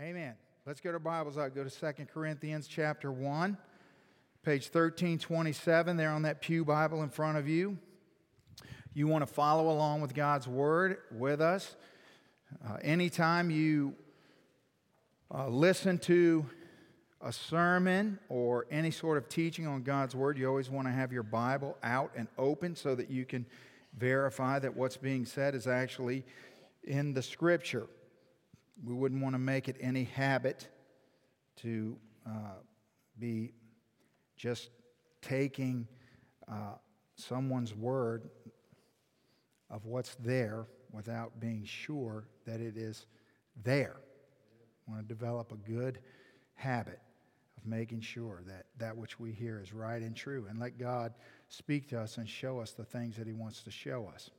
Amen. 0.00 0.32
Let's 0.64 0.80
get 0.80 0.94
our 0.94 0.98
Bibles 0.98 1.36
out. 1.36 1.54
Go 1.54 1.64
to 1.64 1.70
2 1.70 2.06
Corinthians 2.06 2.66
chapter 2.66 3.12
1, 3.12 3.58
page 4.42 4.64
1327, 4.64 5.98
there 5.98 6.08
on 6.08 6.22
that 6.22 6.40
Pew 6.40 6.64
Bible 6.64 7.02
in 7.02 7.10
front 7.10 7.36
of 7.36 7.46
you. 7.46 7.76
You 8.94 9.06
want 9.06 9.20
to 9.20 9.32
follow 9.32 9.70
along 9.70 10.00
with 10.00 10.14
God's 10.14 10.48
Word 10.48 10.96
with 11.10 11.42
us. 11.42 11.76
Uh, 12.66 12.78
anytime 12.80 13.50
you 13.50 13.94
uh, 15.30 15.48
listen 15.48 15.98
to 15.98 16.46
a 17.20 17.30
sermon 17.30 18.18
or 18.30 18.66
any 18.70 18.90
sort 18.90 19.18
of 19.18 19.28
teaching 19.28 19.66
on 19.66 19.82
God's 19.82 20.16
Word, 20.16 20.38
you 20.38 20.48
always 20.48 20.70
want 20.70 20.88
to 20.88 20.92
have 20.92 21.12
your 21.12 21.22
Bible 21.22 21.76
out 21.82 22.12
and 22.16 22.28
open 22.38 22.76
so 22.76 22.94
that 22.94 23.10
you 23.10 23.26
can 23.26 23.44
verify 23.98 24.58
that 24.58 24.74
what's 24.74 24.96
being 24.96 25.26
said 25.26 25.54
is 25.54 25.66
actually 25.66 26.24
in 26.82 27.12
the 27.12 27.22
Scripture. 27.22 27.88
We 28.84 28.94
wouldn't 28.94 29.22
want 29.22 29.34
to 29.34 29.38
make 29.38 29.68
it 29.68 29.76
any 29.80 30.04
habit 30.04 30.68
to 31.56 31.96
uh, 32.26 32.54
be 33.18 33.52
just 34.36 34.70
taking 35.20 35.86
uh, 36.48 36.74
someone's 37.14 37.74
word 37.74 38.28
of 39.70 39.86
what's 39.86 40.16
there 40.16 40.66
without 40.90 41.40
being 41.40 41.64
sure 41.64 42.26
that 42.46 42.60
it 42.60 42.76
is 42.76 43.06
there. 43.64 43.96
We 44.86 44.94
want 44.94 45.08
to 45.08 45.14
develop 45.14 45.52
a 45.52 45.56
good 45.56 46.00
habit 46.54 47.00
of 47.56 47.66
making 47.66 48.00
sure 48.00 48.42
that 48.46 48.66
that 48.78 48.96
which 48.96 49.18
we 49.18 49.32
hear 49.32 49.60
is 49.60 49.72
right 49.72 50.02
and 50.02 50.14
true 50.14 50.46
and 50.50 50.58
let 50.58 50.78
God 50.78 51.14
speak 51.48 51.88
to 51.90 52.00
us 52.00 52.18
and 52.18 52.28
show 52.28 52.58
us 52.58 52.72
the 52.72 52.84
things 52.84 53.16
that 53.16 53.26
He 53.26 53.32
wants 53.32 53.62
to 53.62 53.70
show 53.70 54.10
us. 54.12 54.30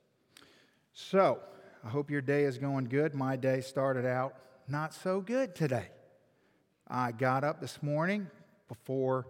So, 0.93 1.39
I 1.85 1.89
hope 1.89 2.09
your 2.09 2.21
day 2.21 2.45
is 2.45 2.57
going 2.57 2.85
good. 2.85 3.13
My 3.13 3.35
day 3.35 3.59
started 3.59 4.05
out 4.05 4.35
not 4.69 4.93
so 4.93 5.19
good 5.19 5.53
today. 5.53 5.87
I 6.87 7.11
got 7.11 7.43
up 7.43 7.59
this 7.59 7.83
morning 7.83 8.27
before 8.69 9.27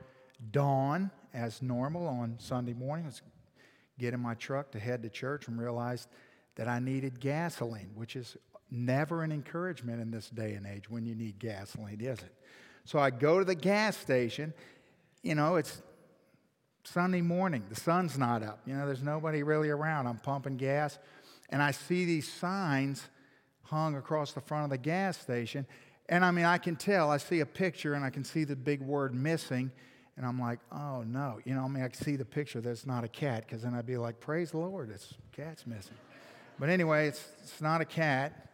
dawn, 0.51 1.09
as 1.33 1.63
normal 1.63 2.05
on 2.05 2.35
Sunday 2.37 2.73
morning. 2.73 3.05
I 3.05 3.07
was 3.07 3.21
get 3.97 4.13
in 4.13 4.19
my 4.19 4.35
truck 4.35 4.71
to 4.71 4.79
head 4.79 5.01
to 5.01 5.09
church 5.09 5.47
and 5.47 5.59
realized 5.59 6.09
that 6.55 6.67
I 6.67 6.77
needed 6.77 7.19
gasoline, 7.19 7.89
which 7.95 8.15
is 8.15 8.37
never 8.69 9.23
an 9.23 9.31
encouragement 9.31 9.99
in 10.01 10.11
this 10.11 10.29
day 10.29 10.53
and 10.53 10.67
age 10.67 10.89
when 10.89 11.05
you 11.05 11.15
need 11.15 11.39
gasoline, 11.39 12.01
is 12.01 12.19
it? 12.19 12.33
So 12.85 12.99
I 12.99 13.09
go 13.09 13.39
to 13.39 13.45
the 13.45 13.55
gas 13.55 13.97
station. 13.97 14.53
You 15.23 15.33
know, 15.35 15.55
it's 15.55 15.81
Sunday 16.83 17.21
morning. 17.21 17.63
The 17.69 17.75
sun's 17.75 18.17
not 18.17 18.43
up. 18.43 18.59
You 18.65 18.75
know, 18.75 18.85
there's 18.85 19.03
nobody 19.03 19.41
really 19.41 19.69
around. 19.69 20.05
I'm 20.05 20.17
pumping 20.17 20.57
gas 20.57 20.99
and 21.53 21.61
I 21.61 21.69
see 21.69 22.03
these 22.03 22.29
signs 22.29 23.07
hung 23.61 23.95
across 23.95 24.33
the 24.33 24.41
front 24.41 24.63
of 24.63 24.69
the 24.71 24.77
gas 24.79 25.19
station. 25.19 25.67
And 26.09 26.25
I 26.25 26.31
mean, 26.31 26.45
I 26.45 26.57
can 26.57 26.75
tell, 26.75 27.11
I 27.11 27.17
see 27.17 27.41
a 27.41 27.45
picture 27.45 27.93
and 27.93 28.03
I 28.03 28.09
can 28.09 28.23
see 28.23 28.43
the 28.43 28.55
big 28.55 28.81
word 28.81 29.13
missing. 29.13 29.71
And 30.17 30.25
I'm 30.25 30.39
like, 30.39 30.59
oh 30.71 31.03
no. 31.03 31.39
You 31.45 31.53
know, 31.53 31.61
I 31.61 31.67
mean, 31.67 31.83
I 31.83 31.89
can 31.89 32.03
see 32.03 32.15
the 32.15 32.25
picture 32.25 32.59
that's 32.59 32.87
not 32.87 33.03
a 33.03 33.07
cat 33.07 33.45
because 33.45 33.61
then 33.61 33.75
I'd 33.75 33.85
be 33.85 33.97
like, 33.97 34.19
praise 34.19 34.49
the 34.49 34.57
Lord, 34.57 34.89
it's 34.89 35.13
cat's 35.31 35.67
missing. 35.67 35.93
But 36.59 36.69
anyway, 36.69 37.07
it's, 37.07 37.23
it's 37.43 37.61
not 37.61 37.81
a 37.81 37.85
cat 37.85 38.49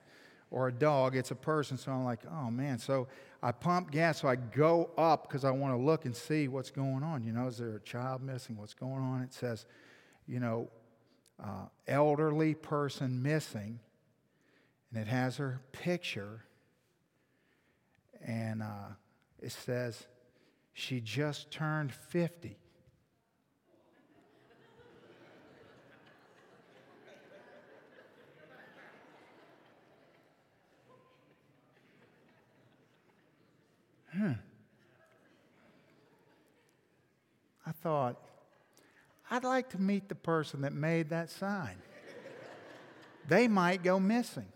or 0.52 0.67
a 0.67 0.72
dog, 0.72 1.16
it's 1.16 1.31
a 1.31 1.36
person. 1.36 1.77
So 1.77 1.94
I'm 1.94 2.03
like, 2.03 2.20
oh 2.30 2.52
man. 2.52 2.80
So 2.80 3.08
I 3.42 3.53
pump 3.53 3.92
gas, 3.92 4.20
so 4.20 4.27
I 4.27 4.36
go 4.36 4.89
up 4.97 5.30
because 5.30 5.45
I 5.45 5.52
want 5.52 5.73
to 5.73 5.81
look 5.81 6.03
and 6.03 6.14
see 6.14 6.50
what's 6.50 6.70
going 6.70 7.03
on. 7.03 7.23
You 7.23 7.31
know, 7.31 7.47
is 7.47 7.59
there 7.59 7.77
a 7.77 7.80
child 7.80 8.22
missing? 8.22 8.58
What's 8.58 8.73
going 8.73 9.02
on? 9.02 9.22
It 9.22 9.33
says, 9.33 9.66
you 10.27 10.42
know, 10.42 10.67
uh, 11.43 11.65
elderly 11.87 12.53
person 12.53 13.23
missing, 13.23 13.79
and 14.91 15.01
it 15.01 15.07
has 15.07 15.37
her 15.37 15.61
picture, 15.71 16.43
and 18.25 18.61
uh, 18.61 18.93
it 19.41 19.51
says 19.51 20.05
she 20.73 20.99
just 20.99 21.51
turned 21.51 21.93
50. 21.93 22.57
Hmm. 34.11 34.31
I 37.65 37.71
thought, 37.71 38.17
I'd 39.31 39.43
like 39.43 39.69
to 39.69 39.81
meet 39.81 40.09
the 40.09 40.15
person 40.15 40.61
that 40.61 40.73
made 40.73 41.09
that 41.09 41.29
sign. 41.29 41.75
they 43.27 43.47
might 43.47 43.83
go 43.83 43.99
missing. 43.99 44.47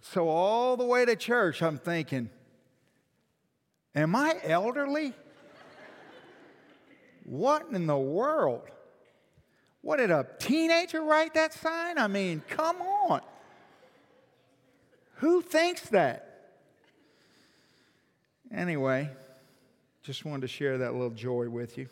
So, 0.00 0.28
all 0.28 0.76
the 0.76 0.84
way 0.84 1.04
to 1.04 1.16
church, 1.16 1.62
I'm 1.62 1.78
thinking, 1.78 2.30
Am 3.96 4.14
I 4.14 4.36
elderly? 4.44 5.14
What 7.24 7.66
in 7.72 7.86
the 7.86 7.96
world? 7.96 8.62
What 9.80 9.96
did 9.96 10.10
a 10.10 10.26
teenager 10.38 11.02
write 11.02 11.34
that 11.34 11.54
sign? 11.54 11.98
I 11.98 12.06
mean, 12.06 12.42
come 12.48 12.76
on. 12.82 13.20
Who 15.16 15.40
thinks 15.40 15.88
that? 15.88 16.25
Anyway, 18.56 19.10
just 20.02 20.24
wanted 20.24 20.40
to 20.40 20.48
share 20.48 20.78
that 20.78 20.94
little 20.94 21.10
joy 21.10 21.46
with 21.46 21.76
you. 21.76 21.86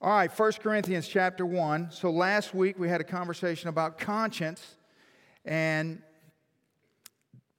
All 0.00 0.08
right, 0.08 0.30
1 0.30 0.52
Corinthians 0.52 1.06
chapter 1.06 1.44
1. 1.44 1.90
So 1.90 2.10
last 2.10 2.54
week 2.54 2.78
we 2.78 2.88
had 2.88 3.02
a 3.02 3.04
conversation 3.04 3.68
about 3.68 3.98
conscience, 3.98 4.76
and 5.44 6.00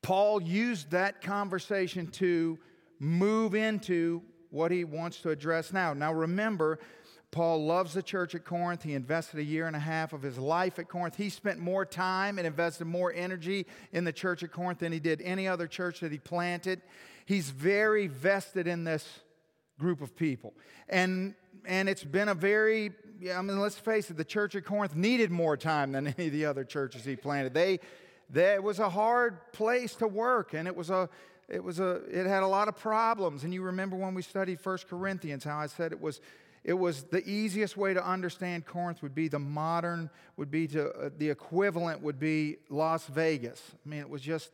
Paul 0.02 0.42
used 0.42 0.90
that 0.92 1.22
conversation 1.22 2.08
to 2.08 2.58
move 2.98 3.54
into 3.54 4.24
what 4.50 4.72
he 4.72 4.84
wants 4.84 5.22
to 5.22 5.30
address 5.30 5.72
now. 5.72 5.94
Now 5.94 6.12
remember, 6.12 6.80
Paul 7.30 7.66
loves 7.66 7.94
the 7.94 8.02
church 8.02 8.34
at 8.34 8.46
Corinth. 8.46 8.82
He 8.82 8.94
invested 8.94 9.40
a 9.40 9.44
year 9.44 9.68
and 9.68 9.76
a 9.76 9.80
half 9.80 10.12
of 10.12 10.24
his 10.24 10.40
life 10.40 10.80
at 10.80 10.88
Corinth. 10.88 11.18
He 11.18 11.30
spent 11.30 11.60
more 11.60 11.86
time 11.86 12.40
and 12.40 12.48
invested 12.48 12.86
more 12.86 13.14
energy 13.14 13.68
in 13.92 14.06
the 14.06 14.14
church 14.14 14.42
at 14.42 14.52
Corinth 14.52 14.80
than 14.80 14.92
he 14.92 15.00
did 15.00 15.22
any 15.22 15.48
other 15.48 15.68
church 15.68 16.00
that 16.00 16.12
he 16.12 16.18
planted. 16.18 16.82
He's 17.26 17.50
very 17.50 18.08
vested 18.08 18.68
in 18.68 18.84
this 18.84 19.20
group 19.80 20.02
of 20.02 20.16
people. 20.16 20.54
And, 20.88 21.36
and 21.66 21.90
it's 21.90 22.04
been 22.04 22.30
a 22.30 22.34
very, 22.34 22.92
I 23.34 23.42
mean, 23.42 23.60
let's 23.60 23.78
face 23.78 24.10
it, 24.10 24.18
the 24.18 24.26
church 24.26 24.56
at 24.56 24.66
Corinth 24.66 24.96
needed 24.96 25.32
more 25.32 25.58
time 25.58 25.92
than 25.92 26.08
any 26.18 26.28
of 26.28 26.34
the 26.34 26.46
other 26.46 26.64
churches 26.64 27.04
he 27.04 27.16
planted. 27.16 27.54
They, 27.54 27.80
they, 28.30 28.54
it 28.54 28.64
was 28.64 28.80
a 28.80 28.90
hard 28.90 29.52
place 29.52 29.96
to 29.96 30.08
work, 30.08 30.54
and 30.54 30.68
it 30.68 30.76
was 30.76 30.90
a, 30.90 31.10
it 31.48 31.64
was 31.64 31.80
a, 31.80 32.02
it 32.10 32.26
had 32.26 32.44
a 32.44 32.48
lot 32.48 32.68
of 32.68 32.78
problems. 32.78 33.44
And 33.44 33.54
you 33.54 33.62
remember 33.62 33.96
when 33.96 34.14
we 34.14 34.22
studied 34.22 34.60
First 34.60 34.88
Corinthians, 34.88 35.44
how 35.44 35.58
I 35.58 35.68
said 35.68 35.92
it 35.92 36.02
was 36.02 36.22
it 36.66 36.74
was 36.74 37.04
the 37.04 37.24
easiest 37.30 37.78
way 37.78 37.94
to 37.94 38.04
understand 38.04 38.66
Corinth 38.66 39.04
would 39.04 39.14
be 39.14 39.28
the 39.28 39.38
modern, 39.38 40.10
would 40.36 40.50
be 40.50 40.68
to, 40.70 40.90
uh, 40.90 41.10
the 41.16 41.30
equivalent 41.30 42.02
would 42.02 42.18
be 42.18 42.58
Las 42.70 43.06
Vegas. 43.06 43.62
I 43.74 43.88
mean, 43.88 44.00
it 44.00 44.10
was 44.10 44.24
just, 44.24 44.52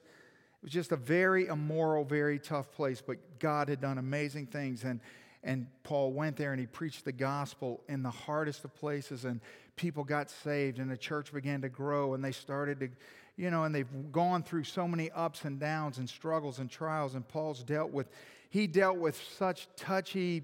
was 0.62 0.72
just 0.72 0.92
a 0.92 0.96
very 0.96 1.48
immoral, 1.48 2.04
very 2.04 2.40
tough 2.40 2.72
place, 2.72 3.02
but 3.02 3.18
God 3.40 3.68
had 3.68 3.82
done 3.82 3.98
amazing 3.98 4.48
things. 4.48 4.84
And, 4.84 5.00
and 5.44 5.68
Paul 5.84 6.12
went 6.14 6.38
there 6.38 6.52
and 6.52 6.60
he 6.60 6.68
preached 6.68 7.06
the 7.06 7.12
gospel 7.12 7.82
in 7.90 8.04
the 8.04 8.12
hardest 8.12 8.64
of 8.64 8.74
places, 8.76 9.26
and 9.26 9.42
people 9.76 10.04
got 10.04 10.30
saved, 10.30 10.78
and 10.78 10.90
the 10.90 10.98
church 10.98 11.34
began 11.34 11.62
to 11.62 11.70
grow, 11.70 12.14
and 12.14 12.24
they 12.24 12.32
started 12.32 12.80
to, 12.80 12.90
you 13.38 13.50
know, 13.50 13.64
and 13.64 13.74
they've 13.74 14.12
gone 14.12 14.44
through 14.44 14.64
so 14.64 14.88
many 14.88 15.10
ups 15.12 15.46
and 15.46 15.60
downs 15.60 15.98
and 15.98 16.08
struggles 16.08 16.60
and 16.60 16.70
trials, 16.70 17.16
and 17.16 17.28
Paul's 17.28 17.64
dealt 17.64 17.92
with, 17.92 18.10
he 18.50 18.68
dealt 18.68 18.98
with 18.98 19.20
such 19.38 19.68
touchy 19.76 20.44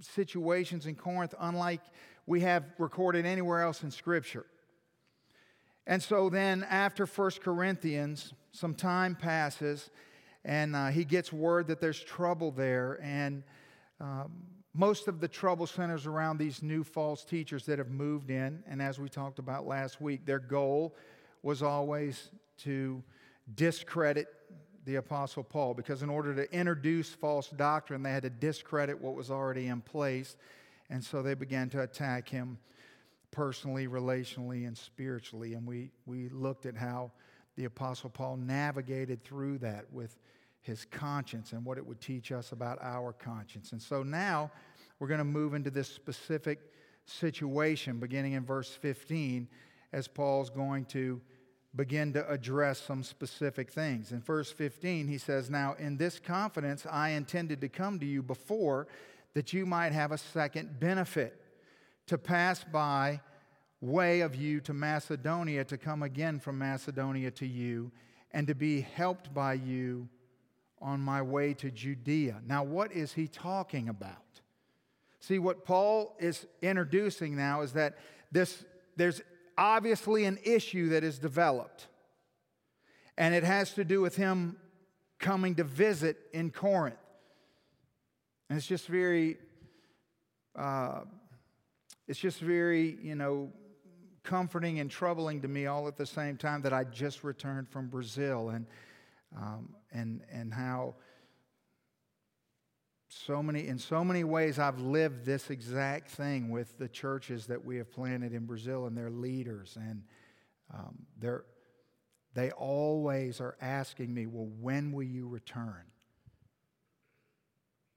situations 0.00 0.86
in 0.86 0.94
Corinth, 0.94 1.34
unlike 1.40 1.82
we 2.26 2.40
have 2.40 2.64
recorded 2.78 3.26
anywhere 3.26 3.62
else 3.62 3.82
in 3.82 3.90
Scripture. 3.90 4.46
And 5.88 6.02
so 6.02 6.28
then, 6.28 6.66
after 6.68 7.06
1 7.06 7.30
Corinthians, 7.42 8.34
some 8.52 8.74
time 8.74 9.14
passes, 9.14 9.88
and 10.44 10.76
uh, 10.76 10.88
he 10.88 11.02
gets 11.02 11.32
word 11.32 11.66
that 11.68 11.80
there's 11.80 11.98
trouble 11.98 12.50
there. 12.50 13.00
And 13.02 13.42
um, 13.98 14.30
most 14.74 15.08
of 15.08 15.18
the 15.18 15.28
trouble 15.28 15.66
centers 15.66 16.06
around 16.06 16.36
these 16.36 16.62
new 16.62 16.84
false 16.84 17.24
teachers 17.24 17.64
that 17.64 17.78
have 17.78 17.88
moved 17.88 18.30
in. 18.30 18.62
And 18.66 18.82
as 18.82 18.98
we 18.98 19.08
talked 19.08 19.38
about 19.38 19.66
last 19.66 19.98
week, 19.98 20.26
their 20.26 20.38
goal 20.38 20.94
was 21.42 21.62
always 21.62 22.32
to 22.58 23.02
discredit 23.54 24.28
the 24.84 24.96
Apostle 24.96 25.42
Paul 25.42 25.72
because, 25.72 26.02
in 26.02 26.10
order 26.10 26.34
to 26.34 26.52
introduce 26.52 27.08
false 27.08 27.48
doctrine, 27.48 28.02
they 28.02 28.12
had 28.12 28.24
to 28.24 28.30
discredit 28.30 29.00
what 29.00 29.14
was 29.14 29.30
already 29.30 29.68
in 29.68 29.80
place. 29.80 30.36
And 30.90 31.02
so 31.02 31.22
they 31.22 31.32
began 31.32 31.70
to 31.70 31.80
attack 31.80 32.28
him 32.28 32.58
personally, 33.30 33.86
relationally, 33.86 34.66
and 34.66 34.76
spiritually. 34.76 35.54
And 35.54 35.66
we, 35.66 35.90
we 36.06 36.28
looked 36.28 36.66
at 36.66 36.76
how 36.76 37.12
the 37.56 37.64
Apostle 37.64 38.10
Paul 38.10 38.36
navigated 38.36 39.22
through 39.24 39.58
that 39.58 39.92
with 39.92 40.16
his 40.60 40.84
conscience 40.84 41.52
and 41.52 41.64
what 41.64 41.78
it 41.78 41.86
would 41.86 42.00
teach 42.00 42.32
us 42.32 42.52
about 42.52 42.78
our 42.82 43.12
conscience. 43.12 43.72
And 43.72 43.80
so 43.80 44.02
now 44.02 44.50
we're 44.98 45.08
going 45.08 45.18
to 45.18 45.24
move 45.24 45.54
into 45.54 45.70
this 45.70 45.88
specific 45.88 46.58
situation 47.06 47.98
beginning 47.98 48.34
in 48.34 48.44
verse 48.44 48.70
15. 48.70 49.48
as 49.92 50.06
Paul's 50.06 50.50
going 50.50 50.84
to 50.86 51.20
begin 51.74 52.12
to 52.12 52.28
address 52.30 52.80
some 52.80 53.02
specific 53.02 53.70
things. 53.70 54.12
In 54.12 54.20
verse 54.20 54.50
15, 54.50 55.06
he 55.06 55.18
says, 55.18 55.48
Now 55.48 55.74
in 55.78 55.96
this 55.96 56.18
confidence 56.18 56.86
I 56.90 57.10
intended 57.10 57.60
to 57.60 57.68
come 57.68 57.98
to 58.00 58.06
you 58.06 58.22
before 58.22 58.88
that 59.34 59.52
you 59.52 59.66
might 59.66 59.92
have 59.92 60.12
a 60.12 60.18
second 60.18 60.80
benefit, 60.80 61.40
to 62.08 62.18
pass 62.18 62.64
by 62.64 63.20
way 63.80 64.20
of 64.20 64.34
you 64.34 64.60
to 64.60 64.74
Macedonia, 64.74 65.64
to 65.64 65.78
come 65.78 66.02
again 66.02 66.40
from 66.40 66.58
Macedonia 66.58 67.30
to 67.32 67.46
you, 67.46 67.92
and 68.32 68.46
to 68.46 68.54
be 68.54 68.80
helped 68.80 69.32
by 69.32 69.54
you 69.54 70.08
on 70.80 71.00
my 71.00 71.22
way 71.22 71.54
to 71.54 71.70
Judea. 71.70 72.40
Now, 72.46 72.62
what 72.64 72.92
is 72.92 73.12
he 73.12 73.26
talking 73.26 73.88
about? 73.88 74.40
See, 75.20 75.38
what 75.38 75.64
Paul 75.64 76.16
is 76.18 76.46
introducing 76.62 77.36
now 77.36 77.62
is 77.62 77.72
that 77.72 77.98
this, 78.30 78.64
there's 78.96 79.20
obviously 79.56 80.24
an 80.24 80.38
issue 80.44 80.90
that 80.90 81.02
is 81.02 81.18
developed, 81.18 81.88
and 83.16 83.34
it 83.34 83.44
has 83.44 83.72
to 83.74 83.84
do 83.84 84.00
with 84.00 84.16
him 84.16 84.56
coming 85.18 85.56
to 85.56 85.64
visit 85.64 86.16
in 86.32 86.50
Corinth. 86.50 86.96
And 88.48 88.56
it's 88.56 88.66
just 88.66 88.86
very, 88.86 89.36
uh, 90.56 91.00
it's 92.08 92.18
just 92.18 92.40
very, 92.40 92.98
you 93.02 93.14
know, 93.14 93.52
comforting 94.24 94.80
and 94.80 94.90
troubling 94.90 95.42
to 95.42 95.48
me 95.48 95.66
all 95.66 95.86
at 95.86 95.96
the 95.96 96.06
same 96.06 96.36
time 96.36 96.62
that 96.62 96.72
I 96.72 96.84
just 96.84 97.22
returned 97.22 97.68
from 97.68 97.88
Brazil 97.88 98.48
and, 98.48 98.66
um, 99.36 99.74
and, 99.92 100.22
and 100.32 100.52
how 100.52 100.94
so 103.08 103.42
many, 103.42 103.66
in 103.66 103.78
so 103.78 104.02
many 104.04 104.24
ways, 104.24 104.58
I've 104.58 104.80
lived 104.80 105.24
this 105.24 105.50
exact 105.50 106.10
thing 106.10 106.50
with 106.50 106.78
the 106.78 106.88
churches 106.88 107.46
that 107.46 107.64
we 107.64 107.76
have 107.76 107.90
planted 107.90 108.32
in 108.32 108.44
Brazil 108.44 108.86
and 108.86 108.96
their 108.96 109.10
leaders. 109.10 109.76
And 109.80 110.02
um, 110.72 111.06
they're, 111.18 111.44
they 112.34 112.50
always 112.50 113.40
are 113.40 113.56
asking 113.60 114.12
me, 114.12 114.26
well, 114.26 114.48
when 114.60 114.92
will 114.92 115.04
you 115.04 115.26
return? 115.26 115.84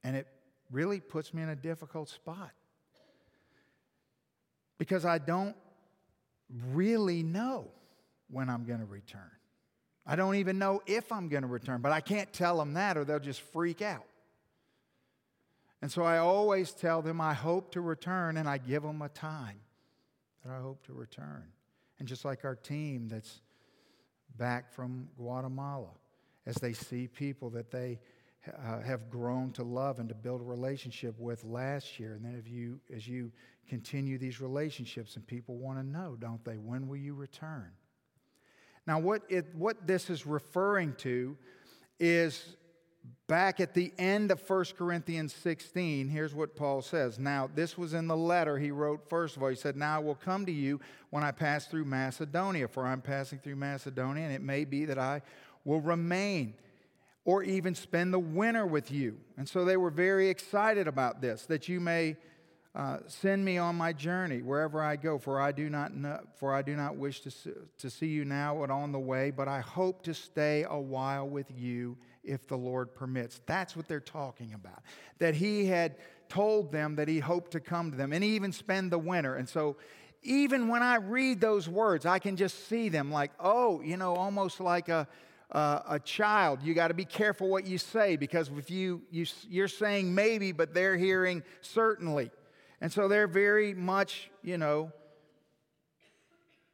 And 0.03 0.15
it 0.15 0.27
really 0.69 0.99
puts 0.99 1.33
me 1.33 1.43
in 1.43 1.49
a 1.49 1.55
difficult 1.55 2.09
spot 2.09 2.51
because 4.81 5.05
I 5.05 5.19
don't 5.19 5.55
really 6.71 7.21
know 7.21 7.67
when 8.31 8.49
I'm 8.49 8.65
going 8.65 8.79
to 8.79 8.85
return. 8.87 9.29
I 10.07 10.15
don't 10.15 10.37
even 10.37 10.57
know 10.57 10.81
if 10.87 11.11
I'm 11.11 11.29
going 11.29 11.43
to 11.43 11.47
return, 11.47 11.81
but 11.81 11.91
I 11.91 12.01
can't 12.01 12.33
tell 12.33 12.57
them 12.57 12.73
that 12.73 12.97
or 12.97 13.05
they'll 13.05 13.19
just 13.19 13.41
freak 13.41 13.83
out. 13.83 14.07
And 15.83 15.91
so 15.91 16.01
I 16.01 16.17
always 16.17 16.71
tell 16.71 17.03
them 17.03 17.21
I 17.21 17.35
hope 17.35 17.73
to 17.73 17.81
return 17.81 18.37
and 18.37 18.49
I 18.49 18.57
give 18.57 18.81
them 18.81 19.03
a 19.03 19.09
time 19.09 19.59
that 20.43 20.51
I 20.51 20.59
hope 20.59 20.83
to 20.87 20.93
return. 20.93 21.43
And 21.99 22.07
just 22.07 22.25
like 22.25 22.43
our 22.43 22.55
team 22.55 23.07
that's 23.07 23.39
back 24.35 24.73
from 24.73 25.09
Guatemala, 25.15 25.91
as 26.47 26.55
they 26.55 26.73
see 26.73 27.07
people 27.07 27.51
that 27.51 27.69
they 27.69 27.99
uh, 28.47 28.81
have 28.81 29.09
grown 29.09 29.51
to 29.51 29.63
love 29.63 29.99
and 29.99 30.09
to 30.09 30.15
build 30.15 30.41
a 30.41 30.43
relationship 30.43 31.15
with 31.19 31.43
last 31.43 31.99
year. 31.99 32.13
And 32.13 32.25
then 32.25 32.35
if 32.35 32.49
you, 32.49 32.79
as 32.93 33.07
you 33.07 33.31
continue 33.67 34.17
these 34.17 34.41
relationships 34.41 35.15
and 35.15 35.25
people 35.25 35.57
want 35.57 35.77
to 35.77 35.85
know, 35.85 36.15
don't 36.19 36.43
they? 36.43 36.57
When 36.57 36.87
will 36.87 36.97
you 36.97 37.13
return? 37.13 37.71
Now, 38.87 38.99
what, 38.99 39.21
it, 39.29 39.45
what 39.53 39.85
this 39.85 40.09
is 40.09 40.25
referring 40.25 40.95
to 40.99 41.37
is 41.99 42.55
back 43.27 43.59
at 43.59 43.73
the 43.73 43.93
end 43.99 44.31
of 44.31 44.47
1 44.49 44.65
Corinthians 44.77 45.33
16, 45.33 46.09
here's 46.09 46.33
what 46.33 46.55
Paul 46.55 46.81
says. 46.81 47.19
Now, 47.19 47.49
this 47.53 47.77
was 47.77 47.93
in 47.93 48.07
the 48.07 48.17
letter 48.17 48.57
he 48.57 48.71
wrote 48.71 49.07
first 49.07 49.37
of 49.37 49.43
all. 49.43 49.49
He 49.49 49.55
said, 49.55 49.75
Now 49.75 49.97
I 49.97 49.99
will 49.99 50.15
come 50.15 50.45
to 50.47 50.51
you 50.51 50.79
when 51.11 51.23
I 51.23 51.31
pass 51.31 51.67
through 51.67 51.85
Macedonia, 51.85 52.67
for 52.67 52.85
I'm 52.85 53.01
passing 53.01 53.37
through 53.39 53.55
Macedonia, 53.55 54.23
and 54.23 54.33
it 54.33 54.41
may 54.41 54.65
be 54.65 54.85
that 54.85 54.97
I 54.97 55.21
will 55.63 55.79
remain 55.79 56.55
or 57.23 57.43
even 57.43 57.75
spend 57.75 58.13
the 58.13 58.19
winter 58.19 58.65
with 58.65 58.91
you. 58.91 59.17
And 59.37 59.47
so 59.47 59.63
they 59.65 59.77
were 59.77 59.91
very 59.91 60.29
excited 60.29 60.87
about 60.87 61.21
this, 61.21 61.45
that 61.45 61.69
you 61.69 61.79
may 61.79 62.17
uh, 62.73 62.97
send 63.07 63.43
me 63.43 63.57
on 63.57 63.75
my 63.75 63.93
journey 63.93 64.41
wherever 64.41 64.81
I 64.81 64.95
go, 64.95 65.17
for 65.17 65.39
I 65.39 65.51
do 65.51 65.69
not 65.69 65.93
know, 65.93 66.19
for 66.37 66.53
I 66.53 66.61
do 66.61 66.75
not 66.75 66.95
wish 66.95 67.21
to 67.21 67.31
to 67.77 67.89
see 67.89 68.07
you 68.07 68.23
now 68.25 68.63
and 68.63 68.71
on 68.71 68.91
the 68.91 68.99
way, 68.99 69.29
but 69.29 69.47
I 69.47 69.59
hope 69.59 70.03
to 70.03 70.13
stay 70.13 70.65
a 70.67 70.79
while 70.79 71.27
with 71.27 71.51
you 71.51 71.97
if 72.23 72.47
the 72.47 72.57
Lord 72.57 72.95
permits. 72.95 73.41
That's 73.45 73.75
what 73.75 73.87
they're 73.87 73.99
talking 73.99 74.53
about. 74.53 74.83
That 75.19 75.35
he 75.35 75.65
had 75.65 75.97
told 76.29 76.71
them 76.71 76.95
that 76.95 77.09
he 77.09 77.19
hoped 77.19 77.51
to 77.51 77.59
come 77.59 77.91
to 77.91 77.97
them 77.97 78.13
and 78.13 78.23
even 78.23 78.53
spend 78.53 78.89
the 78.91 78.99
winter. 78.99 79.35
And 79.35 79.49
so 79.49 79.75
even 80.23 80.69
when 80.69 80.81
I 80.81 80.95
read 80.95 81.41
those 81.41 81.67
words, 81.67 82.05
I 82.05 82.19
can 82.19 82.37
just 82.37 82.69
see 82.69 82.89
them 82.89 83.11
like, 83.11 83.31
oh, 83.39 83.81
you 83.81 83.97
know, 83.97 84.15
almost 84.15 84.61
like 84.61 84.87
a 84.87 85.07
uh, 85.51 85.81
a 85.89 85.99
child, 85.99 86.61
you 86.63 86.73
got 86.73 86.87
to 86.87 86.93
be 86.93 87.05
careful 87.05 87.49
what 87.49 87.65
you 87.65 87.77
say 87.77 88.15
because 88.15 88.49
if 88.57 88.71
you, 88.71 89.01
you 89.11 89.25
you're 89.49 89.67
saying 89.67 90.13
maybe, 90.13 90.51
but 90.51 90.73
they're 90.73 90.97
hearing 90.97 91.43
certainly, 91.61 92.31
and 92.79 92.91
so 92.91 93.07
they're 93.07 93.27
very 93.27 93.73
much, 93.73 94.29
you 94.43 94.57
know, 94.57 94.91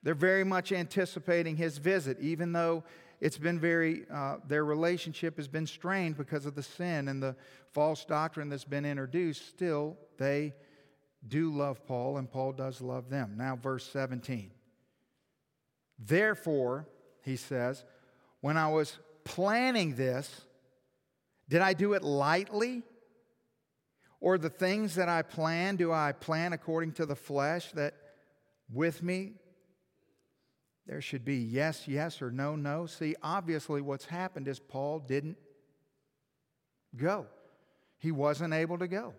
they're 0.03 0.13
very 0.13 0.44
much 0.44 0.71
anticipating 0.71 1.57
his 1.57 1.79
visit, 1.79 2.19
even 2.19 2.53
though 2.53 2.83
it's 3.19 3.38
been 3.38 3.59
very, 3.59 4.06
uh, 4.13 4.38
their 4.47 4.63
relationship 4.63 5.38
has 5.38 5.47
been 5.47 5.65
strained 5.65 6.18
because 6.18 6.45
of 6.45 6.56
the 6.56 6.63
sin 6.63 7.07
and 7.07 7.21
the 7.21 7.35
false 7.73 8.06
doctrine 8.06 8.47
that's 8.47 8.63
been 8.63 8.85
introduced. 8.85 9.50
Still, 9.50 9.97
they 10.18 10.53
do 11.27 11.51
love 11.51 11.85
Paul, 11.85 12.18
and 12.18 12.30
Paul 12.30 12.53
does 12.53 12.80
love 12.80 13.09
them. 13.09 13.33
Now, 13.35 13.56
verse 13.56 13.85
17. 13.88 14.51
Therefore, 16.00 16.88
he 17.23 17.35
says, 17.35 17.83
when 18.41 18.57
I 18.57 18.69
was 18.69 18.97
planning 19.23 19.95
this, 19.95 20.41
did 21.49 21.61
I 21.61 21.73
do 21.73 21.93
it 21.93 22.03
lightly? 22.03 22.83
Or 24.19 24.37
the 24.37 24.49
things 24.49 24.95
that 24.95 25.09
I 25.09 25.21
plan, 25.21 25.75
do 25.75 25.91
I 25.91 26.11
plan 26.11 26.53
according 26.53 26.93
to 26.93 27.05
the 27.05 27.15
flesh 27.15 27.71
that 27.73 27.93
with 28.71 29.03
me 29.03 29.33
there 30.87 31.01
should 31.01 31.25
be 31.25 31.35
yes, 31.35 31.87
yes, 31.87 32.21
or 32.21 32.31
no, 32.31 32.55
no? 32.55 32.85
See, 32.85 33.15
obviously, 33.21 33.81
what's 33.81 34.05
happened 34.05 34.47
is 34.47 34.59
Paul 34.59 34.99
didn't 34.99 35.37
go, 36.95 37.27
he 37.97 38.11
wasn't 38.11 38.53
able 38.53 38.77
to 38.79 38.87
go. 38.87 39.13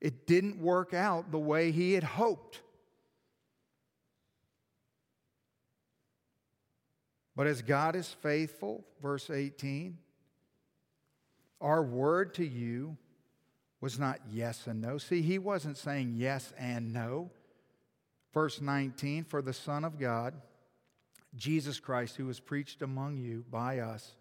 It 0.00 0.26
didn't 0.26 0.60
work 0.60 0.92
out 0.92 1.32
the 1.32 1.38
way 1.38 1.72
he 1.72 1.94
had 1.94 2.04
hoped. 2.04 2.60
But 7.36 7.46
as 7.46 7.62
God 7.62 7.96
is 7.96 8.08
faithful, 8.08 8.84
verse 9.02 9.28
18, 9.30 9.98
our 11.60 11.82
word 11.82 12.34
to 12.34 12.46
you 12.46 12.96
was 13.80 13.98
not 13.98 14.20
yes 14.30 14.66
and 14.66 14.80
no. 14.80 14.98
See, 14.98 15.22
he 15.22 15.38
wasn't 15.38 15.76
saying 15.76 16.14
yes 16.16 16.52
and 16.58 16.92
no. 16.92 17.30
Verse 18.32 18.60
19, 18.60 19.24
for 19.24 19.42
the 19.42 19.52
Son 19.52 19.84
of 19.84 19.98
God, 19.98 20.34
Jesus 21.36 21.80
Christ, 21.80 22.16
who 22.16 22.26
was 22.26 22.40
preached 22.40 22.82
among 22.82 23.16
you 23.16 23.44
by 23.50 23.80
us, 23.80 24.12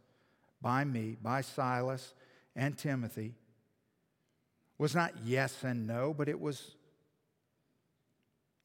by 0.62 0.84
me, 0.84 1.18
by 1.22 1.42
Silas 1.42 2.14
and 2.56 2.78
Timothy, 2.78 3.34
was 4.78 4.96
not 4.96 5.14
yes 5.24 5.64
and 5.64 5.86
no, 5.88 6.14
but 6.14 6.28
it 6.28 6.40
was 6.40 6.76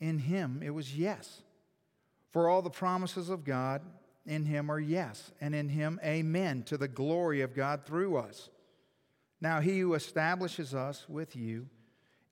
in 0.01 0.19
him, 0.19 0.63
it 0.65 0.71
was 0.71 0.97
yes. 0.97 1.43
For 2.31 2.49
all 2.49 2.63
the 2.63 2.71
promises 2.71 3.31
of 3.31 3.45
God 3.45 3.83
in 4.29 4.45
him 4.45 4.71
are 4.71 4.79
yes, 4.79 5.33
and 5.41 5.55
in 5.55 5.71
him 5.71 5.99
amen, 6.05 6.63
to 6.65 6.77
the 6.77 6.87
glory 6.87 7.41
of 7.41 7.55
God 7.55 7.85
through 7.85 8.19
us. 8.19 8.51
Now, 9.41 9.61
he 9.61 9.81
who 9.81 9.95
establishes 9.95 10.75
us 10.75 11.09
with 11.09 11.35
you 11.35 11.69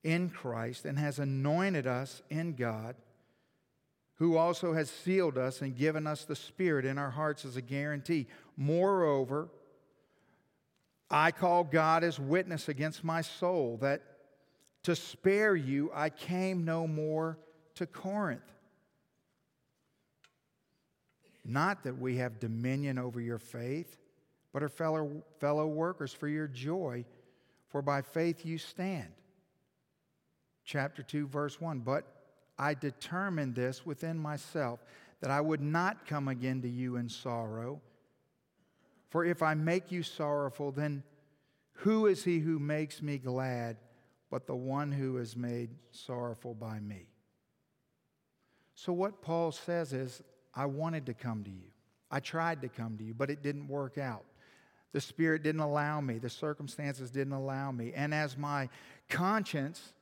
in 0.05 0.29
Christ 0.29 0.85
and 0.85 0.99
has 0.99 1.19
anointed 1.19 1.87
us 1.87 2.23
in 2.31 2.55
God, 2.55 2.97
who 4.17 4.37
also 4.37 4.75
has 4.75 4.91
sealed 4.91 5.38
us 5.38 5.62
and 5.62 5.76
given 5.76 6.07
us 6.07 6.25
the 6.25 6.37
Spirit 6.37 6.85
in 6.85 6.99
our 6.99 7.11
hearts 7.11 7.45
as 7.45 7.57
a 7.57 7.62
guarantee. 7.62 8.26
Moreover, 8.57 9.49
I 11.11 11.31
call 11.31 11.65
God 11.65 12.05
as 12.05 12.19
witness 12.19 12.69
against 12.69 13.05
my 13.05 13.23
soul 13.23 13.79
that 13.81 14.03
to 14.83 14.95
spare 14.95 15.57
you 15.57 15.91
I 15.95 16.11
came 16.11 16.65
no 16.65 16.87
more 16.87 17.38
to 17.76 17.87
Corinth. 17.87 18.56
Not 21.49 21.85
that 21.85 21.97
we 21.97 22.17
have 22.17 22.41
dominion 22.41 22.99
over 22.99 23.21
your 23.21 23.38
faith, 23.38 23.99
but 24.53 24.65
are 24.65 24.69
fellow, 24.69 25.23
fellow 25.38 25.69
workers 25.69 26.12
for 26.12 26.26
your 26.26 26.49
joy, 26.49 27.05
for 27.69 27.83
by 27.83 28.03
faith 28.03 28.45
you 28.45 28.59
stand. 28.59 29.12
Chapter 30.65 31.05
2, 31.05 31.29
verse 31.29 31.61
1. 31.61 31.81
But 31.81 32.05
I 32.59 32.75
determined 32.75 33.55
this 33.55 33.87
within 33.87 34.19
myself, 34.19 34.81
that 35.21 35.31
I 35.31 35.41
would 35.41 35.61
not 35.61 36.07
come 36.07 36.26
again 36.26 36.62
to 36.62 36.69
you 36.69 36.97
in 36.97 37.09
sorrow. 37.09 37.81
For 39.11 39.25
if 39.25 39.41
I 39.41 39.55
make 39.55 39.93
you 39.93 40.03
sorrowful, 40.03 40.73
then 40.73 41.05
who 41.75 42.07
is 42.07 42.25
he 42.25 42.41
who 42.41 42.59
makes 42.59 43.00
me 43.00 43.19
glad 43.19 43.76
but 44.31 44.49
the 44.49 44.57
one 44.57 44.91
who 44.91 45.19
is 45.19 45.37
made 45.37 45.71
sorrowful 45.93 46.55
by 46.55 46.81
me? 46.81 47.07
So, 48.75 48.93
what 48.93 49.23
Paul 49.23 49.53
says 49.53 49.93
is, 49.93 50.23
I 50.57 50.67
wanted 50.67 51.07
to 51.07 51.15
come 51.15 51.45
to 51.45 51.51
you. 51.51 51.71
I 52.11 52.21
tried 52.21 52.63
to 52.63 52.69
come 52.69 52.97
to 52.99 53.05
you, 53.05 53.15
but 53.15 53.31
it 53.31 53.43
didn't 53.43 53.69
work 53.69 53.99
out. 53.99 54.25
The 54.93 55.01
Spirit 55.01 55.43
didn't 55.43 55.61
allow 55.61 56.01
me, 56.01 56.19
the 56.19 56.31
circumstances 56.31 57.11
didn't 57.11 57.35
allow 57.35 57.71
me. 57.71 57.93
And 57.95 58.15
as 58.15 58.39
my 58.39 58.71
conscience, 59.11 59.93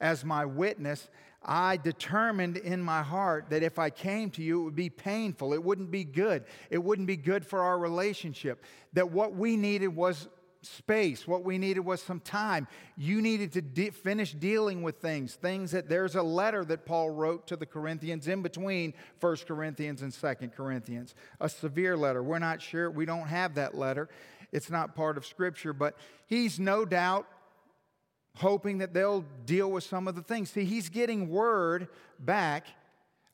as 0.00 0.24
my 0.24 0.44
witness, 0.44 1.08
I 1.42 1.78
determined 1.78 2.58
in 2.58 2.82
my 2.82 3.02
heart 3.02 3.46
that 3.50 3.62
if 3.62 3.78
I 3.78 3.90
came 3.90 4.30
to 4.32 4.42
you, 4.42 4.60
it 4.60 4.64
would 4.64 4.76
be 4.76 4.90
painful. 4.90 5.54
It 5.54 5.64
wouldn't 5.64 5.90
be 5.90 6.04
good. 6.04 6.44
It 6.68 6.78
wouldn't 6.78 7.08
be 7.08 7.16
good 7.16 7.44
for 7.44 7.62
our 7.62 7.78
relationship. 7.78 8.64
That 8.92 9.10
what 9.10 9.34
we 9.34 9.56
needed 9.56 9.88
was 9.88 10.28
space. 10.62 11.26
What 11.26 11.44
we 11.44 11.58
needed 11.58 11.80
was 11.80 12.02
some 12.02 12.20
time. 12.20 12.68
You 12.96 13.22
needed 13.22 13.52
to 13.52 13.62
de- 13.62 13.90
finish 13.90 14.32
dealing 14.32 14.82
with 14.82 14.96
things. 14.96 15.34
Things 15.34 15.70
that 15.70 15.88
there's 15.88 16.16
a 16.16 16.22
letter 16.22 16.64
that 16.66 16.84
Paul 16.84 17.10
wrote 17.10 17.46
to 17.48 17.56
the 17.56 17.66
Corinthians 17.66 18.28
in 18.28 18.42
between 18.42 18.94
1 19.20 19.36
Corinthians 19.46 20.02
and 20.02 20.12
2 20.12 20.48
Corinthians, 20.48 21.14
a 21.40 21.48
severe 21.48 21.96
letter. 21.96 22.22
We're 22.22 22.38
not 22.38 22.60
sure. 22.60 22.90
We 22.90 23.06
don't 23.06 23.26
have 23.26 23.54
that 23.54 23.74
letter. 23.74 24.08
It's 24.52 24.70
not 24.70 24.94
part 24.94 25.16
of 25.16 25.24
Scripture, 25.24 25.72
but 25.72 25.96
he's 26.26 26.58
no 26.58 26.84
doubt 26.84 27.26
hoping 28.36 28.78
that 28.78 28.92
they'll 28.92 29.24
deal 29.46 29.70
with 29.70 29.84
some 29.84 30.08
of 30.08 30.14
the 30.14 30.22
things. 30.22 30.50
See, 30.50 30.64
he's 30.64 30.88
getting 30.88 31.28
word 31.28 31.88
back 32.18 32.66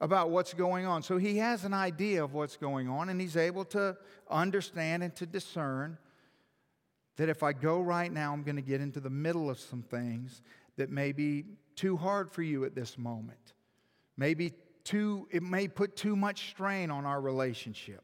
about 0.01 0.31
what's 0.31 0.53
going 0.53 0.87
on. 0.87 1.03
So 1.03 1.17
he 1.17 1.39
has 1.39 1.65
an 1.65 1.73
idea 1.73 2.23
of 2.23 2.35
what's 2.35 2.57
going 2.57 2.89
on, 2.89 3.09
and 3.09 3.21
he's 3.21 3.37
able 3.37 3.65
to 3.67 3.97
understand 4.31 5.03
and 5.03 5.15
to 5.17 5.27
discern 5.27 5.99
that 7.17 7.29
if 7.29 7.43
I 7.43 7.53
go 7.53 7.81
right 7.81 8.13
now, 8.13 8.33
I'm 8.33 8.43
going 8.43 8.57
to 8.57 8.63
get 8.63 8.81
into 8.81 9.01
the 9.01 9.11
middle 9.11 9.51
of 9.51 9.59
some 9.59 9.83
things 9.83 10.43
that 10.77 10.91
may 10.91 11.13
be 11.13 11.45
too 11.75 11.97
hard 11.97 12.31
for 12.31 12.43
you 12.43 12.65
at 12.65 12.75
this 12.75 12.99
moment. 12.99 13.55
Maybe 14.17 14.53
too, 14.85 15.27
it 15.31 15.43
may 15.43 15.69
put 15.69 15.97
too 15.97 16.17
much 16.17 16.51
strain 16.51 16.91
on 16.91 17.05
our 17.05 17.21
relationship. 17.21 18.03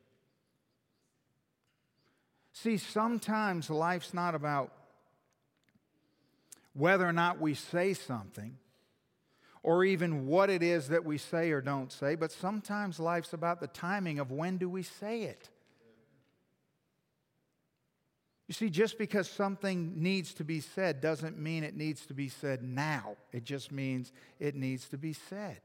See, 2.53 2.77
sometimes 2.77 3.71
life's 3.71 4.13
not 4.13 4.35
about 4.35 4.73
whether 6.75 7.07
or 7.07 7.13
not 7.13 7.41
we 7.41 7.55
say 7.55 7.95
something 7.95 8.57
or 9.63 9.85
even 9.85 10.27
what 10.27 10.51
it 10.51 10.63
is 10.63 10.89
that 10.89 11.05
we 11.05 11.19
say 11.19 11.51
or 11.51 11.61
don't 11.61 11.93
say, 11.93 12.15
but 12.15 12.33
sometimes 12.33 12.99
life's 12.99 13.33
about 13.33 13.61
the 13.61 13.69
timing 13.69 14.19
of 14.19 14.31
when 14.31 14.57
do 14.57 14.69
we 14.69 14.83
say 14.83 15.23
it. 15.23 15.49
You 18.49 18.55
see, 18.55 18.71
just 18.71 18.99
because 18.99 19.31
something 19.31 20.03
needs 20.03 20.35
to 20.35 20.45
be 20.45 20.61
said 20.61 21.01
doesn't 21.01 21.39
mean 21.39 21.65
it 21.65 21.77
needs 21.77 22.07
to 22.07 22.15
be 22.15 22.29
said 22.29 22.63
now. 22.63 23.17
It 23.33 23.45
just 23.45 23.71
means 23.71 24.13
it 24.39 24.55
needs 24.55 24.89
to 24.89 24.99
be 24.99 25.13
said. 25.13 25.61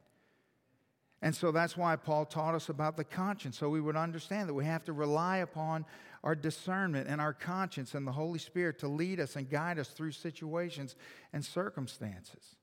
And 1.22 1.36
so 1.36 1.52
that's 1.52 1.76
why 1.76 1.96
Paul 1.96 2.26
taught 2.26 2.54
us 2.54 2.70
about 2.70 2.96
the 2.96 3.04
conscience, 3.04 3.58
so 3.58 3.70
we 3.70 3.82
would 3.82 3.96
understand 3.96 4.48
that 4.48 4.54
we 4.54 4.66
have 4.66 4.84
to 4.86 4.94
rely 4.94 5.38
upon 5.38 5.86
our 6.24 6.36
discernment 6.36 7.08
and 7.08 7.20
our 7.20 7.34
conscience 7.34 7.96
and 7.96 8.06
the 8.06 8.12
Holy 8.12 8.38
Spirit 8.38 8.80
to 8.80 8.88
lead 8.88 9.20
us 9.20 9.36
and 9.36 9.50
guide 9.50 9.80
us 9.80 9.90
through 9.90 10.12
situations 10.12 10.96
and 11.34 11.44
circumstances. 11.44 12.56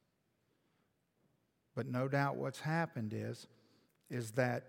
But 1.74 1.88
no 1.88 2.06
doubt 2.06 2.36
what's 2.36 2.60
happened 2.60 3.12
is, 3.12 3.48
is 4.08 4.32
that 4.32 4.64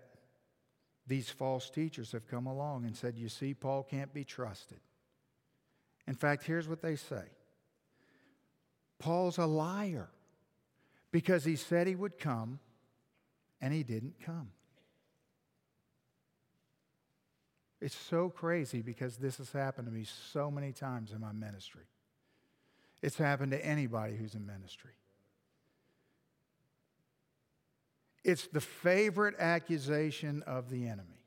these 1.06 1.30
false 1.30 1.70
teachers 1.70 2.10
have 2.10 2.26
come 2.26 2.46
along 2.46 2.84
and 2.84 2.96
said, 2.96 3.16
You 3.16 3.28
see, 3.28 3.54
Paul 3.54 3.84
can't 3.84 4.12
be 4.12 4.24
trusted. 4.24 4.80
In 6.06 6.14
fact, 6.14 6.44
here's 6.44 6.68
what 6.68 6.82
they 6.82 6.96
say 6.96 7.24
Paul's 8.98 9.38
a 9.38 9.46
liar 9.46 10.08
because 11.10 11.44
he 11.44 11.56
said 11.56 11.86
he 11.86 11.94
would 11.94 12.18
come 12.18 12.58
and 13.60 13.72
he 13.72 13.82
didn't 13.82 14.14
come. 14.24 14.50
It's 17.80 17.96
so 17.96 18.30
crazy 18.30 18.80
because 18.80 19.16
this 19.16 19.36
has 19.38 19.52
happened 19.52 19.86
to 19.86 19.92
me 19.92 20.04
so 20.32 20.50
many 20.50 20.72
times 20.72 21.12
in 21.12 21.20
my 21.20 21.32
ministry. 21.32 21.84
It's 23.02 23.18
happened 23.18 23.52
to 23.52 23.64
anybody 23.64 24.16
who's 24.16 24.34
in 24.34 24.46
ministry. 24.46 24.92
It's 28.24 28.48
the 28.48 28.60
favorite 28.60 29.36
accusation 29.38 30.42
of 30.46 30.70
the 30.70 30.86
enemy. 30.86 31.25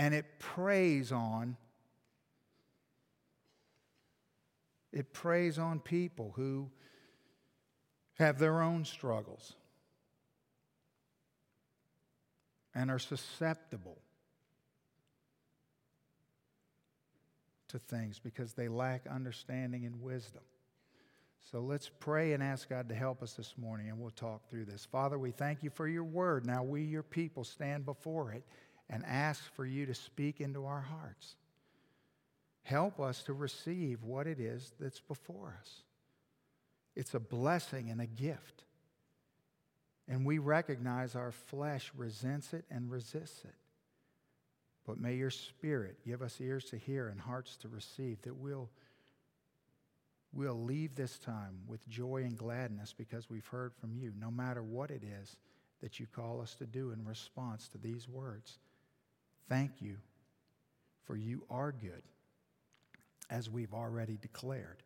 And 0.00 0.14
it 0.14 0.24
preys 0.38 1.12
on 1.12 1.58
it 4.92 5.12
preys 5.12 5.58
on 5.58 5.78
people 5.78 6.32
who 6.36 6.70
have 8.14 8.38
their 8.38 8.62
own 8.62 8.86
struggles 8.86 9.52
and 12.74 12.90
are 12.90 12.98
susceptible 12.98 13.98
to 17.68 17.78
things 17.78 18.18
because 18.18 18.54
they 18.54 18.68
lack 18.68 19.06
understanding 19.06 19.84
and 19.84 20.00
wisdom. 20.00 20.42
So 21.52 21.60
let's 21.60 21.90
pray 22.00 22.32
and 22.32 22.42
ask 22.42 22.70
God 22.70 22.88
to 22.88 22.94
help 22.94 23.22
us 23.22 23.34
this 23.34 23.54
morning, 23.58 23.90
and 23.90 23.98
we'll 23.98 24.10
talk 24.10 24.48
through 24.48 24.64
this. 24.64 24.84
Father, 24.84 25.18
we 25.18 25.30
thank 25.30 25.62
you 25.62 25.70
for 25.70 25.86
your 25.86 26.04
word. 26.04 26.46
Now 26.46 26.62
we, 26.62 26.82
your 26.82 27.02
people, 27.02 27.44
stand 27.44 27.84
before 27.84 28.32
it 28.32 28.44
and 28.90 29.04
ask 29.06 29.40
for 29.54 29.64
you 29.64 29.86
to 29.86 29.94
speak 29.94 30.40
into 30.40 30.66
our 30.66 30.80
hearts. 30.80 31.36
Help 32.62 33.00
us 33.00 33.22
to 33.22 33.32
receive 33.32 34.02
what 34.02 34.26
it 34.26 34.40
is 34.40 34.72
that's 34.78 35.00
before 35.00 35.56
us. 35.58 35.82
It's 36.96 37.14
a 37.14 37.20
blessing 37.20 37.88
and 37.90 38.00
a 38.00 38.06
gift. 38.06 38.64
And 40.08 40.26
we 40.26 40.38
recognize 40.38 41.14
our 41.14 41.30
flesh 41.30 41.92
resents 41.96 42.52
it 42.52 42.64
and 42.68 42.90
resists 42.90 43.44
it. 43.44 43.54
But 44.84 44.98
may 44.98 45.14
your 45.14 45.30
spirit 45.30 45.98
give 46.04 46.20
us 46.20 46.40
ears 46.40 46.64
to 46.66 46.76
hear 46.76 47.08
and 47.08 47.20
hearts 47.20 47.56
to 47.58 47.68
receive 47.68 48.20
that 48.22 48.34
we'll, 48.34 48.68
we'll 50.32 50.64
leave 50.64 50.96
this 50.96 51.16
time 51.18 51.60
with 51.68 51.88
joy 51.88 52.24
and 52.24 52.36
gladness 52.36 52.92
because 52.96 53.30
we've 53.30 53.46
heard 53.46 53.72
from 53.80 53.94
you, 53.94 54.12
no 54.18 54.32
matter 54.32 54.64
what 54.64 54.90
it 54.90 55.02
is 55.22 55.36
that 55.80 56.00
you 56.00 56.06
call 56.06 56.40
us 56.40 56.56
to 56.56 56.66
do 56.66 56.90
in 56.90 57.04
response 57.04 57.68
to 57.68 57.78
these 57.78 58.08
words. 58.08 58.58
Thank 59.48 59.72
you, 59.80 59.96
for 61.04 61.16
you 61.16 61.42
are 61.50 61.72
good, 61.72 62.02
as 63.28 63.50
we've 63.50 63.74
already 63.74 64.16
declared. 64.20 64.82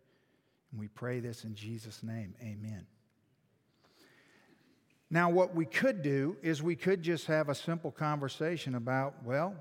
And 0.71 0.81
we 0.81 0.89
pray 0.89 1.21
this 1.21 1.45
in 1.45 1.55
Jesus' 1.55 2.03
name. 2.03 2.35
Amen. 2.43 2.87
Now, 5.11 5.31
what 5.31 5.55
we 5.55 5.65
could 5.65 6.03
do 6.03 6.37
is 6.43 6.63
we 6.63 6.75
could 6.75 7.03
just 7.03 7.27
have 7.27 7.49
a 7.49 7.55
simple 7.55 7.91
conversation 7.91 8.75
about, 8.75 9.23
well, 9.25 9.55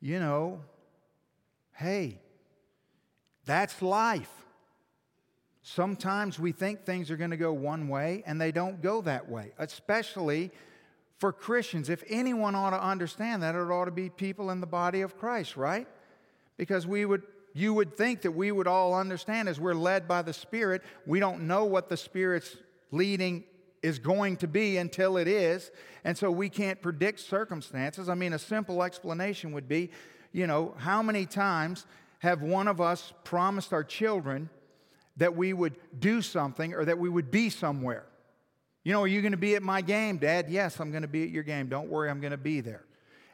you 0.00 0.18
know, 0.18 0.60
hey, 1.74 2.18
that's 3.46 3.80
life. 3.80 4.30
Sometimes 5.62 6.38
we 6.38 6.52
think 6.52 6.84
things 6.84 7.10
are 7.10 7.16
going 7.16 7.30
to 7.30 7.36
go 7.36 7.52
one 7.52 7.88
way 7.88 8.22
and 8.26 8.40
they 8.40 8.52
don't 8.52 8.82
go 8.82 9.00
that 9.02 9.28
way, 9.28 9.52
especially 9.58 10.50
for 11.20 11.32
Christians. 11.32 11.88
If 11.88 12.02
anyone 12.08 12.54
ought 12.54 12.70
to 12.70 12.82
understand 12.82 13.42
that, 13.42 13.54
it 13.54 13.58
ought 13.58 13.84
to 13.84 13.90
be 13.90 14.08
people 14.10 14.50
in 14.50 14.60
the 14.60 14.66
body 14.66 15.02
of 15.02 15.16
Christ, 15.16 15.56
right? 15.56 15.86
Because 16.56 16.86
we 16.86 17.04
would 17.04 17.22
you 17.52 17.74
would 17.74 17.96
think 17.96 18.22
that 18.22 18.30
we 18.30 18.52
would 18.52 18.68
all 18.68 18.94
understand 18.94 19.48
as 19.48 19.58
we're 19.58 19.74
led 19.74 20.06
by 20.06 20.22
the 20.22 20.32
Spirit, 20.32 20.82
we 21.04 21.18
don't 21.18 21.48
know 21.48 21.64
what 21.64 21.88
the 21.88 21.96
Spirit's 21.96 22.56
leading 22.92 23.42
is 23.82 23.98
going 23.98 24.36
to 24.36 24.46
be 24.46 24.76
until 24.76 25.16
it 25.16 25.26
is. 25.26 25.72
And 26.04 26.16
so 26.16 26.30
we 26.30 26.48
can't 26.48 26.80
predict 26.80 27.18
circumstances. 27.18 28.08
I 28.08 28.14
mean, 28.14 28.34
a 28.34 28.38
simple 28.38 28.84
explanation 28.84 29.50
would 29.50 29.66
be 29.66 29.90
you 30.32 30.46
know, 30.46 30.74
how 30.78 31.02
many 31.02 31.26
times 31.26 31.86
have 32.20 32.42
one 32.42 32.68
of 32.68 32.80
us 32.80 33.12
promised 33.24 33.72
our 33.72 33.84
children 33.84 34.48
that 35.16 35.36
we 35.36 35.52
would 35.52 35.76
do 35.98 36.22
something 36.22 36.74
or 36.74 36.84
that 36.84 36.98
we 36.98 37.08
would 37.08 37.30
be 37.30 37.50
somewhere? 37.50 38.04
You 38.90 38.96
know, 38.96 39.02
are 39.02 39.06
you 39.06 39.22
going 39.22 39.30
to 39.30 39.38
be 39.38 39.54
at 39.54 39.62
my 39.62 39.82
game, 39.82 40.16
Dad? 40.18 40.46
Yes, 40.48 40.80
I'm 40.80 40.90
going 40.90 41.02
to 41.02 41.08
be 41.08 41.22
at 41.22 41.30
your 41.30 41.44
game. 41.44 41.68
Don't 41.68 41.88
worry, 41.88 42.10
I'm 42.10 42.20
going 42.20 42.32
to 42.32 42.36
be 42.36 42.60
there. 42.60 42.82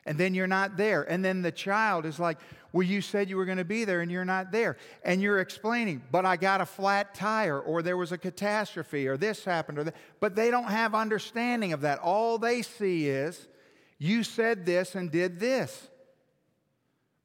And 0.04 0.18
then 0.18 0.34
you're 0.34 0.46
not 0.46 0.76
there. 0.76 1.02
And 1.10 1.25
then 1.25 1.40
the 1.40 1.50
child 1.50 2.04
is 2.04 2.20
like, 2.20 2.36
Well, 2.75 2.82
you 2.82 3.00
said 3.00 3.30
you 3.30 3.38
were 3.38 3.46
going 3.46 3.56
to 3.56 3.64
be 3.64 3.86
there 3.86 4.02
and 4.02 4.12
you're 4.12 4.26
not 4.26 4.52
there. 4.52 4.76
And 5.02 5.22
you're 5.22 5.40
explaining, 5.40 6.02
But 6.12 6.26
I 6.26 6.36
got 6.36 6.60
a 6.60 6.66
flat 6.66 7.14
tire, 7.14 7.58
or 7.58 7.80
there 7.80 7.96
was 7.96 8.12
a 8.12 8.18
catastrophe, 8.18 9.08
or 9.08 9.16
this 9.16 9.46
happened, 9.46 9.78
or 9.78 9.84
that. 9.84 9.96
But 10.20 10.36
they 10.36 10.50
don't 10.50 10.68
have 10.68 10.94
understanding 10.94 11.72
of 11.72 11.80
that. 11.80 12.00
All 12.00 12.36
they 12.36 12.60
see 12.60 13.08
is, 13.08 13.48
You 13.96 14.25
said 14.25 14.66
this 14.66 14.94
and 14.94 15.10
did 15.10 15.40
this. 15.40 15.88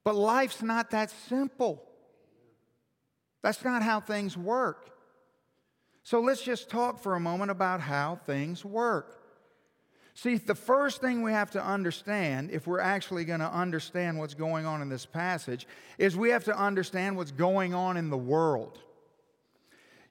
But 0.06 0.16
life's 0.16 0.62
not 0.62 0.92
that 0.92 1.12
simple. 1.28 1.84
That's 3.42 3.62
not 3.66 3.84
how 3.84 4.00
things 4.00 4.38
work. 4.38 4.90
So 6.04 6.20
let's 6.20 6.42
just 6.42 6.70
talk 6.70 7.00
for 7.00 7.16
a 7.16 7.20
moment 7.20 7.52
about 7.52 7.82
how 7.82 8.20
things 8.26 8.66
work. 8.66 9.22
See, 10.14 10.36
the 10.36 10.56
first 10.56 11.00
thing 11.00 11.22
we 11.22 11.32
have 11.32 11.52
to 11.52 11.64
understand, 11.64 12.52
if 12.52 12.68
we're 12.68 12.80
actually 12.80 13.24
going 13.24 13.40
to 13.40 13.52
understand 13.52 14.20
what's 14.20 14.34
going 14.34 14.66
on 14.66 14.82
in 14.82 14.90
this 14.90 15.06
passage, 15.06 15.68
is 15.98 16.18
we 16.18 16.30
have 16.30 16.44
to 16.46 16.58
understand 16.58 17.16
what's 17.16 17.32
going 17.32 17.74
on 17.74 17.98
in 17.98 18.10
the 18.10 18.18
world. 18.18 18.80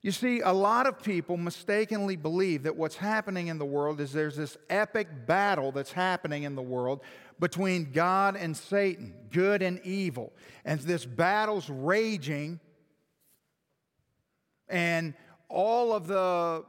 You 0.02 0.12
see, 0.12 0.40
a 0.40 0.52
lot 0.52 0.86
of 0.86 1.02
people 1.02 1.36
mistakenly 1.36 2.16
believe 2.16 2.62
that 2.62 2.74
what's 2.74 2.96
happening 2.96 3.48
in 3.48 3.58
the 3.58 3.66
world 3.66 4.00
is 4.00 4.12
there's 4.12 4.36
this 4.36 4.56
epic 4.70 5.26
battle 5.26 5.72
that's 5.72 5.92
happening 5.92 6.44
in 6.44 6.54
the 6.54 6.62
world 6.62 7.02
between 7.38 7.92
God 7.92 8.34
and 8.34 8.56
Satan, 8.56 9.12
good 9.30 9.60
and 9.60 9.78
evil. 9.84 10.32
And 10.64 10.80
this 10.80 11.04
battle's 11.04 11.68
raging, 11.68 12.60
and 14.68 15.12
all 15.50 15.92
of 15.92 16.06
the 16.06 16.64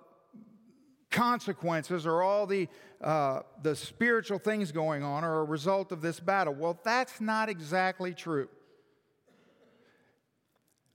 consequences 1.11 2.05
or 2.05 2.21
all 2.21 2.47
the, 2.47 2.67
uh, 3.01 3.41
the 3.61 3.75
spiritual 3.75 4.39
things 4.39 4.71
going 4.71 5.03
on 5.03 5.23
are 5.23 5.39
a 5.39 5.43
result 5.43 5.91
of 5.91 6.01
this 6.01 6.19
battle. 6.19 6.53
Well, 6.53 6.79
that's 6.83 7.21
not 7.21 7.49
exactly 7.49 8.13
true. 8.13 8.49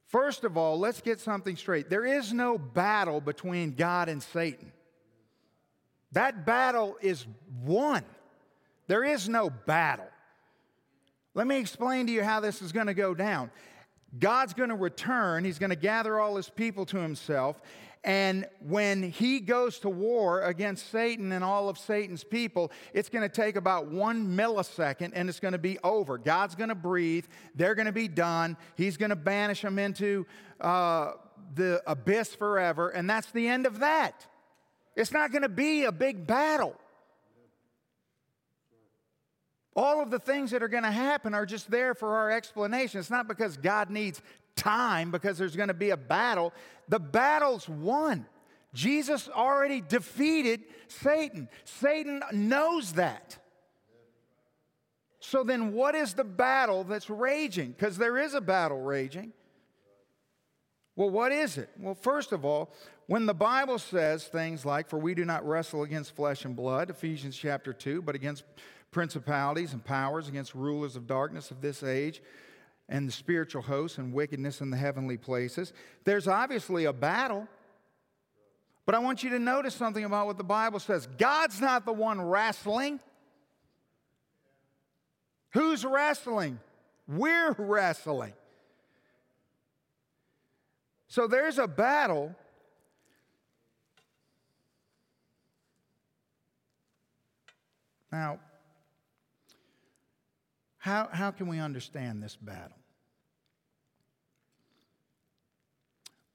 First 0.06 0.44
of 0.44 0.56
all, 0.56 0.78
let's 0.78 1.00
get 1.00 1.20
something 1.20 1.56
straight. 1.56 1.90
There 1.90 2.06
is 2.06 2.32
no 2.32 2.58
battle 2.58 3.20
between 3.20 3.74
God 3.74 4.08
and 4.08 4.22
Satan. 4.22 4.72
That 6.12 6.46
battle 6.46 6.96
is 7.02 7.26
won. 7.64 8.04
There 8.86 9.04
is 9.04 9.28
no 9.28 9.50
battle. 9.50 10.08
Let 11.34 11.46
me 11.46 11.58
explain 11.58 12.06
to 12.06 12.12
you 12.12 12.22
how 12.22 12.40
this 12.40 12.62
is 12.62 12.72
going 12.72 12.86
to 12.86 12.94
go 12.94 13.14
down. 13.14 13.50
God's 14.18 14.54
going 14.54 14.70
to 14.70 14.76
return, 14.76 15.44
He's 15.44 15.58
going 15.58 15.70
to 15.70 15.76
gather 15.76 16.18
all 16.18 16.36
His 16.36 16.48
people 16.48 16.86
to 16.86 16.98
Himself, 16.98 17.60
and 18.06 18.46
when 18.60 19.02
he 19.02 19.40
goes 19.40 19.80
to 19.80 19.90
war 19.90 20.42
against 20.42 20.92
Satan 20.92 21.32
and 21.32 21.42
all 21.42 21.68
of 21.68 21.76
Satan's 21.76 22.22
people, 22.22 22.70
it's 22.94 23.08
going 23.08 23.28
to 23.28 23.28
take 23.28 23.56
about 23.56 23.88
one 23.88 24.36
millisecond 24.36 25.10
and 25.12 25.28
it's 25.28 25.40
going 25.40 25.52
to 25.52 25.58
be 25.58 25.76
over. 25.82 26.16
God's 26.16 26.54
going 26.54 26.68
to 26.68 26.76
breathe. 26.76 27.26
They're 27.56 27.74
going 27.74 27.86
to 27.86 27.92
be 27.92 28.06
done. 28.06 28.56
He's 28.76 28.96
going 28.96 29.10
to 29.10 29.16
banish 29.16 29.62
them 29.62 29.80
into 29.80 30.24
uh, 30.60 31.14
the 31.56 31.82
abyss 31.84 32.32
forever. 32.36 32.90
And 32.90 33.10
that's 33.10 33.32
the 33.32 33.48
end 33.48 33.66
of 33.66 33.80
that. 33.80 34.24
It's 34.94 35.10
not 35.10 35.32
going 35.32 35.42
to 35.42 35.48
be 35.48 35.82
a 35.82 35.92
big 35.92 36.28
battle. 36.28 36.76
All 39.76 40.00
of 40.00 40.10
the 40.10 40.18
things 40.18 40.50
that 40.52 40.62
are 40.62 40.68
going 40.68 40.84
to 40.84 40.90
happen 40.90 41.34
are 41.34 41.44
just 41.44 41.70
there 41.70 41.94
for 41.94 42.16
our 42.16 42.30
explanation. 42.30 42.98
It's 42.98 43.10
not 43.10 43.28
because 43.28 43.58
God 43.58 43.90
needs 43.90 44.22
time 44.56 45.10
because 45.10 45.36
there's 45.36 45.54
going 45.54 45.68
to 45.68 45.74
be 45.74 45.90
a 45.90 45.98
battle. 45.98 46.54
The 46.88 46.98
battle's 46.98 47.68
won. 47.68 48.24
Jesus 48.72 49.28
already 49.28 49.82
defeated 49.82 50.62
Satan. 50.88 51.48
Satan 51.64 52.22
knows 52.32 52.94
that. 52.94 53.38
So 55.20 55.44
then, 55.44 55.72
what 55.72 55.94
is 55.94 56.14
the 56.14 56.24
battle 56.24 56.84
that's 56.84 57.10
raging? 57.10 57.72
Because 57.72 57.98
there 57.98 58.16
is 58.16 58.34
a 58.34 58.40
battle 58.40 58.80
raging. 58.80 59.32
Well, 60.94 61.10
what 61.10 61.32
is 61.32 61.58
it? 61.58 61.68
Well, 61.78 61.94
first 61.94 62.32
of 62.32 62.44
all, 62.44 62.72
when 63.06 63.26
the 63.26 63.34
Bible 63.34 63.78
says 63.78 64.24
things 64.24 64.64
like, 64.64 64.88
For 64.88 64.98
we 64.98 65.14
do 65.14 65.24
not 65.24 65.46
wrestle 65.46 65.82
against 65.82 66.14
flesh 66.14 66.44
and 66.44 66.56
blood, 66.56 66.90
Ephesians 66.90 67.36
chapter 67.36 67.72
2, 67.72 68.02
but 68.02 68.14
against 68.14 68.44
principalities 68.96 69.74
and 69.74 69.84
powers, 69.84 70.26
against 70.26 70.54
rulers 70.54 70.96
of 70.96 71.06
darkness 71.06 71.50
of 71.50 71.60
this 71.60 71.82
age, 71.82 72.22
and 72.88 73.06
the 73.06 73.12
spiritual 73.12 73.60
hosts 73.60 73.98
and 73.98 74.10
wickedness 74.10 74.62
in 74.62 74.70
the 74.70 74.76
heavenly 74.78 75.18
places. 75.18 75.74
There's 76.04 76.26
obviously 76.26 76.86
a 76.86 76.94
battle. 76.94 77.46
But 78.86 78.94
I 78.94 79.00
want 79.00 79.22
you 79.22 79.28
to 79.28 79.38
notice 79.38 79.74
something 79.74 80.02
about 80.02 80.24
what 80.24 80.38
the 80.38 80.44
Bible 80.44 80.78
says 80.78 81.06
God's 81.18 81.60
not 81.60 81.84
the 81.84 81.92
one 81.92 82.22
wrestling. 82.22 82.98
Who's 85.50 85.84
wrestling? 85.84 86.58
We're 87.06 87.52
wrestling. 87.52 88.32
So 91.08 91.26
there's 91.26 91.58
a 91.58 91.68
battle. 91.68 92.34
Now, 98.10 98.38
how, 100.86 101.08
how 101.10 101.32
can 101.32 101.48
we 101.48 101.58
understand 101.58 102.22
this 102.22 102.36
battle? 102.36 102.78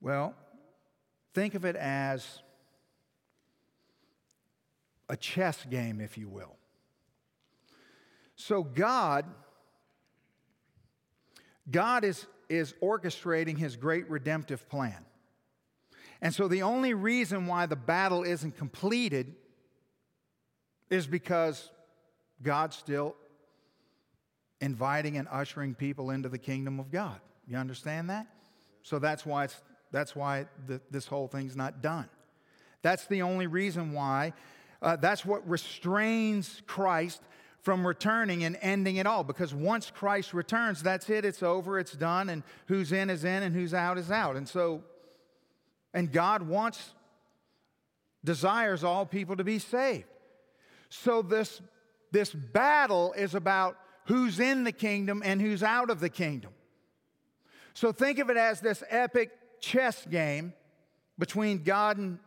Well, 0.01 0.35
think 1.33 1.55
of 1.55 1.63
it 1.63 1.77
as 1.77 2.41
a 5.07 5.15
chess 5.15 5.65
game, 5.69 6.01
if 6.01 6.17
you 6.17 6.27
will. 6.27 6.57
So 8.35 8.61
God, 8.61 9.23
God 11.71 12.03
is, 12.03 12.25
is 12.49 12.73
orchestrating 12.83 13.57
his 13.57 13.77
great 13.77 14.09
redemptive 14.09 14.67
plan. 14.67 15.05
And 16.21 16.35
so 16.35 16.49
the 16.49 16.63
only 16.63 16.93
reason 16.93 17.47
why 17.47 17.67
the 17.67 17.77
battle 17.77 18.23
isn't 18.23 18.57
completed 18.57 19.33
is 20.89 21.07
because 21.07 21.71
God 22.43 22.73
still 22.73 23.15
inviting 24.62 25.17
and 25.17 25.28
ushering 25.30 25.76
people 25.76 26.12
into 26.12 26.30
the 26.30 26.38
kingdom 26.38 26.80
of 26.80 26.91
God. 26.91 27.19
You 27.47 27.58
understand 27.58 28.10
that? 28.10 28.28
So 28.84 29.00
that's 29.00 29.26
why, 29.26 29.45
it's, 29.45 29.62
that's 29.91 30.15
why 30.15 30.45
the, 30.67 30.80
this 30.89 31.08
whole 31.08 31.28
thing's 31.28 31.56
not 31.56 31.82
done. 31.82 32.08
That's 32.82 33.06
the 33.08 33.21
only 33.24 33.47
reason 33.47 33.93
why. 33.93 34.34
Uh, 34.82 34.95
that's 34.95 35.26
what 35.26 35.47
restrains 35.47 36.62
Christ 36.65 37.21
from 37.62 37.86
returning 37.86 38.43
and 38.43 38.58
ending 38.62 38.95
it 38.97 39.06
all. 39.06 39.24
Because 39.24 39.54
once 39.54 39.91
Christ 39.91 40.34
returns, 40.34 40.82
that's 40.82 41.10
it, 41.10 41.26
it's 41.26 41.43
over, 41.43 41.78
it's 41.78 41.93
done, 41.93 42.30
and 42.30 42.43
who's 42.67 42.91
in 42.91 43.10
is 43.10 43.24
in 43.24 43.43
and 43.43 43.56
who's 43.56 43.74
out 43.74 43.97
is 43.97 44.10
out. 44.10 44.36
And 44.36 44.47
so, 44.47 44.84
and 45.93 46.12
God 46.12 46.41
wants, 46.43 46.93
desires 48.24 48.84
all 48.84 49.06
people 49.06 49.36
to 49.38 49.43
be 49.43 49.60
saved. 49.60 50.06
So 50.89 51.21
this, 51.21 51.62
this 52.12 52.32
battle 52.32 53.13
is 53.13 53.36
about 53.36 53.78
who's 54.05 54.39
in 54.39 54.63
the 54.63 54.71
kingdom 54.71 55.21
and 55.25 55.41
who's 55.41 55.63
out 55.63 55.89
of 55.89 55.99
the 55.99 56.09
kingdom. 56.09 56.51
So 57.73 57.91
think 57.91 58.19
of 58.19 58.29
it 58.29 58.37
as 58.37 58.59
this 58.59 58.83
epic 58.89 59.31
chess 59.59 60.05
game 60.05 60.53
between 61.17 61.63
God 61.63 61.97
and 61.97 62.19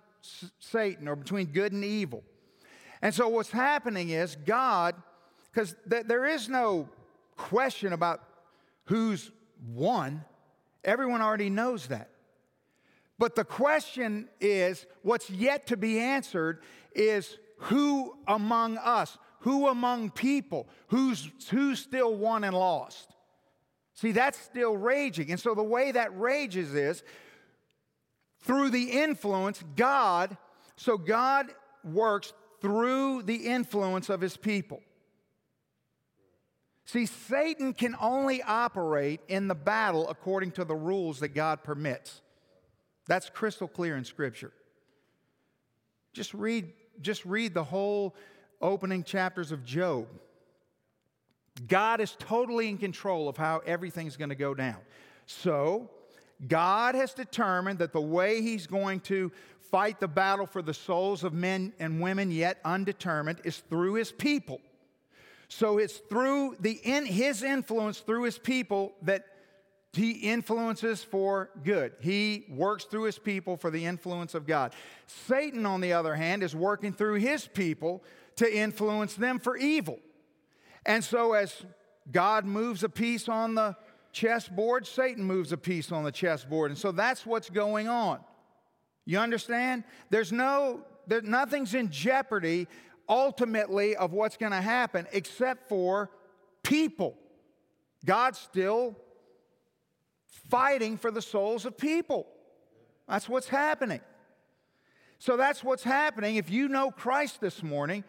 Satan 0.58 1.08
or 1.08 1.16
between 1.16 1.46
good 1.46 1.72
and 1.72 1.84
evil. 1.84 2.22
And 3.02 3.14
so 3.14 3.28
what's 3.28 3.50
happening 3.50 4.10
is 4.10 4.37
God, 4.46 4.94
because 5.52 5.74
th- 5.90 6.06
there 6.06 6.24
is 6.24 6.48
no 6.48 6.88
question 7.37 7.92
about 7.92 8.22
who's 8.84 9.30
won, 9.68 10.24
everyone 10.84 11.20
already 11.20 11.50
knows 11.50 11.88
that. 11.88 12.10
But 13.18 13.34
the 13.34 13.44
question 13.44 14.28
is 14.40 14.87
what's 15.02 15.30
yet 15.30 15.66
to 15.68 15.76
be 15.76 15.98
answered 15.98 16.62
is 16.94 17.37
who 17.58 18.16
among 18.26 18.78
us, 18.78 19.18
who 19.44 19.68
among 19.68 20.09
people? 20.09 20.66
Who's, 20.87 21.30
who's 21.50 21.78
still 21.78 22.14
won 22.14 22.44
and 22.44 22.57
lost? 22.57 23.11
See, 23.92 24.12
that's 24.12 24.38
still 24.38 24.74
raging. 24.74 25.30
And 25.30 25.38
so 25.38 25.54
the 25.54 25.62
way 25.62 25.92
that 25.92 26.18
rages 26.18 26.74
is 26.74 27.02
through 28.40 28.70
the 28.70 28.85
influence, 28.85 29.62
God, 29.76 30.38
so 30.76 30.96
God 30.96 31.52
works 31.85 32.33
through 32.62 33.24
the 33.24 33.37
influence 33.37 34.09
of 34.09 34.22
his 34.22 34.35
people. 34.38 34.80
See, 36.87 37.04
Satan 37.04 37.74
can 37.74 37.96
only 38.00 38.42
operate 38.42 39.20
in 39.28 39.48
the 39.48 39.54
battle 39.54 40.09
according 40.09 40.52
to 40.52 40.64
the 40.64 40.74
rules 40.74 41.20
that 41.20 41.35
God 41.35 41.62
permits. 41.62 42.22
That's 43.09 43.28
crystal 43.28 43.68
clear 43.68 43.94
in 43.98 44.04
Scripture. 44.04 44.54
Just 46.14 46.33
read, 46.33 46.72
just 47.02 47.26
read 47.26 47.52
the 47.52 47.64
whole 47.64 48.14
opening 48.64 49.05
chapters 49.05 49.53
of 49.53 49.64
Job. 49.64 50.09
God 51.68 52.00
is 52.00 52.16
totally 52.18 52.68
in 52.68 52.79
control 52.79 53.29
of 53.29 53.37
how 53.37 53.61
everything's 53.64 54.16
going 54.16 54.31
to 54.31 54.35
go 54.35 54.55
down. 54.55 54.79
So, 55.27 55.88
God 56.48 56.96
has 56.96 57.14
determined 57.14 57.79
that 57.79 57.92
the 57.92 58.00
way 58.00 58.42
He's 58.42 58.66
going 58.66 59.00
to 59.00 59.31
fight 59.70 60.00
the 60.00 60.09
battle 60.09 60.46
for 60.46 60.62
the 60.62 60.74
souls 60.74 61.22
of 61.22 61.33
men 61.33 61.72
and 61.79 62.00
women 62.00 62.31
yet 62.31 62.59
undetermined 62.64 63.40
is 63.44 63.59
through 63.70 63.94
His 63.94 64.11
people. 64.11 64.61
So 65.48 65.79
it's 65.79 65.98
through 65.98 66.57
the 66.61 66.81
in, 66.83 67.07
His 67.07 67.42
influence 67.42 68.00
through 68.00 68.24
His 68.24 68.38
people 68.38 68.92
that 69.03 69.27
He 69.92 70.11
influences 70.12 71.05
for 71.05 71.50
good. 71.62 71.92
He 72.00 72.46
works 72.50 72.85
through 72.85 73.05
His 73.05 73.18
people 73.18 73.57
for 73.57 73.70
the 73.70 73.85
influence 73.85 74.35
of 74.35 74.46
God. 74.46 74.74
Satan, 75.07 75.66
on 75.66 75.81
the 75.81 75.92
other 75.92 76.14
hand, 76.16 76.42
is 76.42 76.55
working 76.55 76.92
through 76.92 77.14
His 77.14 77.46
people 77.46 78.03
to 78.37 78.57
influence 78.57 79.14
them 79.14 79.38
for 79.38 79.57
evil. 79.57 79.99
And 80.87 81.03
so, 81.03 81.33
as 81.33 81.64
God 82.11 82.44
moves 82.44 82.85
a 82.85 82.88
piece 82.88 83.29
on 83.29 83.55
the 83.55 83.77
chessboard, 84.12 84.87
Satan 84.87 85.25
moves 85.25 85.53
a 85.53 85.57
piece 85.57 85.92
on 85.92 86.05
the 86.05 86.12
chessboard. 86.12 86.70
And 86.70 86.79
so 86.79 86.92
that's 86.92 87.27
what's 87.27 87.51
going 87.51 87.88
on. 87.88 88.20
You 89.05 89.18
understand? 89.18 89.85
There's 90.11 90.33
no, 90.33 90.83
there, 91.07 91.20
nothing's 91.20 91.75
in 91.75 91.90
jeopardy 91.90 92.68
ultimately 93.09 93.97
of 93.97 94.12
what's 94.12 94.37
going 94.38 94.53
to 94.53 94.61
happen 94.62 95.07
except 95.12 95.68
for 95.68 96.11
people. 96.62 97.18
God's 98.05 98.38
still 98.38 98.97
fighting 100.51 100.97
for 100.97 101.11
the 101.11 101.23
souls 101.23 101.66
of 101.66 101.77
people. 101.77 102.27
That's 103.09 103.29
what's 103.29 103.49
happening. 103.49 104.01
So 105.18 105.37
that's 105.37 105.62
what's 105.62 105.83
happening. 105.83 106.37
If 106.37 106.51
you 106.51 106.68
know 106.68 106.90
Christ 106.90 107.40
this 107.40 107.62
morning, 107.62 108.05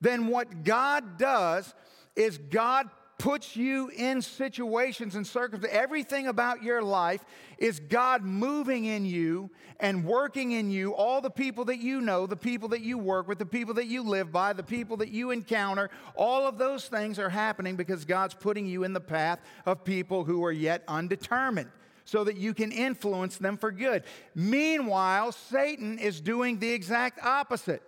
then 0.00 0.26
what 0.28 0.64
God 0.64 1.18
does 1.18 1.74
is 2.16 2.38
God 2.38 2.88
puts 3.20 3.54
you 3.54 3.90
in 3.94 4.22
situations 4.22 5.14
and 5.14 5.26
circumstances. 5.26 5.78
Everything 5.78 6.26
about 6.26 6.62
your 6.62 6.82
life 6.82 7.22
is 7.58 7.78
God 7.78 8.22
moving 8.22 8.86
in 8.86 9.04
you 9.04 9.50
and 9.78 10.04
working 10.06 10.52
in 10.52 10.70
you. 10.70 10.94
All 10.94 11.20
the 11.20 11.30
people 11.30 11.66
that 11.66 11.78
you 11.78 12.00
know, 12.00 12.26
the 12.26 12.36
people 12.36 12.70
that 12.70 12.80
you 12.80 12.96
work 12.96 13.28
with, 13.28 13.38
the 13.38 13.46
people 13.46 13.74
that 13.74 13.86
you 13.86 14.02
live 14.02 14.32
by, 14.32 14.54
the 14.54 14.62
people 14.62 14.96
that 14.98 15.10
you 15.10 15.32
encounter, 15.32 15.90
all 16.14 16.46
of 16.46 16.56
those 16.56 16.86
things 16.86 17.18
are 17.18 17.28
happening 17.28 17.76
because 17.76 18.06
God's 18.06 18.34
putting 18.34 18.66
you 18.66 18.84
in 18.84 18.94
the 18.94 19.00
path 19.00 19.40
of 19.66 19.84
people 19.84 20.24
who 20.24 20.42
are 20.42 20.52
yet 20.52 20.82
undetermined 20.88 21.70
so 22.06 22.24
that 22.24 22.38
you 22.38 22.54
can 22.54 22.72
influence 22.72 23.36
them 23.36 23.58
for 23.58 23.70
good. 23.70 24.02
Meanwhile, 24.34 25.32
Satan 25.32 25.98
is 25.98 26.22
doing 26.22 26.58
the 26.58 26.70
exact 26.70 27.22
opposite. 27.22 27.82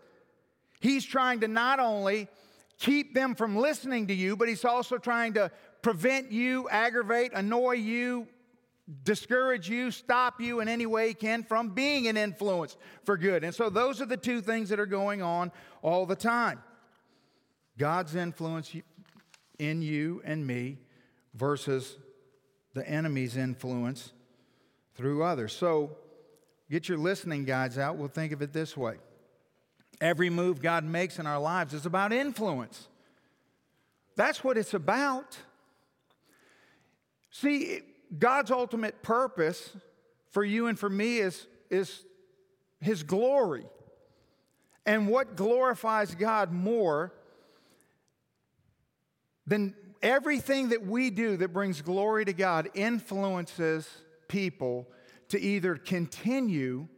He's 0.82 1.04
trying 1.04 1.40
to 1.40 1.48
not 1.48 1.78
only 1.78 2.26
keep 2.80 3.14
them 3.14 3.36
from 3.36 3.56
listening 3.56 4.08
to 4.08 4.14
you, 4.14 4.36
but 4.36 4.48
he's 4.48 4.64
also 4.64 4.98
trying 4.98 5.34
to 5.34 5.52
prevent 5.80 6.32
you, 6.32 6.68
aggravate, 6.68 7.30
annoy 7.34 7.74
you, 7.74 8.26
discourage 9.04 9.70
you, 9.70 9.92
stop 9.92 10.40
you 10.40 10.58
in 10.58 10.68
any 10.68 10.84
way 10.84 11.06
he 11.06 11.14
can 11.14 11.44
from 11.44 11.68
being 11.68 12.08
an 12.08 12.16
influence 12.16 12.76
for 13.04 13.16
good. 13.16 13.44
And 13.44 13.54
so 13.54 13.70
those 13.70 14.02
are 14.02 14.06
the 14.06 14.16
two 14.16 14.40
things 14.40 14.70
that 14.70 14.80
are 14.80 14.86
going 14.86 15.22
on 15.22 15.52
all 15.82 16.04
the 16.04 16.16
time 16.16 16.60
God's 17.78 18.16
influence 18.16 18.74
in 19.60 19.82
you 19.82 20.20
and 20.24 20.44
me 20.44 20.78
versus 21.32 21.96
the 22.74 22.86
enemy's 22.88 23.36
influence 23.36 24.12
through 24.96 25.22
others. 25.22 25.52
So 25.52 25.96
get 26.68 26.88
your 26.88 26.98
listening 26.98 27.44
guides 27.44 27.78
out. 27.78 27.98
We'll 27.98 28.08
think 28.08 28.32
of 28.32 28.42
it 28.42 28.52
this 28.52 28.76
way 28.76 28.96
every 30.02 30.28
move 30.28 30.60
God 30.60 30.84
makes 30.84 31.18
in 31.18 31.26
our 31.26 31.38
lives 31.38 31.72
is 31.72 31.86
about 31.86 32.12
influence. 32.12 32.88
That's 34.16 34.42
what 34.42 34.58
it's 34.58 34.74
about. 34.74 35.38
See, 37.30 37.80
God's 38.18 38.50
ultimate 38.50 39.02
purpose 39.02 39.70
for 40.32 40.44
you 40.44 40.66
and 40.66 40.78
for 40.78 40.90
me 40.90 41.18
is, 41.18 41.46
is 41.70 42.04
His 42.80 43.02
glory. 43.02 43.64
And 44.84 45.08
what 45.08 45.36
glorifies 45.36 46.14
God 46.14 46.52
more 46.52 47.14
than 49.46 49.74
everything 50.02 50.70
that 50.70 50.84
we 50.84 51.10
do 51.10 51.36
that 51.36 51.52
brings 51.52 51.80
glory 51.80 52.24
to 52.24 52.32
God 52.32 52.68
influences 52.74 53.88
people 54.28 54.88
to 55.28 55.40
either 55.40 55.76
continue 55.76 56.88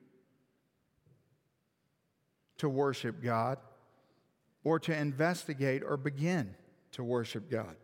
to 2.64 2.68
worship 2.70 3.22
God 3.22 3.58
or 4.64 4.78
to 4.80 4.96
investigate 4.96 5.82
or 5.86 5.98
begin 5.98 6.54
to 6.92 7.04
worship 7.04 7.50
God. 7.50 7.76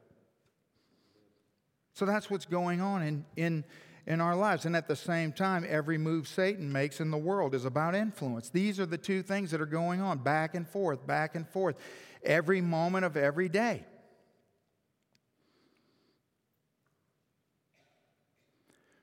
So 1.92 2.06
that's 2.06 2.30
what's 2.30 2.46
going 2.46 2.80
on 2.80 3.02
in, 3.02 3.26
in, 3.36 3.64
in 4.06 4.22
our 4.22 4.34
lives. 4.34 4.64
And 4.64 4.74
at 4.74 4.88
the 4.88 4.96
same 4.96 5.32
time, 5.32 5.66
every 5.68 5.98
move 5.98 6.26
Satan 6.26 6.72
makes 6.72 6.98
in 6.98 7.10
the 7.10 7.18
world 7.18 7.54
is 7.54 7.66
about 7.66 7.94
influence. 7.94 8.48
These 8.48 8.80
are 8.80 8.86
the 8.86 8.96
two 8.96 9.22
things 9.22 9.50
that 9.50 9.60
are 9.60 9.66
going 9.66 10.00
on 10.00 10.16
back 10.16 10.54
and 10.54 10.66
forth, 10.66 11.06
back 11.06 11.34
and 11.34 11.46
forth, 11.46 11.76
every 12.22 12.62
moment 12.62 13.04
of 13.04 13.18
every 13.18 13.50
day. 13.50 13.84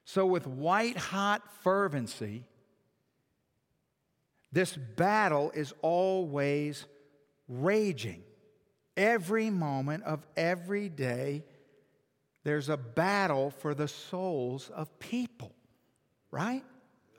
So, 0.05 0.25
with 0.25 0.47
white 0.47 0.97
hot 0.97 1.43
fervency, 1.61 2.45
this 4.57 4.75
battle 4.75 5.51
is 5.51 5.71
always 5.83 6.87
raging. 7.47 8.23
Every 8.95 9.51
moment 9.51 10.03
of 10.03 10.25
every 10.35 10.89
day, 10.89 11.43
there's 12.43 12.67
a 12.67 12.75
battle 12.75 13.51
for 13.51 13.75
the 13.75 13.87
souls 13.87 14.71
of 14.73 14.97
people, 14.97 15.51
right? 16.31 16.63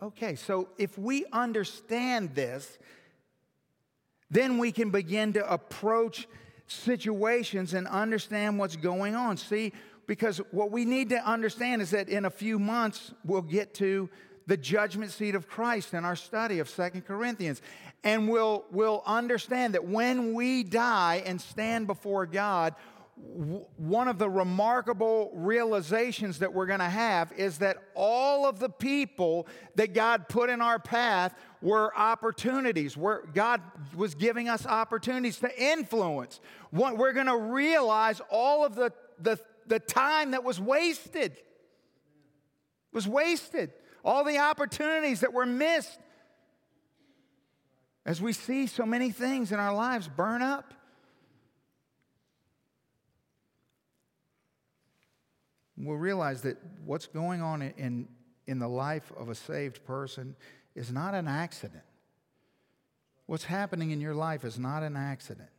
Okay, 0.03 0.35
so 0.35 0.71
if 0.79 0.99
we 0.99 1.27
understand 1.33 2.35
this, 2.35 2.77
then 4.29 4.59
we 4.59 4.73
can 4.73 4.91
begin 4.91 5.35
to 5.35 5.49
approach 5.49 6.27
situations 6.67 7.73
and 7.73 7.87
understand 7.87 8.59
what's 8.59 8.75
going 8.75 9.15
on. 9.15 9.37
See, 9.37 9.73
because 10.09 10.39
what 10.51 10.73
we 10.73 10.85
need 10.85 11.11
to 11.11 11.25
understand 11.25 11.83
is 11.83 11.91
that 11.91 12.09
in 12.09 12.25
a 12.25 12.31
few 12.31 12.59
months, 12.59 13.13
we'll 13.25 13.43
get 13.43 13.75
to 13.75 14.11
the 14.49 14.57
judgment 14.57 15.13
seat 15.13 15.37
of 15.37 15.49
Christ 15.49 15.95
in 15.95 16.05
our 16.05 16.17
study 16.17 16.59
of 16.59 16.69
Second 16.69 17.07
Corinthians. 17.07 17.63
And 18.03 18.29
we'll, 18.29 18.65
we'll 18.73 19.05
understand 19.07 19.75
that 19.75 19.85
when 19.85 20.35
we 20.35 20.65
die 20.65 21.23
and 21.25 21.41
stand 21.41 21.87
before 21.87 22.27
God, 22.27 22.75
one 23.77 24.09
of 24.09 24.19
the 24.19 24.29
remarkable 24.29 25.31
realizations 25.35 26.41
that 26.41 26.53
we're 26.53 26.67
going 26.67 26.79
to 26.81 26.85
have 26.85 27.33
is 27.33 27.59
that 27.59 27.77
all 27.95 28.47
of 28.47 28.59
the 28.59 28.69
people 28.69 29.47
that 29.77 29.93
God 29.93 30.29
put 30.29 30.51
in 30.51 30.61
our 30.61 30.79
path 30.81 31.35
were 31.61 31.97
opportunities, 31.97 32.97
where 32.97 33.23
God 33.35 33.61
was 33.95 34.15
giving 34.15 34.49
us 34.49 34.67
opportunities 34.67 35.39
to 35.39 35.63
influence. 35.63 36.41
What 36.71 36.97
We're 36.97 37.13
going 37.13 37.27
to 37.27 37.37
realize 37.37 38.21
all 38.31 38.65
of 38.65 38.77
the, 38.77 38.93
the 39.21 39.39
the 39.69 39.79
time 39.79 40.33
that 40.33 40.43
was 40.43 40.61
wasted 40.61 41.37
was 42.93 43.07
wasted. 43.07 43.71
All 44.09 44.25
the 44.25 44.39
opportunities 44.39 45.21
that 45.21 45.35
were 45.35 45.45
missed. 45.45 46.01
As 48.07 48.23
we 48.23 48.33
see 48.33 48.67
so 48.67 48.87
many 48.87 49.11
things 49.11 49.53
in 49.53 49.61
our 49.61 49.75
lives 49.75 50.09
burn 50.09 50.41
up. 50.41 50.73
We'll 55.77 55.99
realize 55.99 56.41
that 56.41 56.57
what's 56.87 57.07
going 57.07 57.43
on 57.43 57.61
in, 57.61 58.09
in 58.47 58.59
the 58.59 58.67
life 58.67 59.13
of 59.15 59.29
a 59.29 59.35
saved 59.35 59.85
person 59.85 60.37
is 60.75 60.91
not 60.91 61.13
an 61.13 61.29
accident. 61.29 61.85
What's 63.27 63.45
happening 63.45 63.91
in 63.91 64.01
your 64.01 64.15
life 64.15 64.43
is 64.43 64.59
not 64.59 64.83
an 64.83 64.97
accident. 64.97 65.51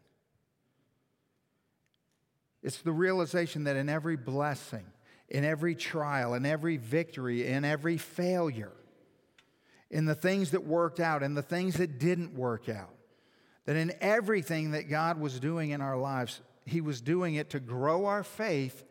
It's 2.63 2.81
the 2.81 2.93
realization 2.93 3.65
that 3.65 3.75
in 3.75 3.89
every 3.89 4.17
blessing, 4.17 4.87
in 5.29 5.45
every 5.45 5.75
trial, 5.75 6.33
in 6.33 6.45
every 6.45 6.77
victory, 6.77 7.47
in 7.47 7.63
every 7.63 7.97
failure, 7.97 8.73
in 9.91 10.05
the 10.05 10.15
things 10.15 10.51
that 10.51 10.65
worked 10.65 10.99
out, 10.99 11.23
and 11.23 11.37
the 11.37 11.41
things 11.41 11.75
that 11.75 11.99
didn't 11.99 12.33
work 12.33 12.69
out, 12.69 12.93
that 13.65 13.75
in 13.75 13.93
everything 14.01 14.71
that 14.71 14.89
God 14.89 15.19
was 15.19 15.39
doing 15.39 15.71
in 15.71 15.81
our 15.81 15.97
lives, 15.97 16.41
He 16.65 16.81
was 16.81 17.01
doing 17.01 17.35
it 17.35 17.51
to 17.51 17.59
grow 17.59 18.05
our 18.05 18.23
faith. 18.23 18.83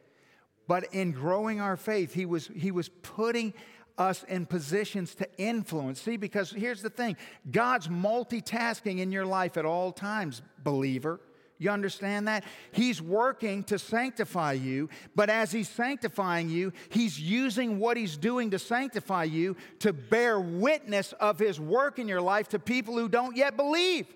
But 0.66 0.92
in 0.92 1.12
growing 1.12 1.60
our 1.60 1.76
faith, 1.76 2.14
He 2.14 2.26
was, 2.26 2.48
he 2.48 2.70
was 2.70 2.88
putting 2.88 3.54
us 3.96 4.22
in 4.28 4.46
positions 4.46 5.14
to 5.16 5.28
influence. 5.38 6.00
See, 6.00 6.16
because 6.16 6.52
here's 6.52 6.82
the 6.82 6.90
thing 6.90 7.16
God's 7.50 7.88
multitasking 7.88 9.00
in 9.00 9.10
your 9.10 9.26
life 9.26 9.56
at 9.56 9.64
all 9.64 9.92
times, 9.92 10.40
believer. 10.62 11.20
You 11.58 11.70
understand 11.70 12.28
that? 12.28 12.44
He's 12.70 13.02
working 13.02 13.64
to 13.64 13.78
sanctify 13.78 14.52
you, 14.52 14.88
but 15.16 15.28
as 15.28 15.50
He's 15.50 15.68
sanctifying 15.68 16.48
you, 16.48 16.72
He's 16.88 17.20
using 17.20 17.80
what 17.80 17.96
He's 17.96 18.16
doing 18.16 18.50
to 18.50 18.58
sanctify 18.60 19.24
you 19.24 19.56
to 19.80 19.92
bear 19.92 20.38
witness 20.38 21.12
of 21.14 21.38
His 21.38 21.58
work 21.58 21.98
in 21.98 22.06
your 22.06 22.20
life 22.20 22.48
to 22.50 22.60
people 22.60 22.94
who 22.96 23.08
don't 23.08 23.36
yet 23.36 23.56
believe. 23.56 24.06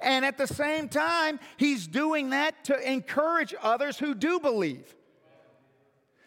And 0.00 0.24
at 0.24 0.38
the 0.38 0.48
same 0.48 0.88
time, 0.88 1.38
He's 1.56 1.86
doing 1.86 2.30
that 2.30 2.64
to 2.64 2.90
encourage 2.90 3.54
others 3.62 3.96
who 3.96 4.14
do 4.14 4.40
believe. 4.40 4.94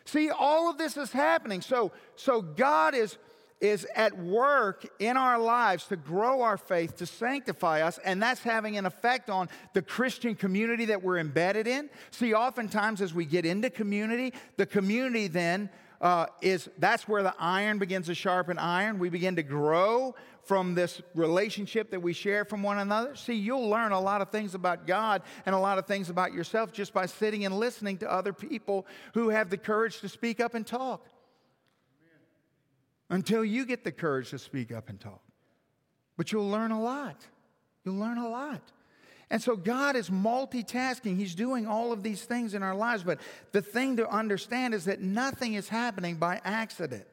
See, 0.05 0.29
all 0.29 0.69
of 0.69 0.77
this 0.77 0.95
is 0.95 1.11
happening. 1.11 1.61
So, 1.61 1.91
so 2.15 2.41
God 2.41 2.95
is 2.95 3.17
is 3.61 3.85
at 3.95 4.17
work 4.17 4.87
in 4.99 5.15
our 5.15 5.37
lives 5.37 5.85
to 5.85 5.95
grow 5.95 6.41
our 6.41 6.57
faith, 6.57 6.97
to 6.97 7.05
sanctify 7.05 7.81
us, 7.81 7.99
and 8.03 8.21
that's 8.21 8.41
having 8.41 8.77
an 8.77 8.85
effect 8.85 9.29
on 9.29 9.47
the 9.73 9.81
Christian 9.81 10.35
community 10.35 10.85
that 10.85 11.03
we're 11.03 11.19
embedded 11.19 11.67
in. 11.67 11.89
See, 12.09 12.33
oftentimes 12.33 13.01
as 13.01 13.13
we 13.13 13.25
get 13.25 13.45
into 13.45 13.69
community, 13.69 14.33
the 14.57 14.65
community 14.65 15.27
then 15.27 15.69
uh, 16.01 16.25
is 16.41 16.67
that's 16.79 17.07
where 17.07 17.21
the 17.21 17.35
iron 17.37 17.77
begins 17.77 18.07
to 18.07 18.15
sharpen 18.15 18.57
iron. 18.57 18.97
We 18.97 19.09
begin 19.09 19.35
to 19.35 19.43
grow 19.43 20.15
from 20.43 20.73
this 20.73 20.99
relationship 21.13 21.91
that 21.91 22.01
we 22.01 22.13
share 22.13 22.43
from 22.43 22.63
one 22.63 22.79
another. 22.79 23.15
See, 23.15 23.35
you'll 23.35 23.69
learn 23.69 23.91
a 23.91 24.01
lot 24.01 24.21
of 24.21 24.29
things 24.29 24.55
about 24.55 24.87
God 24.87 25.21
and 25.45 25.53
a 25.53 25.59
lot 25.59 25.77
of 25.77 25.85
things 25.85 26.09
about 26.09 26.33
yourself 26.33 26.73
just 26.73 26.93
by 26.93 27.05
sitting 27.05 27.45
and 27.45 27.55
listening 27.55 27.99
to 27.99 28.11
other 28.11 28.33
people 28.33 28.87
who 29.13 29.29
have 29.29 29.51
the 29.51 29.57
courage 29.57 29.99
to 30.01 30.09
speak 30.09 30.39
up 30.39 30.55
and 30.55 30.65
talk 30.65 31.05
until 33.11 33.45
you 33.45 33.65
get 33.65 33.83
the 33.83 33.91
courage 33.91 34.31
to 34.31 34.39
speak 34.39 34.71
up 34.71 34.89
and 34.89 34.99
talk. 34.99 35.21
But 36.17 36.31
you'll 36.31 36.49
learn 36.49 36.71
a 36.71 36.81
lot. 36.81 37.17
You'll 37.83 37.97
learn 37.97 38.17
a 38.17 38.27
lot. 38.27 38.61
And 39.29 39.41
so 39.41 39.55
God 39.55 39.95
is 39.95 40.09
multitasking. 40.09 41.17
He's 41.17 41.35
doing 41.35 41.67
all 41.67 41.91
of 41.91 42.03
these 42.03 42.23
things 42.23 42.53
in 42.53 42.63
our 42.63 42.75
lives. 42.75 43.03
But 43.03 43.19
the 43.51 43.61
thing 43.61 43.97
to 43.97 44.09
understand 44.09 44.73
is 44.73 44.85
that 44.85 45.01
nothing 45.01 45.53
is 45.53 45.69
happening 45.69 46.15
by 46.15 46.41
accident. 46.43 47.05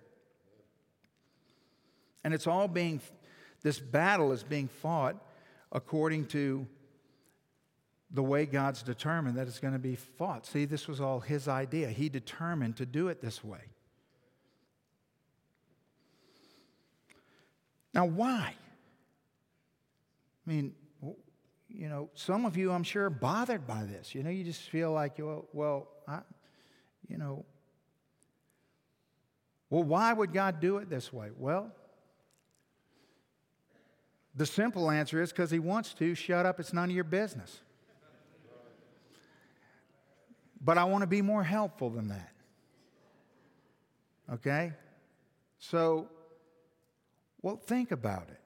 And 2.24 2.32
it's 2.32 2.46
all 2.46 2.68
being, 2.68 3.00
this 3.62 3.80
battle 3.80 4.32
is 4.32 4.42
being 4.42 4.68
fought 4.68 5.16
according 5.72 6.26
to 6.26 6.66
the 8.10 8.22
way 8.22 8.46
God's 8.46 8.82
determined 8.82 9.36
that 9.36 9.48
it's 9.48 9.58
going 9.58 9.74
to 9.74 9.78
be 9.78 9.96
fought. 9.96 10.46
See, 10.46 10.64
this 10.64 10.88
was 10.88 11.00
all 11.00 11.20
his 11.20 11.48
idea. 11.48 11.88
He 11.88 12.08
determined 12.08 12.76
to 12.76 12.86
do 12.86 13.08
it 13.08 13.20
this 13.20 13.42
way. 13.42 13.60
Now, 17.94 18.06
why? 18.06 18.54
I 20.46 20.50
mean, 20.50 20.74
you 21.68 21.88
know, 21.88 22.08
some 22.14 22.44
of 22.46 22.56
you, 22.56 22.72
I'm 22.72 22.82
sure, 22.82 23.06
are 23.06 23.10
bothered 23.10 23.66
by 23.66 23.84
this. 23.84 24.14
You 24.14 24.22
know, 24.22 24.30
you 24.30 24.44
just 24.44 24.62
feel 24.62 24.92
like, 24.92 25.18
well, 25.18 25.46
well 25.52 25.88
I, 26.06 26.20
you 27.08 27.18
know, 27.18 27.44
well, 29.70 29.82
why 29.82 30.12
would 30.12 30.32
God 30.32 30.60
do 30.60 30.78
it 30.78 30.88
this 30.88 31.12
way? 31.12 31.28
Well, 31.36 31.70
the 34.34 34.46
simple 34.46 34.90
answer 34.90 35.20
is 35.20 35.30
because 35.30 35.50
He 35.50 35.58
wants 35.58 35.92
to. 35.94 36.14
Shut 36.14 36.46
up, 36.46 36.58
it's 36.58 36.72
none 36.72 36.88
of 36.88 36.94
your 36.94 37.04
business. 37.04 37.60
But 40.60 40.78
I 40.78 40.84
want 40.84 41.02
to 41.02 41.06
be 41.06 41.22
more 41.22 41.44
helpful 41.44 41.90
than 41.90 42.08
that. 42.08 42.32
Okay? 44.32 44.72
So, 45.58 46.08
well, 47.42 47.56
think 47.56 47.90
about 47.90 48.28
it. 48.28 48.40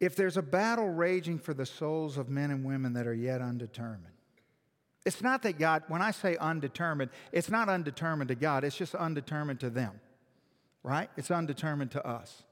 If 0.00 0.16
there's 0.16 0.36
a 0.36 0.42
battle 0.42 0.88
raging 0.88 1.38
for 1.38 1.54
the 1.54 1.66
souls 1.66 2.18
of 2.18 2.28
men 2.28 2.50
and 2.50 2.64
women 2.64 2.92
that 2.94 3.06
are 3.06 3.14
yet 3.14 3.40
undetermined, 3.40 4.14
it's 5.06 5.22
not 5.22 5.42
that 5.42 5.58
God, 5.58 5.82
when 5.88 6.02
I 6.02 6.10
say 6.10 6.36
undetermined, 6.36 7.10
it's 7.32 7.50
not 7.50 7.68
undetermined 7.68 8.28
to 8.28 8.34
God, 8.34 8.64
it's 8.64 8.76
just 8.76 8.94
undetermined 8.94 9.60
to 9.60 9.70
them, 9.70 10.00
right? 10.82 11.10
It's 11.16 11.30
undetermined 11.30 11.90
to 11.92 12.06
us. 12.06 12.42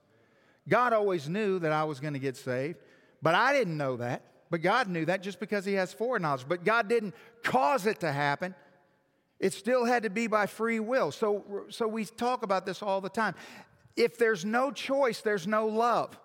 God 0.69 0.93
always 0.93 1.29
knew 1.29 1.59
that 1.59 1.73
I 1.73 1.85
was 1.85 1.99
going 1.99 2.13
to 2.13 2.21
get 2.21 2.37
saved, 2.37 2.79
but 3.21 3.35
I 3.35 3.53
didn't 3.53 3.77
know 3.77 3.97
that. 3.97 4.23
But 4.51 4.61
God 4.61 4.87
knew 4.89 5.07
that 5.07 5.23
just 5.23 5.41
because 5.41 5.65
He 5.65 5.73
has 5.75 5.95
foreknowledge. 5.95 6.45
But 6.47 6.63
God 6.63 6.87
didn't 6.87 7.15
cause 7.43 7.87
it 7.87 8.01
to 8.01 8.13
happen. 8.13 8.55
It 9.41 9.55
still 9.55 9.87
had 9.87 10.03
to 10.03 10.11
be 10.11 10.27
by 10.27 10.45
free 10.45 10.79
will. 10.79 11.11
So, 11.11 11.65
so 11.71 11.89
we 11.89 12.05
talk 12.05 12.43
about 12.43 12.67
this 12.67 12.83
all 12.83 13.01
the 13.01 13.09
time. 13.09 13.35
If 13.97 14.19
there's 14.19 14.45
no 14.45 14.71
choice, 14.71 15.21
there's 15.21 15.47
no 15.47 15.67
love. 15.67 16.19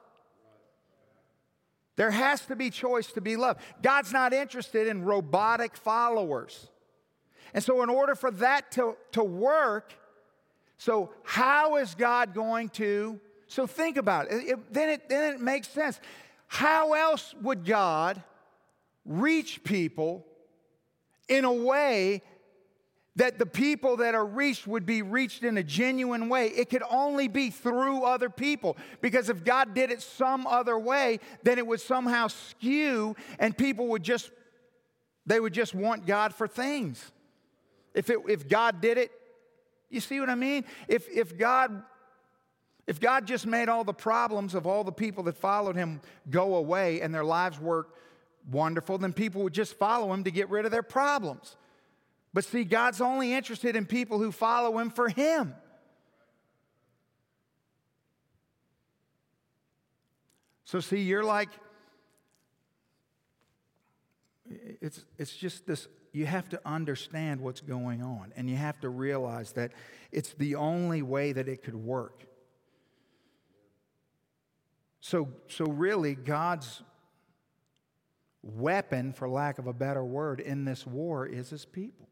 There 1.97 2.11
has 2.11 2.45
to 2.45 2.55
be 2.55 2.69
choice 2.69 3.11
to 3.13 3.21
be 3.21 3.35
loved. 3.35 3.59
God's 3.81 4.13
not 4.13 4.31
interested 4.31 4.87
in 4.87 5.03
robotic 5.03 5.75
followers. 5.75 6.69
And 7.53 7.63
so, 7.63 7.81
in 7.81 7.89
order 7.89 8.13
for 8.13 8.31
that 8.31 8.71
to, 8.73 8.95
to 9.13 9.23
work, 9.23 9.93
so 10.77 11.11
how 11.23 11.77
is 11.77 11.95
God 11.95 12.33
going 12.33 12.69
to? 12.69 13.19
So, 13.47 13.65
think 13.65 13.97
about 13.97 14.31
it. 14.31 14.47
it 14.47 14.73
then, 14.73 14.89
it 14.89 15.09
then 15.09 15.33
it 15.33 15.41
makes 15.41 15.67
sense. 15.67 15.99
How 16.47 16.93
else 16.93 17.33
would 17.41 17.65
God 17.65 18.21
reach 19.05 19.63
people 19.63 20.25
in 21.27 21.45
a 21.45 21.53
way 21.53 22.21
that 23.17 23.39
the 23.39 23.45
people 23.45 23.97
that 23.97 24.13
are 24.15 24.25
reached 24.25 24.67
would 24.67 24.85
be 24.85 25.01
reached 25.01 25.43
in 25.43 25.57
a 25.57 25.63
genuine 25.63 26.29
way. 26.29 26.47
It 26.47 26.69
could 26.69 26.83
only 26.89 27.27
be 27.27 27.49
through 27.49 28.03
other 28.03 28.29
people. 28.29 28.77
Because 29.01 29.29
if 29.29 29.43
God 29.43 29.73
did 29.73 29.91
it 29.91 30.01
some 30.01 30.45
other 30.45 30.77
way, 30.77 31.19
then 31.41 31.57
it 31.57 31.65
would 31.65 31.81
somehow 31.81 32.27
skew 32.27 33.15
and 33.39 33.57
people 33.57 33.87
would 33.87 34.03
just, 34.03 34.29
they 35.25 35.39
would 35.39 35.53
just 35.53 35.73
want 35.73 36.05
God 36.05 36.33
for 36.33 36.47
things. 36.47 37.11
If, 37.95 38.11
it, 38.11 38.19
if 38.29 38.47
God 38.47 38.81
did 38.81 38.99
it, 38.99 39.11
you 39.89 39.99
see 39.99 40.19
what 40.19 40.29
I 40.29 40.35
mean? 40.35 40.63
If, 40.87 41.09
if 41.09 41.37
God 41.37 41.83
if 42.85 43.01
God 43.01 43.27
just 43.27 43.45
made 43.45 43.67
all 43.67 43.83
the 43.83 43.93
problems 43.93 44.55
of 44.55 44.65
all 44.65 44.85
the 44.85 44.93
people 44.93 45.23
that 45.23 45.35
followed 45.35 45.75
him 45.75 45.99
go 46.29 46.55
away 46.55 47.01
and 47.01 47.13
their 47.13 47.25
lives 47.25 47.59
were 47.59 47.85
wonderful, 48.49 48.97
then 48.97 49.11
people 49.11 49.43
would 49.43 49.53
just 49.53 49.73
follow 49.73 50.13
him 50.13 50.23
to 50.23 50.31
get 50.31 50.49
rid 50.49 50.63
of 50.63 50.71
their 50.71 50.83
problems. 50.83 51.57
But 52.37 52.45
see, 52.45 52.65
God's 52.65 53.01
only 53.01 53.33
interested 53.33 53.75
in 53.75 53.87
people 53.87 54.19
who 54.19 54.31
follow 54.31 54.77
him 54.77 54.91
for 54.91 55.09
him. 55.09 55.55
So, 60.63 60.79
see, 60.79 61.01
you're 61.01 61.23
like, 61.23 61.49
it's, 64.47 65.03
it's 65.17 65.35
just 65.35 65.65
this, 65.65 65.87
you 66.13 66.27
have 66.27 66.47
to 66.49 66.61
understand 66.63 67.41
what's 67.41 67.61
going 67.61 68.03
on, 68.03 68.31
and 68.37 68.47
you 68.47 68.55
have 68.55 68.79
to 68.81 68.89
realize 68.89 69.53
that 69.53 69.71
it's 70.11 70.35
the 70.35 70.53
only 70.53 71.01
way 71.01 71.31
that 71.31 71.47
it 71.47 71.63
could 71.63 71.73
work. 71.73 72.23
So, 75.01 75.29
so 75.47 75.65
really, 75.65 76.13
God's 76.13 76.83
weapon, 78.43 79.11
for 79.11 79.27
lack 79.27 79.57
of 79.57 79.65
a 79.65 79.73
better 79.73 80.05
word, 80.05 80.39
in 80.39 80.65
this 80.65 80.85
war 80.85 81.25
is 81.25 81.49
his 81.49 81.65
people. 81.65 82.06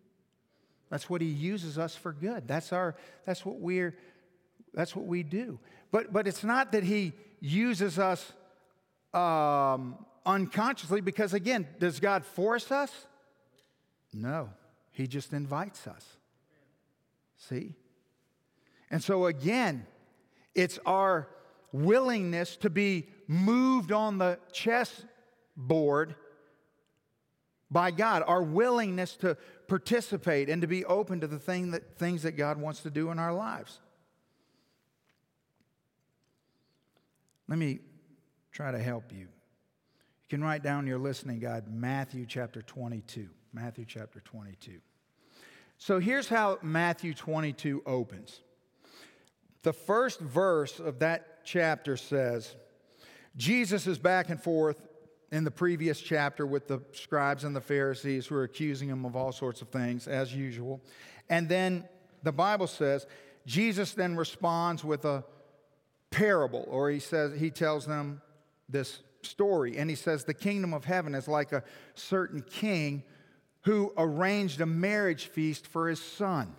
That's 0.89 1.09
what 1.09 1.21
he 1.21 1.27
uses 1.27 1.77
us 1.77 1.95
for 1.95 2.13
good. 2.13 2.47
That's 2.47 2.71
our 2.71 2.95
that's 3.25 3.45
what 3.45 3.59
we're 3.59 3.97
that's 4.73 4.95
what 4.95 5.05
we 5.05 5.23
do. 5.23 5.59
But 5.91 6.13
but 6.13 6.27
it's 6.27 6.43
not 6.43 6.71
that 6.73 6.83
he 6.83 7.13
uses 7.39 7.97
us 7.99 8.33
um, 9.13 9.97
unconsciously 10.25 11.01
because 11.01 11.33
again, 11.33 11.67
does 11.79 11.99
God 11.99 12.25
force 12.25 12.71
us? 12.71 12.91
No. 14.13 14.49
He 14.91 15.07
just 15.07 15.33
invites 15.33 15.87
us. 15.87 16.05
See? 17.37 17.73
And 18.89 19.03
so 19.03 19.25
again, 19.25 19.85
it's 20.53 20.79
our 20.85 21.27
willingness 21.73 22.55
to 22.57 22.69
be 22.69 23.07
moved 23.27 23.91
on 23.91 24.17
the 24.17 24.39
chessboard 24.53 26.15
by 27.75 27.91
God, 27.91 28.23
our 28.25 28.41
willingness 28.41 29.17
to 29.17 29.35
participate 29.67 30.47
and 30.47 30.61
to 30.61 30.67
be 30.67 30.85
open 30.85 31.19
to 31.19 31.27
the 31.27 31.37
thing 31.37 31.71
that, 31.71 31.97
things 31.97 32.23
that 32.23 32.37
God 32.37 32.57
wants 32.57 32.79
to 32.83 32.89
do 32.89 33.11
in 33.11 33.19
our 33.19 33.33
lives. 33.33 33.81
Let 37.49 37.59
me 37.59 37.79
try 38.53 38.71
to 38.71 38.79
help 38.79 39.11
you. 39.11 39.27
You 39.27 39.27
can 40.29 40.41
write 40.41 40.63
down 40.63 40.87
your 40.87 40.99
listening 40.99 41.39
guide, 41.39 41.65
Matthew 41.67 42.25
chapter 42.25 42.61
22. 42.61 43.27
Matthew 43.51 43.83
chapter 43.85 44.21
22. 44.21 44.79
So 45.77 45.99
here's 45.99 46.29
how 46.29 46.59
Matthew 46.61 47.13
22 47.13 47.83
opens. 47.85 48.39
The 49.63 49.73
first 49.73 50.21
verse 50.21 50.79
of 50.79 50.99
that 50.99 51.43
chapter 51.43 51.97
says 51.97 52.55
Jesus 53.35 53.85
is 53.85 53.99
back 53.99 54.29
and 54.29 54.41
forth 54.41 54.81
in 55.31 55.43
the 55.43 55.51
previous 55.51 55.99
chapter 55.99 56.45
with 56.45 56.67
the 56.67 56.81
scribes 56.93 57.43
and 57.43 57.55
the 57.55 57.61
Pharisees 57.61 58.27
who 58.27 58.35
are 58.35 58.43
accusing 58.43 58.89
him 58.89 59.05
of 59.05 59.15
all 59.15 59.31
sorts 59.31 59.61
of 59.61 59.69
things, 59.69 60.07
as 60.07 60.33
usual. 60.33 60.81
And 61.29 61.49
then 61.49 61.85
the 62.23 62.31
Bible 62.31 62.67
says 62.67 63.05
Jesus 63.45 63.93
then 63.93 64.15
responds 64.15 64.83
with 64.83 65.05
a 65.05 65.23
parable, 66.11 66.65
or 66.69 66.89
he 66.89 66.99
says, 66.99 67.39
he 67.39 67.51
tells 67.51 67.85
them 67.85 68.21
this 68.69 68.99
story. 69.21 69.77
And 69.77 69.89
he 69.89 69.95
says, 69.95 70.23
The 70.23 70.33
kingdom 70.33 70.73
of 70.73 70.85
heaven 70.85 71.15
is 71.15 71.27
like 71.27 71.51
a 71.51 71.63
certain 71.93 72.41
king 72.41 73.03
who 73.61 73.91
arranged 73.97 74.61
a 74.61 74.65
marriage 74.65 75.25
feast 75.27 75.67
for 75.67 75.89
his 75.89 75.99
son. 75.99 76.55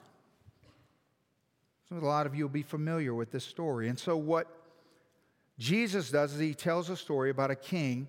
So 1.89 1.97
a 1.97 1.99
lot 1.99 2.27
of 2.27 2.35
you 2.35 2.45
will 2.45 2.53
be 2.53 2.63
familiar 2.63 3.15
with 3.15 3.31
this 3.31 3.45
story. 3.45 3.89
And 3.89 3.99
so, 3.99 4.17
what 4.17 4.49
Jesus 5.59 6.11
does 6.11 6.35
is 6.35 6.41
he 6.41 6.53
tells 6.53 6.91
a 6.91 6.97
story 6.97 7.31
about 7.31 7.53
a 7.53 7.57
king 7.57 8.09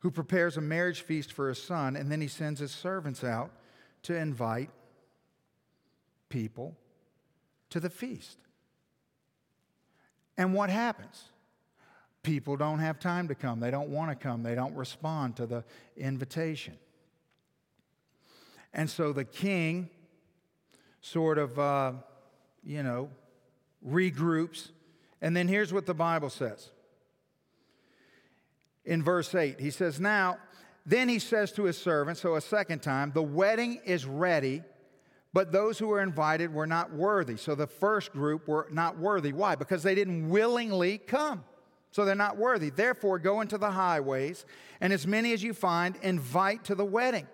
who 0.00 0.10
prepares 0.10 0.56
a 0.56 0.60
marriage 0.60 1.02
feast 1.02 1.32
for 1.32 1.48
his 1.48 1.62
son, 1.62 1.96
and 1.96 2.10
then 2.10 2.20
he 2.20 2.28
sends 2.28 2.60
his 2.60 2.72
servants 2.72 3.22
out 3.22 3.50
to 4.02 4.16
invite 4.16 4.70
people 6.28 6.76
to 7.70 7.80
the 7.80 7.90
feast. 7.90 8.38
And 10.36 10.54
what 10.54 10.70
happens? 10.70 11.24
People 12.22 12.56
don't 12.56 12.78
have 12.78 12.98
time 12.98 13.28
to 13.28 13.34
come. 13.34 13.60
They 13.60 13.70
don't 13.70 13.90
want 13.90 14.10
to 14.10 14.14
come. 14.14 14.42
They 14.42 14.54
don't 14.54 14.74
respond 14.74 15.36
to 15.36 15.46
the 15.46 15.64
invitation. 15.96 16.76
And 18.72 18.88
so 18.88 19.12
the 19.12 19.24
king 19.24 19.90
sort 21.00 21.38
of, 21.38 21.58
uh, 21.58 21.92
you 22.62 22.82
know, 22.82 23.10
regroups 23.86 24.68
and 25.20 25.36
then 25.36 25.48
here's 25.48 25.72
what 25.72 25.86
the 25.86 25.94
Bible 25.94 26.30
says. 26.30 26.70
In 28.90 29.04
verse 29.04 29.32
8, 29.36 29.60
he 29.60 29.70
says, 29.70 30.00
Now, 30.00 30.38
then 30.84 31.08
he 31.08 31.20
says 31.20 31.52
to 31.52 31.62
his 31.62 31.78
servants, 31.78 32.20
so 32.20 32.34
a 32.34 32.40
second 32.40 32.82
time, 32.82 33.12
the 33.14 33.22
wedding 33.22 33.80
is 33.84 34.04
ready, 34.04 34.64
but 35.32 35.52
those 35.52 35.78
who 35.78 35.86
were 35.86 36.02
invited 36.02 36.52
were 36.52 36.66
not 36.66 36.92
worthy. 36.92 37.36
So 37.36 37.54
the 37.54 37.68
first 37.68 38.10
group 38.10 38.48
were 38.48 38.66
not 38.72 38.98
worthy. 38.98 39.32
Why? 39.32 39.54
Because 39.54 39.84
they 39.84 39.94
didn't 39.94 40.28
willingly 40.28 40.98
come. 40.98 41.44
So 41.92 42.04
they're 42.04 42.16
not 42.16 42.36
worthy. 42.36 42.70
Therefore, 42.70 43.20
go 43.20 43.42
into 43.42 43.58
the 43.58 43.70
highways, 43.70 44.44
and 44.80 44.92
as 44.92 45.06
many 45.06 45.32
as 45.34 45.40
you 45.40 45.54
find, 45.54 45.94
invite 46.02 46.64
to 46.64 46.74
the 46.74 46.84
wedding. 46.84 47.28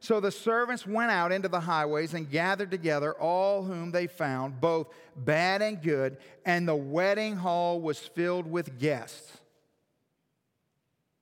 So 0.00 0.20
the 0.20 0.30
servants 0.30 0.86
went 0.86 1.10
out 1.10 1.32
into 1.32 1.48
the 1.48 1.60
highways 1.60 2.12
and 2.12 2.30
gathered 2.30 2.70
together 2.70 3.14
all 3.14 3.62
whom 3.62 3.92
they 3.92 4.08
found, 4.08 4.60
both 4.60 4.88
bad 5.16 5.62
and 5.62 5.80
good, 5.82 6.18
and 6.44 6.68
the 6.68 6.76
wedding 6.76 7.36
hall 7.36 7.80
was 7.80 7.98
filled 7.98 8.46
with 8.46 8.78
guests. 8.78 9.37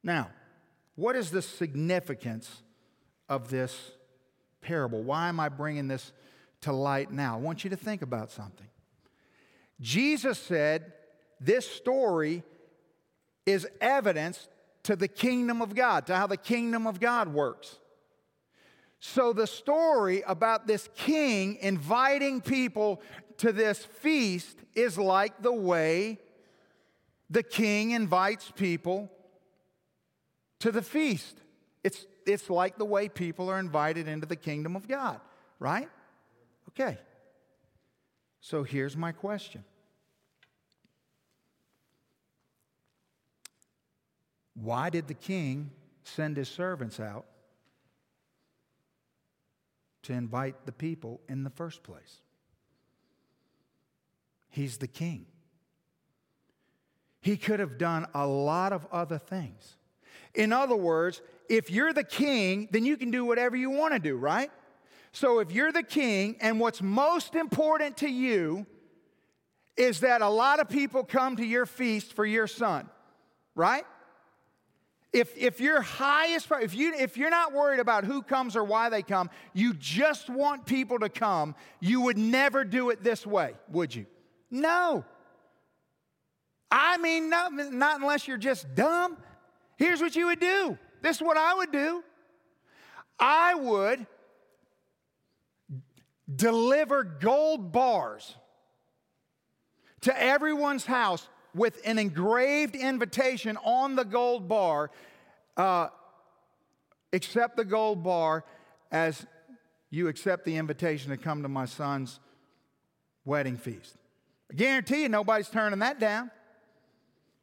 Now, 0.07 0.31
what 0.95 1.17
is 1.17 1.33
the 1.33 1.43
significance 1.43 2.63
of 3.29 3.51
this 3.51 3.91
parable? 4.61 5.03
Why 5.03 5.29
am 5.29 5.41
I 5.41 5.49
bringing 5.49 5.89
this 5.89 6.13
to 6.61 6.73
light 6.73 7.11
now? 7.11 7.35
I 7.35 7.41
want 7.41 7.65
you 7.65 7.71
to 7.71 7.77
think 7.77 8.03
about 8.03 8.31
something. 8.31 8.69
Jesus 9.81 10.39
said 10.39 10.93
this 11.41 11.69
story 11.69 12.45
is 13.47 13.67
evidence 13.81 14.49
to 14.85 14.95
the 14.95 15.09
kingdom 15.09 15.61
of 15.61 15.75
God, 15.75 16.07
to 16.07 16.15
how 16.15 16.29
the 16.29 16.37
kingdom 16.37 16.87
of 16.87 17.01
God 17.01 17.35
works. 17.35 17.77
So, 19.01 19.33
the 19.33 19.47
story 19.49 20.23
about 20.23 20.69
this 20.69 20.89
king 20.95 21.57
inviting 21.61 22.41
people 22.41 23.03
to 23.39 23.53
this 23.53 23.85
feast 23.85 24.57
is 24.77 24.97
like 24.97 25.43
the 25.43 25.53
way 25.53 26.21
the 27.29 27.43
king 27.43 27.91
invites 27.91 28.53
people 28.53 29.11
to 30.61 30.73
the 30.73 30.83
feast. 30.83 31.37
It's, 31.85 32.07
it's 32.27 32.51
like 32.51 32.79
the 32.79 32.85
way 32.85 33.09
people 33.09 33.51
are 33.51 33.59
invited 33.59 34.09
into 34.09 34.27
the 34.27 34.37
kingdom 34.37 34.77
of 34.77 34.89
God, 34.89 35.21
right? 35.59 35.89
Okay. 36.71 36.99
So, 38.41 38.63
here's 38.63 38.97
my 38.97 39.13
question 39.13 39.65
Why 44.55 44.91
did 44.91 45.07
the 45.09 45.15
king 45.15 45.71
send 46.05 46.37
his 46.37 46.49
servants 46.49 46.99
out 46.99 47.27
to 50.03 50.13
invite 50.13 50.65
the 50.65 50.73
people 50.73 51.21
in 51.29 51.45
the 51.45 51.51
first 51.51 51.83
place? 51.83 52.21
He's 54.49 54.79
the 54.79 54.87
king. 54.87 55.27
He 57.21 57.37
could 57.37 57.61
have 57.61 57.77
done 57.77 58.07
a 58.15 58.27
lot 58.27 58.73
of 58.73 58.87
other 58.93 59.19
things. 59.19 59.77
In 60.37 60.53
other 60.53 60.77
words, 60.77 61.23
if 61.49 61.71
you're 61.71 61.93
the 61.93 62.05
king, 62.05 62.69
then 62.71 62.85
you 62.85 62.97
can 62.97 63.11
do 63.11 63.25
whatever 63.25 63.57
you 63.57 63.71
want 63.71 63.95
to 63.95 63.99
do, 63.99 64.17
right? 64.17 64.51
So 65.13 65.39
if 65.39 65.51
you're 65.51 65.73
the 65.73 65.83
king 65.83 66.37
and 66.41 66.61
what's 66.61 66.83
most 66.83 67.35
important 67.35 67.97
to 67.99 68.09
you 68.09 68.67
is 69.77 70.01
that 70.01 70.23
a 70.23 70.29
lot 70.29 70.61
of 70.61 70.69
people 70.69 71.05
come 71.05 71.37
to 71.37 71.45
your 71.45 71.67
feast 71.67 72.13
for 72.13 72.25
your 72.25 72.47
son, 72.47 72.89
right? 73.55 73.85
If, 75.13 75.37
if 75.39 75.61
your 75.61 75.81
highest, 75.81 76.49
if, 76.61 76.75
you, 76.75 76.95
if 76.95 77.17
you're 77.17 77.31
not 77.31 77.55
worried 77.55 77.81
about 77.81 78.05
who 78.05 78.21
comes 78.21 78.57
or 78.57 78.65
why 78.65 78.91
they 78.91 79.03
come, 79.03 79.31
you 79.55 79.73
just 79.73 80.29
want 80.29 80.67
people 80.67 80.99
to 80.99 81.09
come, 81.09 81.55
you 81.81 82.03
would 82.03 82.19
never 82.19 82.65
do 82.65 82.91
it 82.91 83.03
this 83.03 83.27
way, 83.27 83.55
would 83.71 83.95
you? 83.95 84.05
No. 84.51 85.05
I 86.71 86.99
mean, 86.99 87.31
not, 87.31 87.53
not 87.55 88.01
unless 88.01 88.29
you're 88.29 88.37
just 88.37 88.75
dumb. 88.75 89.17
Here's 89.77 90.01
what 90.01 90.17
you 90.17 90.27
would 90.27 90.41
do. 90.41 90.79
This 91.03 91.17
is 91.17 91.23
what 91.23 91.37
I 91.37 91.55
would 91.55 91.73
do. 91.73 92.03
I 93.19 93.55
would 93.55 94.07
deliver 96.35 97.05
gold 97.05 97.73
bars 97.73 98.35
to 100.03 100.23
everyone's 100.23 100.85
house 100.85 101.29
with 101.55 101.81
an 101.85 101.99
engraved 101.99 102.77
invitation 102.77 103.57
on 103.65 103.97
the 103.97 104.05
gold 104.05 104.49
bar 104.49 104.91
uh, 105.57 105.89
accept 107.13 107.57
the 107.57 107.65
gold 107.65 108.03
bar 108.03 108.45
as 108.91 109.27
you 109.91 110.09
accept 110.09 110.45
the 110.45 110.57
invitation 110.57 111.11
to 111.11 111.17
come 111.17 111.43
to 111.43 111.49
my 111.49 111.65
son's 111.65 112.21
wedding 113.25 113.57
feast. 113.57 113.97
I 114.51 114.55
guarantee 114.55 115.03
you 115.03 115.09
nobody's 115.09 115.49
turning 115.49 115.79
that 115.81 115.99
down. 115.99 116.31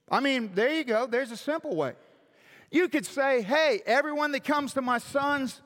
I 0.10 0.20
mean, 0.20 0.52
there 0.54 0.74
you 0.74 0.84
go. 0.84 1.08
There's 1.08 1.32
a 1.32 1.38
simple 1.38 1.76
way. 1.76 1.94
You 2.74 2.90
could 2.90 3.06
say, 3.06 3.44
hey, 3.44 3.82
everyone 3.86 4.32
that 4.32 4.44
comes 4.44 4.74
to 4.74 4.82
my 4.82 4.98
son's 4.98 5.62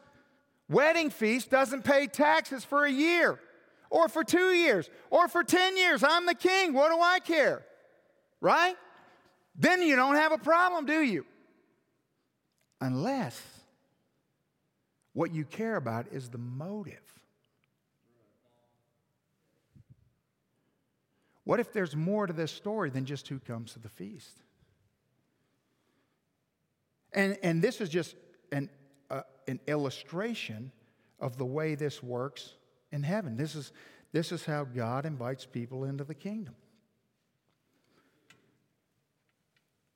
wedding 0.67 1.09
feast 1.09 1.49
doesn't 1.49 1.85
pay 1.85 2.05
taxes 2.07 2.65
for 2.65 2.83
a 2.83 2.91
year, 2.91 3.39
or 3.89 4.09
for 4.09 4.25
two 4.25 4.51
years, 4.51 4.89
or 5.09 5.29
for 5.29 5.41
10 5.41 5.77
years. 5.77 6.03
I'm 6.03 6.25
the 6.25 6.35
king. 6.35 6.73
What 6.73 6.91
do 6.91 6.99
I 6.99 7.19
care? 7.19 7.65
Right? 8.41 8.75
Then 9.55 9.81
you 9.81 9.95
don't 9.95 10.15
have 10.15 10.33
a 10.33 10.37
problem, 10.37 10.85
do 10.85 11.01
you? 11.01 11.25
Unless 12.81 13.41
what 15.13 15.33
you 15.33 15.45
care 15.45 15.77
about 15.77 16.07
is 16.11 16.27
the 16.27 16.37
motive. 16.37 16.99
What 21.45 21.61
if 21.61 21.71
there's 21.71 21.95
more 21.95 22.27
to 22.27 22.33
this 22.33 22.51
story 22.51 22.89
than 22.89 23.05
just 23.05 23.29
who 23.29 23.39
comes 23.39 23.71
to 23.73 23.79
the 23.79 23.87
feast? 23.87 24.43
And, 27.13 27.37
and 27.43 27.61
this 27.61 27.81
is 27.81 27.89
just 27.89 28.15
an, 28.51 28.69
uh, 29.09 29.21
an 29.47 29.59
illustration 29.67 30.71
of 31.19 31.37
the 31.37 31.45
way 31.45 31.75
this 31.75 32.03
works 32.03 32.53
in 32.91 33.03
heaven. 33.03 33.37
This 33.37 33.55
is, 33.55 33.71
this 34.11 34.31
is 34.31 34.45
how 34.45 34.63
God 34.63 35.05
invites 35.05 35.45
people 35.45 35.83
into 35.83 36.03
the 36.03 36.13
kingdom. 36.13 36.55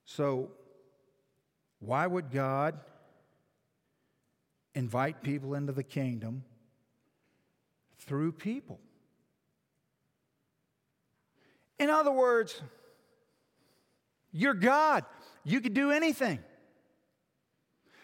So, 0.05 0.49
why 1.79 2.05
would 2.05 2.31
God 2.31 2.79
invite 4.75 5.23
people 5.23 5.55
into 5.55 5.71
the 5.73 5.83
kingdom 5.83 6.43
through 7.99 8.33
people? 8.33 8.79
In 11.79 11.89
other 11.89 12.11
words, 12.11 12.61
you're 14.31 14.53
God. 14.53 15.05
You 15.43 15.61
could 15.61 15.73
do 15.73 15.91
anything. 15.91 16.39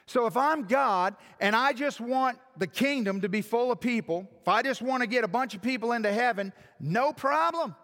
So 0.08 0.26
if 0.26 0.38
I'm 0.38 0.64
God 0.64 1.16
and 1.40 1.56
I 1.56 1.74
just 1.74 2.00
want 2.00 2.40
the 2.58 2.66
kingdom 2.66 3.22
to 3.22 3.30
be 3.30 3.42
full 3.42 3.72
of 3.72 3.82
people, 3.82 4.28
if 4.42 4.48
I 4.48 4.62
just 4.62 4.82
want 4.82 5.04
to 5.04 5.08
get 5.08 5.26
a 5.26 5.28
bunch 5.28 5.54
of 5.54 5.62
people 5.62 5.92
into 5.92 6.12
heaven, 6.12 6.54
no 6.80 7.12
problem. 7.12 7.76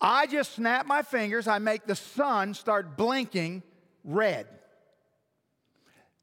I 0.00 0.26
just 0.26 0.56
snap 0.56 0.84
my 0.84 1.02
fingers, 1.02 1.46
I 1.46 1.60
make 1.60 1.86
the 1.86 1.94
sun 1.94 2.54
start 2.54 2.96
blinking 2.96 3.62
red. 4.02 4.48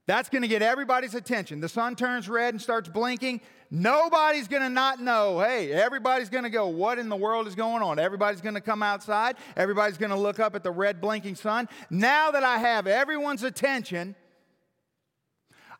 That's 0.05 0.27
going 0.27 0.41
to 0.41 0.47
get 0.49 0.61
everybody's 0.61 1.13
attention. 1.13 1.61
The 1.61 1.69
sun 1.69 1.95
turns 1.95 2.27
red 2.27 2.53
and 2.53 2.61
starts 2.61 2.89
blinking. 2.89 3.39
Nobody's 3.71 4.47
going 4.47 4.63
to 4.63 4.69
not 4.69 4.99
know. 4.99 5.39
Hey, 5.39 5.71
everybody's 5.71 6.29
going 6.29 6.45
to 6.45 6.49
go, 6.49 6.67
What 6.67 6.97
in 6.97 7.07
the 7.09 7.15
world 7.15 7.47
is 7.47 7.55
going 7.55 7.83
on? 7.83 7.99
Everybody's 7.99 8.41
going 8.41 8.55
to 8.55 8.61
come 8.61 8.81
outside. 8.81 9.35
Everybody's 9.55 9.99
going 9.99 10.09
to 10.09 10.17
look 10.17 10.39
up 10.39 10.55
at 10.55 10.63
the 10.63 10.71
red 10.71 10.99
blinking 10.99 11.35
sun. 11.35 11.69
Now 11.91 12.31
that 12.31 12.43
I 12.43 12.57
have 12.57 12.87
everyone's 12.87 13.43
attention, 13.43 14.15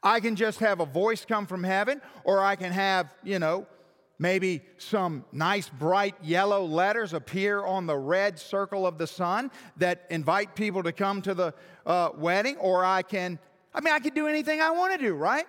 I 0.02 0.20
can 0.20 0.36
just 0.36 0.60
have 0.60 0.80
a 0.80 0.86
voice 0.86 1.26
come 1.26 1.46
from 1.46 1.64
heaven, 1.64 2.02
or 2.24 2.42
I 2.44 2.56
can 2.56 2.72
have, 2.72 3.14
you 3.24 3.40
know, 3.40 3.68
maybe 4.18 4.62
some 4.78 5.26
nice 5.32 5.70
bright 5.70 6.16
yellow 6.22 6.66
letters 6.66 7.14
appear 7.14 7.66
on 7.66 7.86
the 7.86 7.98
red 7.98 8.38
circle 8.40 8.86
of 8.86 8.98
the 8.98 9.08
sun 9.08 9.52
that 9.78 10.06
invite 10.10 10.56
people 10.56 10.84
to 10.84 10.92
come 10.92 11.22
to 11.22 11.34
the 11.34 11.54
uh, 11.86 12.10
wedding, 12.18 12.58
or 12.58 12.86
I 12.86 13.02
can 13.02 13.40
I 13.74 13.82
mean, 13.82 13.94
I 13.94 14.00
could 14.00 14.14
do 14.14 14.28
anything 14.28 14.62
I 14.62 14.72
want 14.72 14.94
to 14.94 14.98
do, 14.98 15.14
right? 15.14 15.46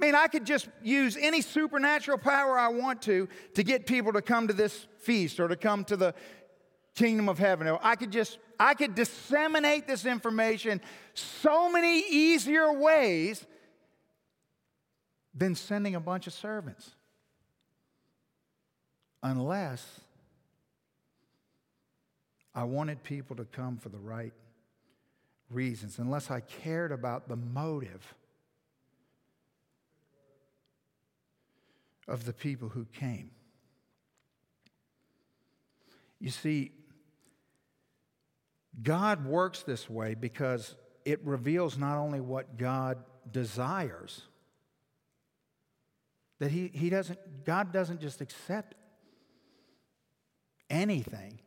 I 0.00 0.04
mean, 0.04 0.14
I 0.14 0.26
could 0.26 0.44
just 0.44 0.68
use 0.82 1.16
any 1.16 1.40
supernatural 1.40 2.18
power 2.18 2.58
I 2.58 2.68
want 2.68 3.02
to 3.02 3.28
to 3.54 3.62
get 3.62 3.86
people 3.86 4.12
to 4.14 4.22
come 4.22 4.48
to 4.48 4.54
this 4.54 4.86
feast 4.98 5.38
or 5.38 5.48
to 5.48 5.56
come 5.56 5.84
to 5.84 5.96
the 5.96 6.14
kingdom 6.94 7.28
of 7.28 7.38
heaven. 7.38 7.76
I 7.82 7.96
could 7.96 8.10
just, 8.10 8.38
I 8.58 8.74
could 8.74 8.94
disseminate 8.94 9.86
this 9.86 10.04
information 10.04 10.80
so 11.14 11.70
many 11.70 12.00
easier 12.00 12.72
ways 12.72 13.44
than 15.34 15.54
sending 15.54 15.94
a 15.94 16.00
bunch 16.00 16.26
of 16.26 16.32
servants. 16.32 16.90
Unless 19.22 20.00
I 22.54 22.64
wanted 22.64 23.02
people 23.02 23.36
to 23.36 23.44
come 23.44 23.78
for 23.78 23.88
the 23.88 23.98
right 23.98 24.32
reasons, 25.48 25.98
unless 25.98 26.30
I 26.30 26.40
cared 26.40 26.92
about 26.92 27.28
the 27.28 27.36
motive 27.36 28.14
of 32.08 32.24
the 32.24 32.32
people 32.32 32.68
who 32.68 32.84
came. 32.92 33.30
You 36.20 36.30
see, 36.30 36.72
God 38.80 39.26
works 39.26 39.62
this 39.62 39.90
way 39.90 40.14
because 40.14 40.76
it 41.04 41.20
reveals 41.24 41.76
not 41.76 41.98
only 41.98 42.20
what 42.20 42.56
God 42.56 42.98
desires, 43.30 44.22
that 46.38 46.50
he, 46.50 46.70
he 46.72 46.88
doesn't, 46.90 47.44
God 47.44 47.72
doesn't 47.72 48.00
just 48.00 48.20
accept 48.20 48.74
anything. 50.70 51.38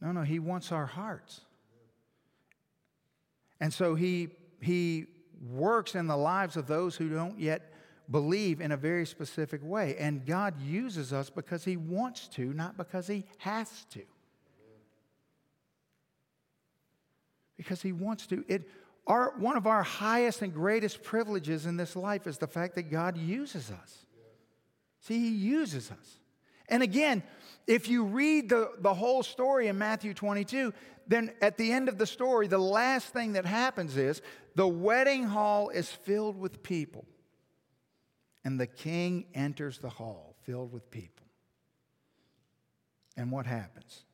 No, 0.00 0.12
no, 0.12 0.22
He 0.22 0.38
wants 0.38 0.72
our 0.72 0.86
hearts. 0.86 1.40
And 3.60 3.72
so 3.72 3.94
he, 3.94 4.28
he 4.60 5.06
works 5.40 5.94
in 5.94 6.06
the 6.06 6.16
lives 6.16 6.56
of 6.56 6.66
those 6.66 6.96
who 6.96 7.08
don't 7.08 7.38
yet 7.38 7.72
believe 8.10 8.60
in 8.60 8.72
a 8.72 8.76
very 8.76 9.06
specific 9.06 9.60
way. 9.62 9.96
And 9.98 10.24
God 10.24 10.60
uses 10.60 11.12
us 11.12 11.30
because 11.30 11.64
He 11.64 11.76
wants 11.76 12.28
to, 12.28 12.52
not 12.52 12.76
because 12.76 13.06
He 13.06 13.24
has 13.38 13.84
to. 13.90 14.02
Because 17.60 17.82
He 17.82 17.92
wants 17.92 18.26
to. 18.28 18.42
It, 18.48 18.66
our, 19.06 19.34
one 19.38 19.58
of 19.58 19.66
our 19.66 19.82
highest 19.82 20.40
and 20.40 20.54
greatest 20.54 21.02
privileges 21.02 21.66
in 21.66 21.76
this 21.76 21.94
life 21.94 22.26
is 22.26 22.38
the 22.38 22.46
fact 22.46 22.74
that 22.76 22.90
God 22.90 23.18
uses 23.18 23.70
us. 23.70 24.06
See, 25.00 25.18
He 25.18 25.28
uses 25.28 25.90
us. 25.90 26.18
And 26.70 26.82
again, 26.82 27.22
if 27.66 27.88
you 27.88 28.04
read 28.04 28.48
the, 28.48 28.70
the 28.78 28.94
whole 28.94 29.22
story 29.22 29.68
in 29.68 29.76
Matthew 29.76 30.14
22, 30.14 30.72
then 31.06 31.32
at 31.42 31.58
the 31.58 31.70
end 31.70 31.90
of 31.90 31.98
the 31.98 32.06
story, 32.06 32.46
the 32.46 32.56
last 32.56 33.08
thing 33.08 33.34
that 33.34 33.44
happens 33.44 33.96
is 33.98 34.22
the 34.54 34.66
wedding 34.66 35.24
hall 35.24 35.68
is 35.68 35.90
filled 35.90 36.38
with 36.38 36.62
people. 36.62 37.04
And 38.42 38.58
the 38.58 38.66
king 38.66 39.26
enters 39.34 39.78
the 39.78 39.90
hall 39.90 40.36
filled 40.44 40.72
with 40.72 40.90
people. 40.90 41.26
And 43.18 43.30
what 43.30 43.44
happens? 43.44 44.04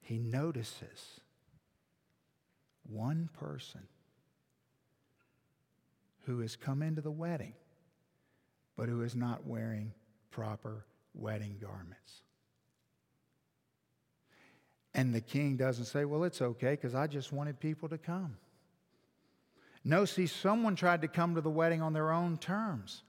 He 0.00 0.18
notices 0.18 1.17
one 2.88 3.28
person 3.38 3.82
who 6.26 6.40
has 6.40 6.56
come 6.56 6.82
into 6.82 7.00
the 7.00 7.10
wedding, 7.10 7.54
but 8.76 8.88
who 8.88 9.02
is 9.02 9.14
not 9.14 9.46
wearing 9.46 9.92
proper 10.30 10.84
wedding 11.14 11.56
garments. 11.60 12.22
And 14.94 15.14
the 15.14 15.20
king 15.20 15.56
doesn't 15.56 15.84
say, 15.84 16.04
Well, 16.04 16.24
it's 16.24 16.42
okay 16.42 16.72
because 16.72 16.94
I 16.94 17.06
just 17.06 17.32
wanted 17.32 17.60
people 17.60 17.88
to 17.90 17.98
come. 17.98 18.36
No, 19.84 20.04
see, 20.04 20.26
someone 20.26 20.76
tried 20.76 21.02
to 21.02 21.08
come 21.08 21.34
to 21.34 21.40
the 21.40 21.50
wedding 21.50 21.82
on 21.82 21.92
their 21.92 22.10
own 22.12 22.36
terms. 22.36 23.02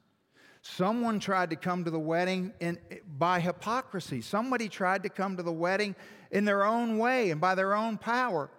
Someone 0.62 1.20
tried 1.20 1.50
to 1.52 1.56
come 1.56 1.86
to 1.86 1.92
the 1.92 2.00
wedding 2.00 2.54
in, 2.60 2.78
by 3.18 3.40
hypocrisy. 3.40 4.22
Somebody 4.22 4.68
tried 4.68 5.04
to 5.04 5.10
come 5.10 5.38
to 5.38 5.44
the 5.44 5.52
wedding 5.52 5.96
in 6.32 6.46
their 6.46 6.66
own 6.66 6.98
way 6.98 7.32
and 7.32 7.40
by 7.40 7.56
their 7.56 7.74
own 7.74 7.98
power. 7.98 8.50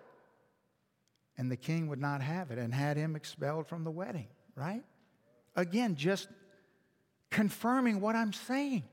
And 1.41 1.51
the 1.51 1.57
king 1.57 1.86
would 1.86 1.99
not 1.99 2.20
have 2.20 2.51
it 2.51 2.59
and 2.59 2.74
had 2.74 2.99
him 2.99 3.16
expelled 3.16 3.66
from 3.66 3.82
the 3.82 3.91
wedding, 3.91 4.28
right? 4.55 4.84
Again, 5.57 5.97
just 5.97 6.28
confirming 7.30 8.03
what 8.03 8.14
I'm 8.14 8.34
saying. 8.34 8.84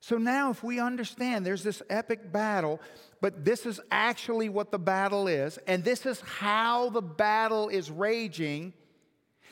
So 0.00 0.16
now, 0.16 0.50
if 0.50 0.64
we 0.64 0.80
understand 0.80 1.44
there's 1.44 1.62
this 1.62 1.82
epic 1.90 2.32
battle, 2.32 2.80
but 3.20 3.44
this 3.44 3.66
is 3.66 3.78
actually 3.90 4.48
what 4.48 4.70
the 4.70 4.78
battle 4.78 5.28
is, 5.28 5.58
and 5.66 5.84
this 5.84 6.06
is 6.06 6.18
how 6.22 6.88
the 6.88 7.02
battle 7.02 7.68
is 7.68 7.90
raging, 7.90 8.72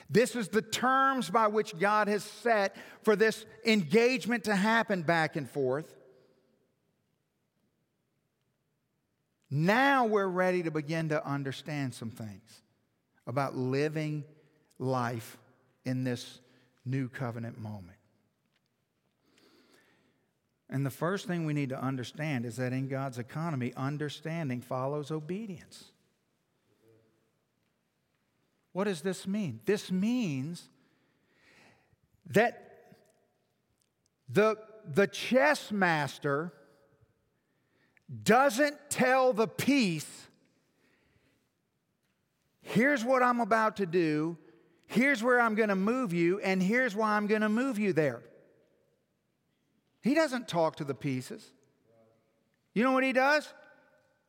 this 0.09 0.35
is 0.35 0.49
the 0.49 0.63
terms 0.63 1.29
by 1.29 1.49
which 1.49 1.79
God 1.79 2.09
has 2.09 2.25
set 2.25 2.75
for 3.03 3.17
this 3.17 3.45
engagement 3.67 4.45
to 4.45 4.57
happen 4.57 5.03
back 5.03 5.37
and 5.37 5.47
forth. 5.51 5.95
Now 9.51 10.07
we're 10.07 10.27
ready 10.27 10.63
to 10.65 10.71
begin 10.71 11.11
to 11.11 11.25
understand 11.25 11.95
some 11.95 12.11
things 12.11 12.63
about 13.27 13.57
living 13.57 14.25
life 14.79 15.37
in 15.85 16.05
this 16.05 16.41
new 16.85 17.09
covenant 17.09 17.59
moment. 17.59 17.97
And 20.69 20.85
the 20.85 20.91
first 20.91 21.27
thing 21.27 21.47
we 21.47 21.53
need 21.53 21.69
to 21.69 21.81
understand 21.81 22.45
is 22.45 22.57
that 22.57 22.73
in 22.73 22.89
God's 22.89 23.19
economy, 23.19 23.73
understanding 23.77 24.61
follows 24.61 25.13
obedience. 25.13 25.93
What 28.73 28.85
does 28.85 29.01
this 29.01 29.27
mean? 29.27 29.61
This 29.65 29.93
means 29.93 30.69
that 32.31 32.63
the, 34.29 34.59
the 34.93 35.07
chess 35.07 35.71
master 35.71 36.53
doesn't 38.23 38.77
tell 38.89 39.33
the 39.33 39.49
piece, 39.49 40.29
here's 42.63 43.05
what 43.05 43.23
I'm 43.23 43.41
about 43.41 43.77
to 43.77 43.87
do, 43.87 44.39
here's 44.87 45.23
where 45.23 45.41
I'm 45.41 45.55
going 45.55 45.69
to 45.69 45.77
move 45.77 46.13
you, 46.13 46.39
and 46.41 46.63
here's 46.63 46.95
why 46.95 47.17
I'm 47.17 47.27
going 47.27 47.43
to 47.43 47.49
move 47.49 47.79
you 47.79 47.93
there. 47.93 48.23
He 50.03 50.15
doesn't 50.15 50.47
talk 50.47 50.77
to 50.77 50.85
the 50.85 50.95
pieces. 50.95 51.51
You 52.75 52.85
know 52.85 52.93
what 52.93 53.03
he 53.03 53.13
does? 53.13 53.53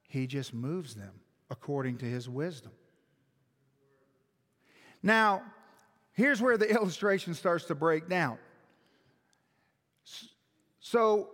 He 0.07 0.25
just 0.25 0.53
moves 0.53 0.95
them 0.95 1.13
according 1.49 1.97
to 1.99 2.05
his 2.05 2.28
wisdom. 2.28 2.71
Now, 5.03 5.43
here's 6.13 6.41
where 6.41 6.57
the 6.57 6.69
illustration 6.75 7.34
starts 7.34 7.65
to 7.65 7.75
break 7.75 8.09
down. 8.09 8.38
So, 10.80 11.30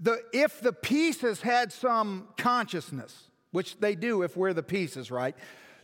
the, 0.00 0.22
if 0.32 0.60
the 0.60 0.72
pieces 0.72 1.40
had 1.40 1.72
some 1.72 2.28
consciousness, 2.36 3.28
which 3.50 3.78
they 3.78 3.94
do 3.94 4.22
if 4.22 4.36
we're 4.36 4.52
the 4.52 4.62
pieces, 4.62 5.10
right? 5.10 5.34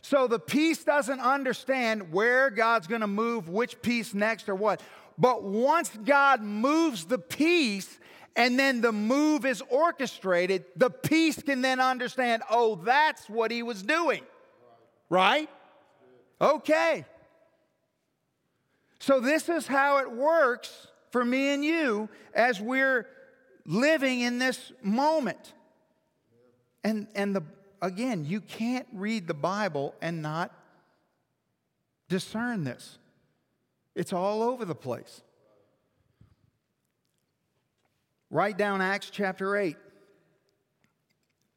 So 0.01 0.27
the 0.27 0.39
piece 0.39 0.83
doesn't 0.83 1.19
understand 1.19 2.11
where 2.13 2.49
God's 2.49 2.87
to 3.01 3.07
move, 3.07 3.49
which 3.49 3.81
piece 3.81 4.13
next, 4.13 4.47
or 4.47 4.55
what. 4.55 4.81
But 5.17 5.43
once 5.43 5.89
God 6.03 6.41
moves 6.41 7.05
the 7.05 7.17
piece 7.17 7.99
and 8.35 8.59
then 8.59 8.81
the 8.81 8.91
move 8.91 9.45
is 9.45 9.63
orchestrated, 9.69 10.65
the 10.75 10.89
piece 10.89 11.41
can 11.41 11.61
then 11.61 11.79
understand, 11.79 12.43
oh, 12.49 12.75
that's 12.75 13.27
what 13.29 13.49
he 13.49 13.63
was 13.63 13.81
doing. 13.81 14.21
Right? 15.09 15.49
Okay. 16.39 17.05
So, 18.99 19.19
this 19.19 19.49
is 19.49 19.67
how 19.67 19.97
it 19.99 20.11
works 20.11 20.87
for 21.11 21.23
me 21.23 21.53
and 21.53 21.63
you 21.63 22.09
as 22.33 22.59
we're 22.59 23.07
living 23.65 24.21
in 24.21 24.39
this 24.39 24.71
moment. 24.81 25.53
And, 26.83 27.07
and 27.15 27.35
the, 27.35 27.43
again, 27.81 28.25
you 28.25 28.41
can't 28.41 28.87
read 28.93 29.27
the 29.27 29.33
Bible 29.33 29.95
and 30.01 30.21
not 30.21 30.51
discern 32.09 32.63
this. 32.63 32.97
It's 33.95 34.13
all 34.13 34.43
over 34.43 34.65
the 34.65 34.75
place. 34.75 35.21
Write 38.29 38.57
down 38.57 38.81
Acts 38.81 39.09
chapter 39.09 39.55
8. 39.55 39.77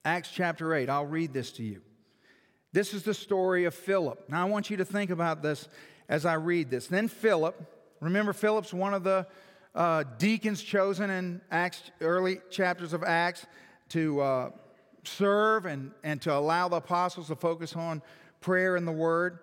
Acts 0.05 0.31
chapter 0.33 0.75
8. 0.75 0.89
I'll 0.89 1.07
read 1.07 1.33
this 1.33 1.53
to 1.53 1.63
you. 1.63 1.83
This 2.73 2.95
is 2.95 3.03
the 3.03 3.15
story 3.15 3.65
of 3.65 3.75
Philip. 3.75 4.29
Now, 4.29 4.43
I 4.43 4.49
want 4.49 4.71
you 4.71 4.77
to 4.77 4.85
think 4.85 5.11
about 5.11 5.43
this 5.43 5.69
as 6.09 6.25
I 6.25 6.35
read 6.35 6.71
this. 6.71 6.87
Then 6.87 7.09
Philip, 7.09 7.61
remember, 8.01 8.33
Philip's 8.33 8.73
one 8.73 8.95
of 8.95 9.05
the 9.05 9.27
uh, 9.75 10.05
deacons 10.19 10.63
chosen 10.63 11.11
in 11.11 11.41
Acts, 11.51 11.91
early 12.01 12.41
chapters 12.51 12.93
of 12.93 13.03
Acts 13.03 13.47
to 13.91 14.21
uh, 14.21 14.51
serve 15.05 15.67
and, 15.67 15.93
and 16.03 16.21
to 16.23 16.35
allow 16.35 16.69
the 16.69 16.77
apostles 16.77 17.29
to 17.29 17.37
focus 17.37 17.75
on 17.77 18.03
prayer 18.41 18.77
and 18.77 18.87
the 18.87 18.93
word. 18.93 19.39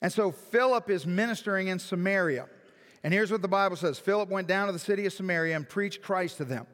And 0.00 0.12
so 0.12 0.32
Philip 0.32 0.90
is 0.90 1.06
ministering 1.06 1.68
in 1.68 1.78
Samaria. 1.78 2.46
And 3.04 3.12
here's 3.12 3.30
what 3.30 3.42
the 3.42 3.48
Bible 3.48 3.76
says 3.76 3.98
Philip 3.98 4.28
went 4.28 4.48
down 4.48 4.66
to 4.66 4.72
the 4.72 4.78
city 4.78 5.06
of 5.06 5.12
Samaria 5.12 5.56
and 5.56 5.68
preached 5.68 6.02
Christ 6.02 6.38
to 6.38 6.44
them. 6.44 6.66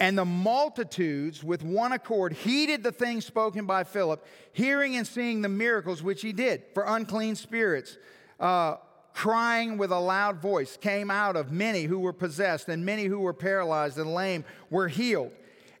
And 0.00 0.18
the 0.18 0.24
multitudes, 0.24 1.44
with 1.44 1.62
one 1.62 1.92
accord, 1.92 2.32
heeded 2.32 2.82
the 2.82 2.90
things 2.90 3.24
spoken 3.24 3.64
by 3.64 3.84
Philip, 3.84 4.26
hearing 4.52 4.96
and 4.96 5.06
seeing 5.06 5.40
the 5.40 5.48
miracles 5.48 6.02
which 6.02 6.20
he 6.22 6.32
did. 6.32 6.64
For 6.74 6.84
unclean 6.84 7.36
spirits, 7.36 7.96
uh, 8.40 8.76
crying 9.14 9.78
with 9.78 9.90
a 9.90 9.98
loud 9.98 10.42
voice, 10.42 10.76
came 10.76 11.10
out 11.10 11.36
of 11.36 11.50
many 11.50 11.84
who 11.84 12.00
were 12.00 12.12
possessed, 12.12 12.68
and 12.68 12.84
many 12.84 13.04
who 13.04 13.20
were 13.20 13.32
paralyzed 13.32 13.96
and 13.96 14.12
lame 14.12 14.44
were 14.68 14.88
healed. 14.88 15.32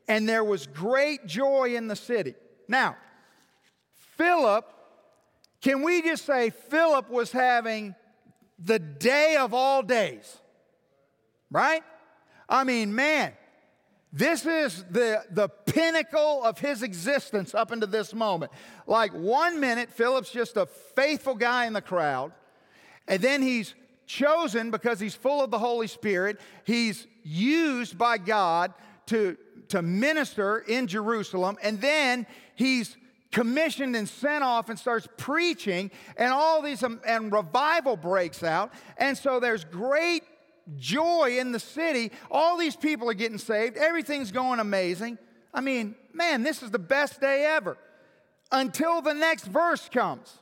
And 0.08 0.26
there 0.28 0.44
was 0.44 0.66
great 0.66 1.26
joy 1.26 1.74
in 1.74 1.88
the 1.88 1.96
city. 1.96 2.34
Now, 2.68 2.96
Philip 4.16 4.64
can 5.64 5.80
we 5.80 6.02
just 6.02 6.26
say 6.26 6.50
Philip 6.50 7.08
was 7.08 7.32
having 7.32 7.94
the 8.58 8.78
day 8.78 9.36
of 9.40 9.54
all 9.54 9.82
days? 9.82 10.36
Right? 11.50 11.82
I 12.46 12.64
mean, 12.64 12.94
man, 12.94 13.32
this 14.12 14.44
is 14.44 14.84
the, 14.90 15.24
the 15.30 15.48
pinnacle 15.48 16.44
of 16.44 16.58
his 16.58 16.82
existence 16.82 17.54
up 17.54 17.72
into 17.72 17.86
this 17.86 18.12
moment. 18.12 18.52
Like 18.86 19.12
one 19.14 19.58
minute, 19.58 19.90
Philip's 19.90 20.30
just 20.30 20.58
a 20.58 20.66
faithful 20.66 21.34
guy 21.34 21.64
in 21.64 21.72
the 21.72 21.80
crowd, 21.80 22.32
and 23.06 23.20
then 23.22 23.42
he's 23.42 23.74
chosen 24.06 24.70
because 24.70 25.00
he's 25.00 25.14
full 25.14 25.42
of 25.42 25.50
the 25.50 25.58
Holy 25.58 25.86
Spirit. 25.86 26.40
He's 26.64 27.06
used 27.22 27.96
by 27.96 28.18
God 28.18 28.74
to, 29.06 29.36
to 29.68 29.82
minister 29.82 30.58
in 30.58 30.86
Jerusalem, 30.86 31.56
and 31.62 31.80
then 31.80 32.26
he's 32.54 32.96
commissioned 33.32 33.96
and 33.96 34.08
sent 34.08 34.44
off 34.44 34.68
and 34.68 34.78
starts 34.78 35.08
preaching, 35.16 35.90
and 36.16 36.32
all 36.32 36.62
these, 36.62 36.82
um, 36.82 37.00
and 37.06 37.32
revival 37.32 37.96
breaks 37.96 38.42
out. 38.44 38.72
And 38.96 39.18
so 39.18 39.40
there's 39.40 39.64
great 39.64 40.22
joy 40.76 41.36
in 41.38 41.50
the 41.50 41.58
city. 41.58 42.12
All 42.30 42.56
these 42.56 42.76
people 42.76 43.10
are 43.10 43.14
getting 43.14 43.38
saved, 43.38 43.76
everything's 43.76 44.30
going 44.30 44.60
amazing. 44.60 45.18
I 45.52 45.60
mean, 45.60 45.94
man, 46.12 46.42
this 46.42 46.62
is 46.62 46.70
the 46.70 46.78
best 46.78 47.20
day 47.20 47.44
ever 47.44 47.76
until 48.50 49.02
the 49.02 49.14
next 49.14 49.44
verse 49.46 49.88
comes. 49.88 50.38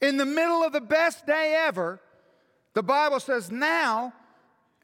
In 0.00 0.16
the 0.16 0.26
middle 0.26 0.62
of 0.62 0.72
the 0.72 0.80
best 0.80 1.26
day 1.26 1.54
ever, 1.66 2.00
the 2.74 2.82
Bible 2.82 3.20
says, 3.20 3.50
Now 3.50 4.12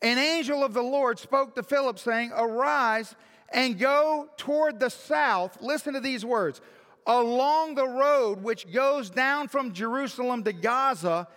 an 0.03 0.19
angel 0.19 0.65
of 0.65 0.75
the 0.75 0.83
Lord 0.83 1.19
spoke 1.19 1.55
to 1.55 1.63
Philip, 1.63 1.99
saying, 1.99 2.33
Arise 2.35 3.15
and 3.53 3.79
go 3.79 4.29
toward 4.37 4.81
the 4.81 4.91
south. 4.91 5.59
Listen 5.61 5.95
to 5.95 6.01
these 6.01 6.25
words 6.25 6.61
along 7.07 7.75
the 7.75 7.87
road 7.87 8.43
which 8.43 8.71
goes 8.73 9.11
down 9.11 9.49
from 9.49 9.73
Jerusalem 9.73 10.43
to 10.45 10.53
Gaza. 10.53 11.29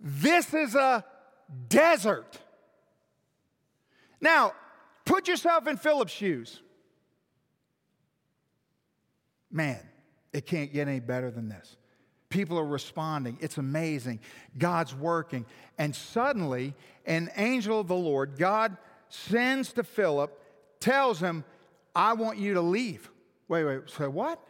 This 0.00 0.52
is 0.52 0.74
a 0.74 1.04
desert. 1.68 2.38
Now, 4.20 4.52
put 5.04 5.28
yourself 5.28 5.66
in 5.66 5.76
Philip's 5.76 6.12
shoes. 6.12 6.60
Man, 9.50 9.80
it 10.32 10.46
can't 10.46 10.72
get 10.72 10.88
any 10.88 11.00
better 11.00 11.30
than 11.30 11.48
this. 11.48 11.76
People 12.32 12.58
are 12.58 12.64
responding. 12.64 13.36
It's 13.42 13.58
amazing. 13.58 14.20
God's 14.56 14.94
working. 14.94 15.44
And 15.76 15.94
suddenly, 15.94 16.72
an 17.04 17.30
angel 17.36 17.78
of 17.78 17.88
the 17.88 17.94
Lord, 17.94 18.38
God 18.38 18.76
sends 19.10 19.74
to 19.74 19.84
Philip, 19.84 20.32
tells 20.80 21.20
him, 21.20 21.44
I 21.94 22.14
want 22.14 22.38
you 22.38 22.54
to 22.54 22.62
leave. 22.62 23.10
Wait, 23.48 23.64
wait, 23.64 23.82
so 23.86 24.08
what? 24.08 24.42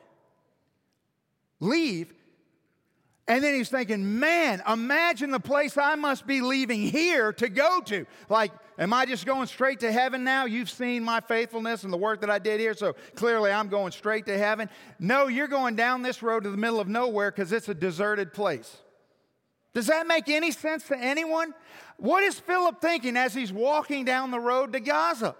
Leave? 1.59 2.14
And 3.33 3.43
then 3.43 3.55
he's 3.55 3.70
thinking, 3.70 4.20
man, 4.20 4.62
imagine 4.70 5.30
the 5.30 5.41
place 5.41 5.78
I 5.78 5.95
must 5.95 6.26
be 6.26 6.43
leaving 6.43 6.83
here 6.83 7.33
to 7.33 7.49
go 7.49 7.80
to. 7.87 8.05
Like, 8.28 8.53
am 8.78 8.93
I 8.93 9.07
just 9.07 9.24
going 9.24 9.47
straight 9.47 9.80
to 9.80 9.91
heaven 9.91 10.22
now? 10.22 10.45
You've 10.45 10.68
seen 10.68 11.03
my 11.03 11.20
faithfulness 11.20 11.83
and 11.85 11.91
the 11.91 11.97
work 11.97 12.20
that 12.20 12.28
I 12.28 12.39
did 12.39 12.61
here, 12.61 12.74
so 12.74 12.95
clearly 13.14 13.51
I'm 13.51 13.68
going 13.68 13.93
straight 13.93 14.26
to 14.26 14.37
heaven. 14.37 14.68
No, 14.99 15.28
you're 15.28 15.49
going 15.49 15.76
down 15.76 16.03
this 16.03 16.22
road 16.22 16.45
to 16.45 16.51
the 16.51 16.59
middle 16.59 16.78
of 16.78 16.89
nowhere 16.89 17.30
because 17.30 17.53
it's 17.53 17.70
a 17.70 17.74
deserted 17.74 18.35
place. 18.35 18.76
Does 19.72 19.87
that 19.87 20.07
make 20.07 20.28
any 20.28 20.51
sense 20.51 20.87
to 20.89 20.99
anyone? 20.99 21.55
What 21.97 22.24
is 22.24 22.39
Philip 22.39 22.83
thinking 22.83 23.16
as 23.16 23.33
he's 23.33 23.51
walking 23.51 24.05
down 24.05 24.30
the 24.30 24.41
road 24.41 24.74
to 24.74 24.80
Gaza? 24.80 25.37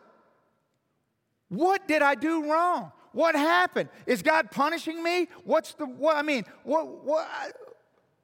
What 1.51 1.87
did 1.87 2.01
I 2.01 2.15
do 2.15 2.51
wrong? 2.51 2.93
What 3.13 3.35
happened? 3.35 3.91
Is 4.07 4.23
God 4.23 4.51
punishing 4.51 5.03
me? 5.03 5.29
What's 5.45 5.75
the 5.75 5.85
what 5.85 6.17
I 6.17 6.23
mean, 6.23 6.47
what 6.65 7.05
what 7.05 7.29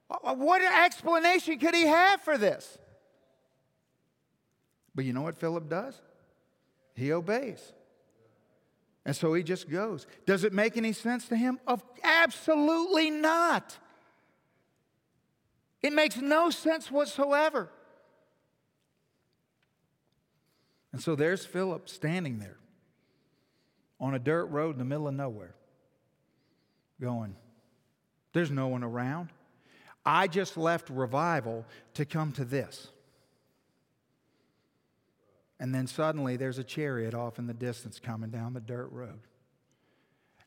what 0.09 0.61
explanation 0.61 1.59
could 1.59 1.75
he 1.75 1.83
have 1.83 2.21
for 2.21 2.37
this? 2.37 2.77
But 4.95 5.05
you 5.05 5.13
know 5.13 5.21
what 5.21 5.35
Philip 5.35 5.69
does? 5.69 6.01
He 6.95 7.11
obeys. 7.11 7.73
And 9.05 9.15
so 9.15 9.33
he 9.33 9.43
just 9.43 9.69
goes. 9.69 10.05
Does 10.25 10.43
it 10.43 10.51
make 10.51 10.77
any 10.77 10.93
sense 10.93 11.27
to 11.29 11.35
him? 11.35 11.59
Of 11.65 11.83
absolutely 12.03 13.09
not. 13.09 13.77
It 15.81 15.93
makes 15.93 16.17
no 16.17 16.49
sense 16.49 16.91
whatsoever. 16.91 17.69
And 20.91 21.01
so 21.01 21.15
there's 21.15 21.45
Philip 21.45 21.87
standing 21.87 22.39
there 22.39 22.57
on 23.99 24.15
a 24.15 24.19
dirt 24.19 24.45
road 24.45 24.71
in 24.71 24.79
the 24.79 24.85
middle 24.85 25.07
of 25.07 25.13
nowhere, 25.13 25.55
going, 26.99 27.35
There's 28.33 28.51
no 28.51 28.67
one 28.67 28.83
around. 28.83 29.29
I 30.05 30.27
just 30.27 30.57
left 30.57 30.89
revival 30.89 31.65
to 31.95 32.05
come 32.05 32.31
to 32.33 32.45
this. 32.45 32.87
And 35.59 35.75
then 35.75 35.87
suddenly 35.87 36.37
there's 36.37 36.57
a 36.57 36.63
chariot 36.63 37.13
off 37.13 37.37
in 37.37 37.47
the 37.47 37.53
distance 37.53 37.99
coming 37.99 38.29
down 38.29 38.53
the 38.53 38.61
dirt 38.61 38.89
road. 38.91 39.19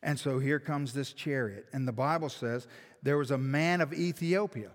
And 0.02 0.18
so 0.18 0.38
here 0.38 0.58
comes 0.58 0.92
this 0.92 1.12
chariot. 1.12 1.66
And 1.72 1.86
the 1.86 1.92
Bible 1.92 2.28
says 2.28 2.66
there 3.02 3.18
was 3.18 3.30
a 3.30 3.38
man 3.38 3.80
of 3.80 3.92
Ethiopia, 3.92 4.70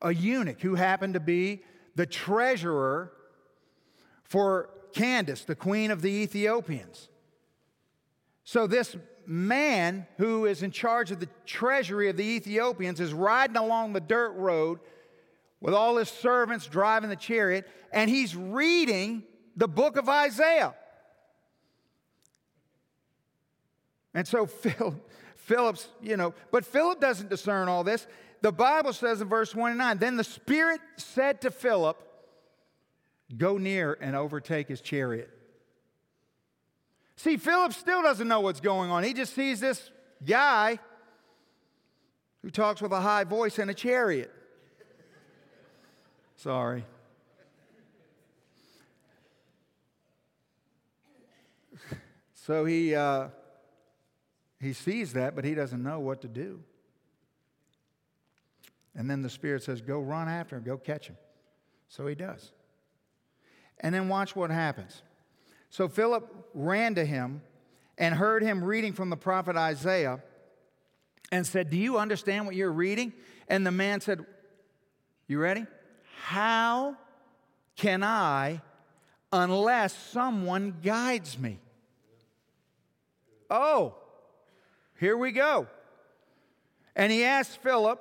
a 0.00 0.12
eunuch 0.12 0.60
who 0.62 0.74
happened 0.74 1.14
to 1.14 1.20
be 1.20 1.62
the 1.94 2.06
treasurer 2.06 3.12
for 4.24 4.70
Candace, 4.94 5.44
the 5.44 5.54
queen 5.54 5.90
of 5.90 6.02
the 6.02 6.10
Ethiopians. 6.10 7.08
So 8.44 8.66
this 8.66 8.96
man 9.26 10.06
who 10.18 10.46
is 10.46 10.62
in 10.62 10.70
charge 10.70 11.10
of 11.10 11.20
the 11.20 11.28
treasury 11.46 12.08
of 12.08 12.16
the 12.16 12.24
Ethiopians 12.24 13.00
is 13.00 13.12
riding 13.12 13.56
along 13.56 13.92
the 13.92 14.00
dirt 14.00 14.32
road 14.32 14.80
with 15.60 15.74
all 15.74 15.96
his 15.96 16.08
servants 16.08 16.66
driving 16.66 17.10
the 17.10 17.16
chariot, 17.16 17.68
and 17.92 18.10
he's 18.10 18.34
reading 18.34 19.22
the 19.56 19.68
book 19.68 19.96
of 19.96 20.08
Isaiah. 20.08 20.74
And 24.14 24.26
so 24.26 24.46
Philip, 24.46 25.10
Philip's, 25.36 25.88
you 26.00 26.16
know, 26.16 26.34
but 26.50 26.64
Philip 26.64 27.00
doesn't 27.00 27.30
discern 27.30 27.68
all 27.68 27.84
this. 27.84 28.06
The 28.42 28.52
Bible 28.52 28.92
says 28.92 29.20
in 29.20 29.28
verse 29.28 29.50
29 29.50 29.98
Then 29.98 30.16
the 30.16 30.24
Spirit 30.24 30.80
said 30.96 31.40
to 31.42 31.50
Philip, 31.50 31.96
Go 33.36 33.56
near 33.56 33.96
and 34.00 34.14
overtake 34.14 34.68
his 34.68 34.80
chariot. 34.80 35.30
See, 37.22 37.36
Philip 37.36 37.72
still 37.72 38.02
doesn't 38.02 38.26
know 38.26 38.40
what's 38.40 38.58
going 38.58 38.90
on. 38.90 39.04
He 39.04 39.14
just 39.14 39.32
sees 39.32 39.60
this 39.60 39.92
guy 40.26 40.80
who 42.42 42.50
talks 42.50 42.82
with 42.82 42.90
a 42.90 43.00
high 43.00 43.22
voice 43.22 43.60
in 43.60 43.68
a 43.68 43.74
chariot. 43.74 44.32
Sorry. 46.34 46.84
So 52.34 52.64
he, 52.64 52.96
uh, 52.96 53.28
he 54.60 54.72
sees 54.72 55.12
that, 55.12 55.36
but 55.36 55.44
he 55.44 55.54
doesn't 55.54 55.80
know 55.80 56.00
what 56.00 56.22
to 56.22 56.28
do. 56.28 56.58
And 58.96 59.08
then 59.08 59.22
the 59.22 59.30
Spirit 59.30 59.62
says, 59.62 59.80
Go 59.80 60.00
run 60.00 60.28
after 60.28 60.56
him, 60.56 60.64
go 60.64 60.76
catch 60.76 61.06
him. 61.06 61.16
So 61.86 62.04
he 62.08 62.16
does. 62.16 62.50
And 63.78 63.94
then 63.94 64.08
watch 64.08 64.34
what 64.34 64.50
happens. 64.50 65.02
So 65.72 65.88
Philip 65.88 66.30
ran 66.52 66.96
to 66.96 67.04
him 67.04 67.40
and 67.96 68.14
heard 68.14 68.42
him 68.42 68.62
reading 68.62 68.92
from 68.92 69.08
the 69.08 69.16
prophet 69.16 69.56
Isaiah 69.56 70.22
and 71.32 71.46
said, 71.46 71.70
Do 71.70 71.78
you 71.78 71.96
understand 71.96 72.44
what 72.44 72.54
you're 72.54 72.70
reading? 72.70 73.14
And 73.48 73.66
the 73.66 73.70
man 73.70 74.02
said, 74.02 74.20
You 75.26 75.40
ready? 75.40 75.66
How 76.24 76.98
can 77.74 78.02
I 78.02 78.60
unless 79.32 79.94
someone 79.94 80.76
guides 80.82 81.38
me? 81.38 81.58
Oh, 83.48 83.94
here 85.00 85.16
we 85.16 85.32
go. 85.32 85.68
And 86.94 87.10
he 87.10 87.24
asked 87.24 87.56
Philip 87.62 87.98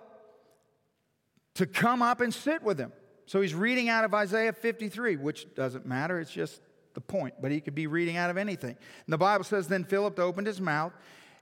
to 1.53 1.65
come 1.65 2.01
up 2.01 2.19
and 2.19 2.33
sit 2.33 2.63
with 2.63 2.77
him. 2.77 2.91
So 3.27 3.39
he's 3.39 3.55
reading 3.55 3.87
out 3.87 4.03
of 4.03 4.13
Isaiah 4.13 4.51
53, 4.51 5.15
which 5.15 5.55
doesn't 5.55 5.85
matter. 5.85 6.19
It's 6.19 6.31
just 6.31 6.59
the 6.93 7.01
point, 7.01 7.35
but 7.41 7.51
he 7.51 7.61
could 7.61 7.75
be 7.75 7.87
reading 7.87 8.17
out 8.17 8.29
of 8.29 8.37
anything. 8.37 8.75
And 9.05 9.13
the 9.13 9.17
Bible 9.17 9.43
says, 9.43 9.67
Then 9.67 9.83
Philip 9.83 10.19
opened 10.19 10.47
his 10.47 10.61
mouth 10.61 10.93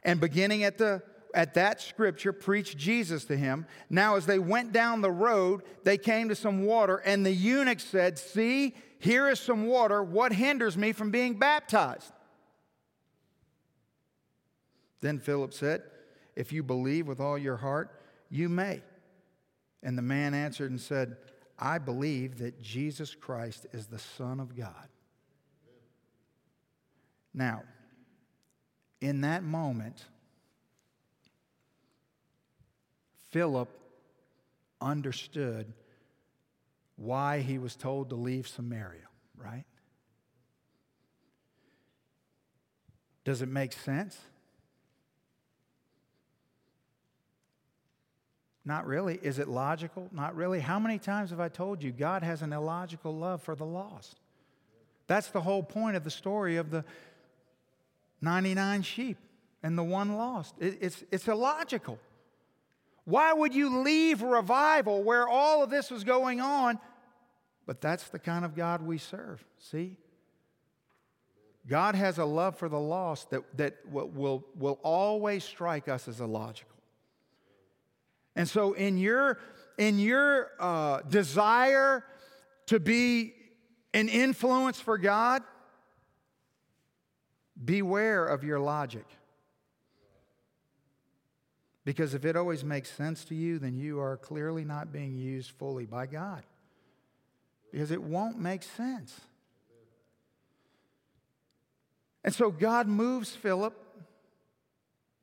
and 0.04 0.20
beginning 0.20 0.64
at 0.64 0.78
the 0.78 1.02
at 1.34 1.54
that 1.54 1.80
scripture 1.82 2.34
preached 2.34 2.78
Jesus 2.78 3.26
to 3.26 3.38
him. 3.38 3.68
Now, 3.90 4.16
as 4.16 4.26
they 4.26 4.40
went 4.40 4.72
down 4.72 5.02
the 5.02 5.12
road, 5.12 5.62
they 5.84 5.98
came 5.98 6.30
to 6.30 6.36
some 6.36 6.66
water, 6.66 6.98
and 6.98 7.26
the 7.26 7.32
eunuch 7.32 7.80
said, 7.80 8.18
See, 8.18 8.76
here 9.00 9.30
is 9.30 9.40
some 9.40 9.68
water. 9.68 10.04
What 10.04 10.34
hinders 10.34 10.76
me 10.78 10.92
from 10.92 11.12
being 11.12 11.38
baptized? 11.38 12.12
Then 15.02 15.20
Philip 15.20 15.54
said, 15.54 15.84
If 16.36 16.52
you 16.52 16.64
believe 16.64 17.08
with 17.08 17.20
all 17.20 17.38
your 17.38 17.58
heart, 17.58 18.02
you 18.30 18.50
may. 18.50 18.82
And 19.82 19.98
the 19.98 20.04
man 20.04 20.34
answered 20.34 20.72
and 20.72 20.82
said, 20.82 21.18
I 21.58 21.78
believe 21.78 22.40
that 22.40 22.62
Jesus 22.62 23.16
Christ 23.16 23.66
is 23.72 23.88
the 23.88 24.00
Son 24.00 24.40
of 24.40 24.58
God. 24.58 24.90
Now, 27.40 27.64
in 29.00 29.22
that 29.22 29.44
moment, 29.44 30.04
Philip 33.32 33.70
understood 34.82 35.72
why 36.98 37.40
he 37.40 37.58
was 37.58 37.78
told 37.78 38.10
to 38.10 38.16
leave 38.16 38.46
Samaria, 38.46 39.08
right? 39.38 39.64
Does 43.24 43.42
it 43.42 43.48
make 43.48 43.72
sense? 43.72 44.18
Not 48.66 48.86
really. 48.86 49.18
Is 49.24 49.40
it 49.40 49.48
logical? 49.48 50.10
Not 50.12 50.36
really. 50.36 50.60
How 50.60 50.78
many 50.78 51.00
times 51.00 51.30
have 51.30 51.40
I 51.40 51.48
told 51.48 51.82
you 51.84 51.94
God 51.94 52.22
has 52.22 52.42
an 52.42 52.52
illogical 52.52 53.16
love 53.16 53.42
for 53.42 53.56
the 53.56 53.66
lost? 53.66 54.20
That's 55.08 55.30
the 55.30 55.42
whole 55.42 55.64
point 55.64 55.96
of 55.96 56.04
the 56.04 56.12
story 56.12 56.58
of 56.58 56.70
the 56.70 56.84
99 58.22 58.82
sheep 58.82 59.18
and 59.64 59.78
the 59.78 59.84
one 59.84 60.16
lost. 60.16 60.56
It, 60.60 60.78
it's, 60.82 61.04
it's 61.12 61.28
illogical. 61.28 62.00
Why 63.06 63.34
would 63.34 63.56
you 63.56 63.80
leave 63.80 64.22
revival 64.22 65.04
where 65.04 65.28
all 65.28 65.64
of 65.64 65.70
this 65.70 65.90
was 65.90 66.04
going 66.04 66.40
on? 66.42 66.80
But 67.66 67.82
that's 67.82 68.10
the 68.10 68.20
kind 68.20 68.46
of 68.46 68.56
God 68.56 68.82
we 68.82 68.98
serve, 68.98 69.44
see? 69.58 69.98
God 71.68 71.94
has 71.96 72.18
a 72.18 72.26
love 72.26 72.58
for 72.58 72.68
the 72.68 72.80
lost 72.80 73.30
that, 73.30 73.44
that 73.58 73.78
will, 73.92 74.44
will 74.56 74.80
always 74.82 75.44
strike 75.44 75.88
us 75.88 76.08
as 76.08 76.20
illogical. 76.20 76.76
And 78.36 78.50
so, 78.50 78.74
in 78.74 78.98
your, 78.98 79.38
in 79.78 80.00
your 80.00 80.50
uh, 80.60 81.02
desire 81.02 82.04
to 82.68 82.80
be 82.80 83.34
an 83.94 84.10
influence 84.10 84.80
for 84.80 84.98
God, 84.98 85.44
beware 87.64 88.26
of 88.26 88.44
your 88.44 88.60
logic. 88.60 89.06
Because 91.86 92.14
if 92.14 92.26
it 92.26 92.36
always 92.36 92.64
makes 92.64 92.92
sense 92.92 93.24
to 93.26 93.36
you, 93.36 93.58
then 93.58 93.76
you 93.76 94.00
are 94.00 94.18
clearly 94.18 94.64
not 94.64 94.92
being 94.92 95.18
used 95.18 95.52
fully 95.52 95.86
by 95.86 96.06
God. 96.06 96.44
Because 97.72 97.92
it 97.92 98.02
won't 98.02 98.40
make 98.40 98.64
sense. 98.64 99.20
And 102.24 102.34
so 102.34 102.52
God 102.52 102.88
moves 102.88 103.36
Philip 103.36 103.74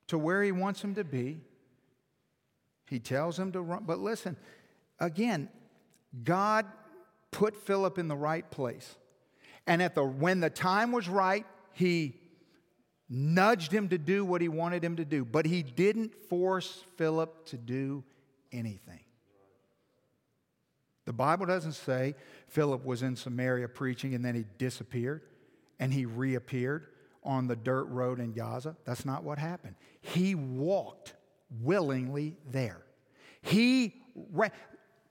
to 0.08 0.18
where 0.18 0.42
he 0.42 0.52
wants 0.52 0.82
him 0.82 0.94
to 0.94 1.04
be. 1.04 1.38
He 2.88 2.98
tells 2.98 3.38
him 3.38 3.52
to 3.52 3.60
run. 3.60 3.84
But 3.84 3.98
listen, 3.98 4.36
again, 4.98 5.48
God 6.24 6.66
put 7.30 7.56
Philip 7.56 7.98
in 7.98 8.08
the 8.08 8.16
right 8.16 8.48
place. 8.50 8.96
And 9.66 9.82
at 9.82 9.94
the, 9.94 10.04
when 10.04 10.40
the 10.40 10.50
time 10.50 10.92
was 10.92 11.08
right, 11.08 11.44
he 11.72 12.14
nudged 13.08 13.72
him 13.72 13.88
to 13.88 13.98
do 13.98 14.24
what 14.24 14.40
he 14.40 14.48
wanted 14.48 14.84
him 14.84 14.96
to 14.96 15.04
do. 15.04 15.24
But 15.24 15.46
he 15.46 15.62
didn't 15.62 16.14
force 16.28 16.84
Philip 16.96 17.46
to 17.46 17.56
do 17.56 18.04
anything. 18.52 19.00
The 21.04 21.12
Bible 21.12 21.46
doesn't 21.46 21.72
say 21.72 22.16
Philip 22.48 22.84
was 22.84 23.02
in 23.02 23.14
Samaria 23.14 23.68
preaching 23.68 24.14
and 24.14 24.24
then 24.24 24.34
he 24.34 24.44
disappeared 24.58 25.22
and 25.78 25.92
he 25.92 26.04
reappeared 26.04 26.88
on 27.22 27.46
the 27.46 27.56
dirt 27.56 27.84
road 27.84 28.18
in 28.18 28.32
Gaza. 28.32 28.76
That's 28.84 29.04
not 29.04 29.22
what 29.22 29.38
happened. 29.38 29.76
He 30.00 30.34
walked 30.34 31.14
willingly 31.62 32.36
there. 32.50 32.82
He 33.40 33.94
ran. 34.32 34.50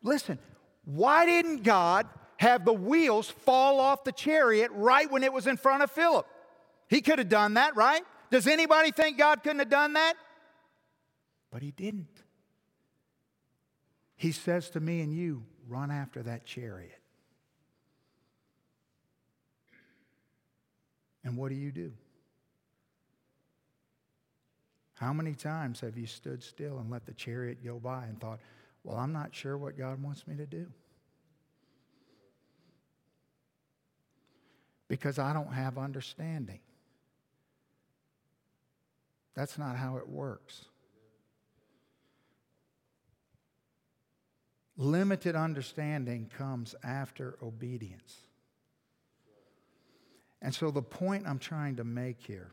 Listen, 0.04 0.38
why 0.84 1.26
didn't 1.26 1.64
God 1.64 2.08
have 2.38 2.66
the 2.66 2.74
wheels 2.74 3.30
fall 3.30 3.80
off 3.80 4.04
the 4.04 4.12
chariot 4.12 4.72
right 4.74 5.10
when 5.10 5.24
it 5.24 5.32
was 5.32 5.48
in 5.48 5.56
front 5.56 5.84
of 5.84 5.92
Philip? 5.92 6.28
He 6.88 7.02
could 7.02 7.20
have 7.20 7.30
done 7.30 7.56
that, 7.56 7.76
right? 7.76 8.04
Does 8.32 8.48
anybody 8.48 8.92
think 8.92 9.18
God 9.18 9.44
couldn't 9.44 9.60
have 9.60 9.70
done 9.70 9.94
that? 9.94 10.16
But 11.52 11.62
he 11.62 11.72
didn't. 11.72 12.08
He 14.16 14.32
says 14.32 14.70
to 14.72 14.80
me 14.80 15.02
and 15.02 15.14
you, 15.14 15.44
run 15.68 15.92
after 15.92 16.24
that 16.24 16.46
chariot. 16.46 17.00
And 21.24 21.38
what 21.38 21.50
do 21.50 21.56
you 21.56 21.72
do? 21.72 21.92
How 24.96 25.12
many 25.12 25.34
times 25.34 25.82
have 25.82 25.98
you 25.98 26.08
stood 26.08 26.42
still 26.42 26.78
and 26.78 26.90
let 26.90 27.06
the 27.06 27.14
chariot 27.14 27.64
go 27.64 27.80
by 27.80 28.06
and 28.06 28.20
thought, 28.20 28.40
well, 28.84 28.98
I'm 28.98 29.12
not 29.12 29.36
sure 29.36 29.58
what 29.58 29.78
God 29.78 30.02
wants 30.02 30.26
me 30.28 30.36
to 30.38 30.46
do? 30.46 30.68
Because 34.88 35.20
I 35.20 35.34
don't 35.34 35.52
have 35.52 35.78
understanding. 35.78 36.60
That's 39.36 39.58
not 39.58 39.76
how 39.76 39.98
it 39.98 40.08
works. 40.08 40.66
Limited 44.78 45.36
understanding 45.36 46.30
comes 46.38 46.76
after 46.84 47.38
obedience. 47.42 48.18
And 50.42 50.54
so, 50.54 50.70
the 50.70 50.82
point 50.82 51.26
I'm 51.28 51.40
trying 51.40 51.78
to 51.78 51.84
make 51.84 52.22
here 52.22 52.52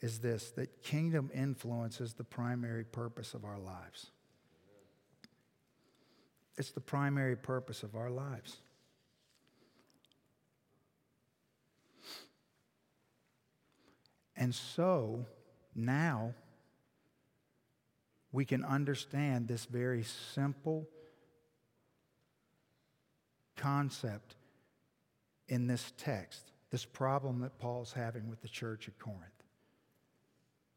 is 0.00 0.18
this 0.20 0.50
that 0.52 0.82
kingdom 0.82 1.30
influence 1.34 2.00
is 2.00 2.14
the 2.14 2.24
primary 2.24 2.84
purpose 2.84 3.34
of 3.34 3.44
our 3.44 3.58
lives. 3.58 4.06
It's 6.56 6.70
the 6.70 6.80
primary 6.80 7.36
purpose 7.36 7.82
of 7.82 7.94
our 7.94 8.10
lives. 8.10 8.56
And 14.36 14.54
so 14.54 15.26
now 15.74 16.34
we 18.32 18.44
can 18.44 18.64
understand 18.64 19.48
this 19.48 19.64
very 19.64 20.04
simple 20.34 20.88
concept 23.56 24.36
in 25.48 25.66
this 25.66 25.92
text, 25.96 26.52
this 26.70 26.84
problem 26.84 27.40
that 27.40 27.58
Paul's 27.58 27.92
having 27.92 28.28
with 28.28 28.42
the 28.42 28.48
church 28.48 28.88
at 28.88 28.98
Corinth. 28.98 29.22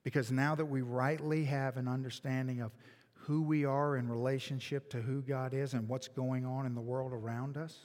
Because 0.03 0.31
now 0.31 0.55
that 0.55 0.65
we 0.65 0.81
rightly 0.81 1.43
have 1.45 1.77
an 1.77 1.87
understanding 1.87 2.61
of 2.61 2.71
who 3.13 3.43
we 3.43 3.65
are 3.65 3.97
in 3.97 4.07
relationship 4.09 4.89
to 4.89 5.01
who 5.01 5.21
God 5.21 5.53
is 5.53 5.73
and 5.73 5.87
what's 5.87 6.07
going 6.07 6.45
on 6.45 6.65
in 6.65 6.73
the 6.73 6.81
world 6.81 7.13
around 7.13 7.57
us, 7.57 7.77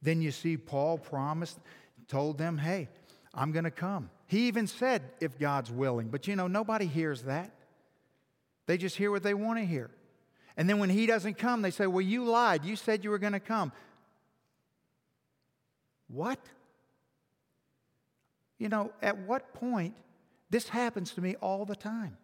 then 0.00 0.20
you 0.20 0.30
see 0.30 0.56
Paul 0.56 0.98
promised, 0.98 1.58
told 2.06 2.38
them, 2.38 2.58
hey, 2.58 2.88
I'm 3.34 3.52
going 3.52 3.64
to 3.64 3.70
come. 3.70 4.10
He 4.32 4.48
even 4.48 4.66
said, 4.66 5.02
if 5.20 5.38
God's 5.38 5.70
willing. 5.70 6.08
But 6.08 6.26
you 6.26 6.36
know, 6.36 6.46
nobody 6.46 6.86
hears 6.86 7.24
that. 7.24 7.50
They 8.64 8.78
just 8.78 8.96
hear 8.96 9.10
what 9.10 9.22
they 9.22 9.34
want 9.34 9.58
to 9.58 9.66
hear. 9.66 9.90
And 10.56 10.70
then 10.70 10.78
when 10.78 10.88
he 10.88 11.04
doesn't 11.04 11.36
come, 11.36 11.60
they 11.60 11.70
say, 11.70 11.86
well, 11.86 12.00
you 12.00 12.24
lied. 12.24 12.64
You 12.64 12.74
said 12.76 13.04
you 13.04 13.10
were 13.10 13.18
going 13.18 13.34
to 13.34 13.40
come. 13.40 13.72
What? 16.08 16.38
You 18.58 18.70
know, 18.70 18.92
at 19.02 19.18
what 19.18 19.52
point 19.52 19.96
this 20.48 20.66
happens 20.66 21.12
to 21.12 21.20
me 21.20 21.36
all 21.42 21.66
the 21.66 21.76
time. 21.76 22.16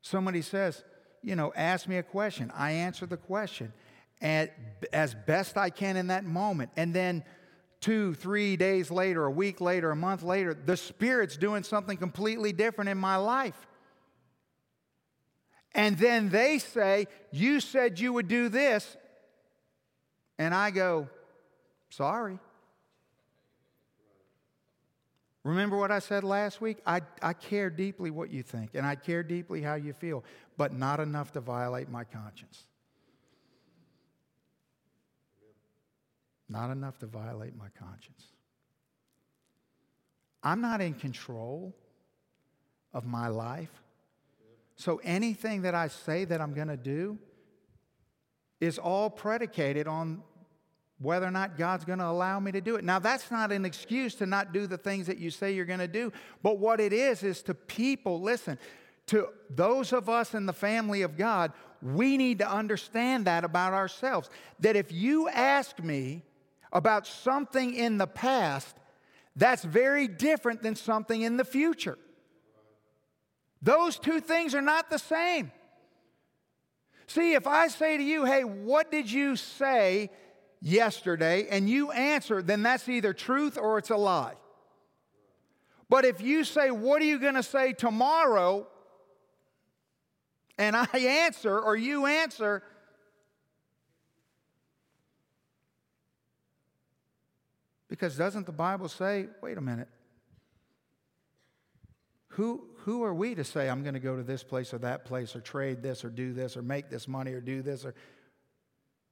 Somebody 0.00 0.42
says, 0.42 0.84
you 1.24 1.34
know, 1.34 1.52
ask 1.56 1.88
me 1.88 1.96
a 1.96 2.04
question. 2.04 2.52
I 2.54 2.70
answer 2.70 3.04
the 3.04 3.16
question 3.16 3.72
as 4.20 5.16
best 5.26 5.56
I 5.56 5.70
can 5.70 5.96
in 5.96 6.06
that 6.06 6.24
moment. 6.24 6.70
And 6.76 6.94
then 6.94 7.24
two, 7.86 8.14
three 8.14 8.56
days 8.56 8.90
later, 8.90 9.24
a 9.24 9.30
week 9.30 9.60
later, 9.60 9.92
a 9.92 9.96
month 9.96 10.24
later, 10.24 10.52
the 10.52 10.76
Spirit's 10.76 11.36
doing 11.36 11.62
something 11.62 11.96
completely 11.96 12.52
different 12.52 12.90
in 12.90 12.98
my 12.98 13.14
life. 13.14 13.54
And 15.72 15.96
then 15.96 16.28
they 16.28 16.58
say, 16.58 17.06
You 17.30 17.60
said 17.60 18.00
you 18.00 18.12
would 18.12 18.26
do 18.26 18.48
this. 18.48 18.96
And 20.36 20.52
I 20.52 20.72
go, 20.72 21.08
Sorry. 21.90 22.40
Remember 25.44 25.76
what 25.76 25.92
I 25.92 26.00
said 26.00 26.24
last 26.24 26.60
week? 26.60 26.78
I, 26.84 27.02
I 27.22 27.34
care 27.34 27.70
deeply 27.70 28.10
what 28.10 28.32
you 28.32 28.42
think, 28.42 28.70
and 28.74 28.84
I 28.84 28.96
care 28.96 29.22
deeply 29.22 29.62
how 29.62 29.76
you 29.76 29.92
feel, 29.92 30.24
but 30.56 30.72
not 30.72 30.98
enough 30.98 31.30
to 31.34 31.40
violate 31.40 31.88
my 31.88 32.02
conscience. 32.02 32.65
Not 36.48 36.70
enough 36.70 36.98
to 36.98 37.06
violate 37.06 37.56
my 37.56 37.68
conscience. 37.78 38.24
I'm 40.42 40.60
not 40.60 40.80
in 40.80 40.94
control 40.94 41.74
of 42.92 43.04
my 43.04 43.28
life. 43.28 43.82
So 44.76 45.00
anything 45.02 45.62
that 45.62 45.74
I 45.74 45.88
say 45.88 46.24
that 46.24 46.40
I'm 46.40 46.54
going 46.54 46.68
to 46.68 46.76
do 46.76 47.18
is 48.60 48.78
all 48.78 49.10
predicated 49.10 49.88
on 49.88 50.22
whether 50.98 51.26
or 51.26 51.30
not 51.30 51.58
God's 51.58 51.84
going 51.84 51.98
to 51.98 52.06
allow 52.06 52.40
me 52.40 52.52
to 52.52 52.60
do 52.60 52.76
it. 52.76 52.84
Now, 52.84 52.98
that's 52.98 53.30
not 53.30 53.52
an 53.52 53.64
excuse 53.64 54.14
to 54.16 54.26
not 54.26 54.52
do 54.52 54.66
the 54.66 54.78
things 54.78 55.06
that 55.08 55.18
you 55.18 55.30
say 55.30 55.52
you're 55.52 55.66
going 55.66 55.78
to 55.80 55.88
do, 55.88 56.12
but 56.42 56.58
what 56.58 56.80
it 56.80 56.92
is 56.92 57.22
is 57.22 57.42
to 57.42 57.54
people, 57.54 58.20
listen, 58.20 58.58
to 59.06 59.28
those 59.50 59.92
of 59.92 60.08
us 60.08 60.34
in 60.34 60.46
the 60.46 60.52
family 60.52 61.02
of 61.02 61.16
God, 61.16 61.52
we 61.82 62.16
need 62.16 62.38
to 62.38 62.50
understand 62.50 63.26
that 63.26 63.44
about 63.44 63.72
ourselves. 63.72 64.30
That 64.60 64.76
if 64.76 64.90
you 64.90 65.28
ask 65.28 65.78
me 65.80 66.22
about 66.72 67.06
something 67.06 67.74
in 67.74 67.98
the 67.98 68.06
past, 68.06 68.76
that's 69.34 69.64
very 69.64 70.08
different 70.08 70.62
than 70.62 70.74
something 70.74 71.22
in 71.22 71.36
the 71.36 71.44
future. 71.44 71.98
Those 73.62 73.98
two 73.98 74.20
things 74.20 74.54
are 74.54 74.62
not 74.62 74.90
the 74.90 74.98
same. 74.98 75.52
See, 77.06 77.34
if 77.34 77.46
I 77.46 77.68
say 77.68 77.96
to 77.96 78.02
you, 78.02 78.24
hey, 78.24 78.44
what 78.44 78.90
did 78.90 79.10
you 79.10 79.36
say 79.36 80.10
yesterday 80.60 81.46
and 81.50 81.68
you 81.68 81.90
answer, 81.92 82.42
then 82.42 82.62
that's 82.62 82.88
either 82.88 83.12
truth 83.12 83.56
or 83.58 83.78
it's 83.78 83.90
a 83.90 83.96
lie. 83.96 84.34
But 85.88 86.04
if 86.04 86.20
you 86.20 86.42
say, 86.44 86.70
What 86.70 87.00
are 87.00 87.04
you 87.04 87.18
going 87.18 87.34
to 87.34 87.42
say 87.42 87.72
tomorrow? 87.72 88.66
and 90.58 90.74
I 90.74 90.86
answer 90.94 91.58
or 91.58 91.76
you 91.76 92.06
answer, 92.06 92.62
because 97.88 98.16
doesn't 98.16 98.46
the 98.46 98.52
Bible 98.52 98.88
say, 98.88 99.28
wait 99.42 99.58
a 99.58 99.60
minute, 99.60 99.88
who, 102.28 102.64
who 102.78 103.02
are 103.04 103.14
we 103.14 103.34
to 103.34 103.44
say 103.44 103.68
I'm 103.68 103.82
going 103.82 103.94
to 103.94 104.00
go 104.00 104.16
to 104.16 104.22
this 104.22 104.42
place 104.42 104.74
or 104.74 104.78
that 104.78 105.04
place 105.04 105.34
or 105.34 105.40
trade 105.40 105.82
this 105.82 106.04
or 106.04 106.10
do 106.10 106.32
this 106.32 106.56
or 106.56 106.62
make 106.62 106.90
this 106.90 107.08
money 107.08 107.32
or 107.32 107.40
do 107.40 107.62
this 107.62 107.84
or 107.84 107.94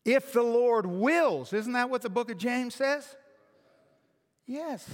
if 0.04 0.32
the 0.32 0.42
Lord 0.42 0.86
wills. 0.86 1.52
Isn't 1.52 1.72
that 1.72 1.88
what 1.88 2.02
the 2.02 2.10
book 2.10 2.30
of 2.30 2.36
James 2.36 2.74
says? 2.74 3.16
Yes. 4.46 4.86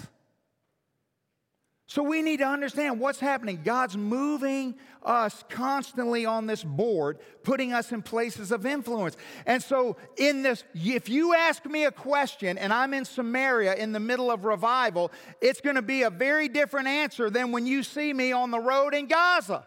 So 1.91 2.05
we 2.05 2.23
need 2.23 2.37
to 2.37 2.47
understand 2.47 3.01
what's 3.01 3.19
happening. 3.19 3.63
God's 3.65 3.97
moving 3.97 4.77
us 5.03 5.43
constantly 5.49 6.25
on 6.25 6.47
this 6.47 6.63
board, 6.63 7.19
putting 7.43 7.73
us 7.73 7.91
in 7.91 8.01
places 8.01 8.53
of 8.53 8.65
influence. 8.65 9.17
And 9.45 9.61
so, 9.61 9.97
in 10.17 10.45
this, 10.45 10.63
if 10.73 11.09
you 11.09 11.35
ask 11.35 11.67
me 11.67 11.87
a 11.87 11.91
question 11.91 12.59
and 12.59 12.73
I'm 12.73 12.95
in 12.95 13.05
Samaria 13.05 13.75
in 13.75 13.91
the 13.91 13.99
middle 13.99 14.31
of 14.31 14.45
revival, 14.45 15.11
it's 15.41 15.61
going 15.61 15.75
to 15.75 15.83
be 15.83 16.03
a 16.03 16.11
very 16.11 16.47
different 16.47 16.87
answer 16.87 17.29
than 17.29 17.51
when 17.51 17.67
you 17.67 17.83
see 17.83 18.13
me 18.13 18.31
on 18.31 18.53
the 18.53 18.61
road 18.61 18.95
in 18.95 19.09
Gaza. 19.09 19.67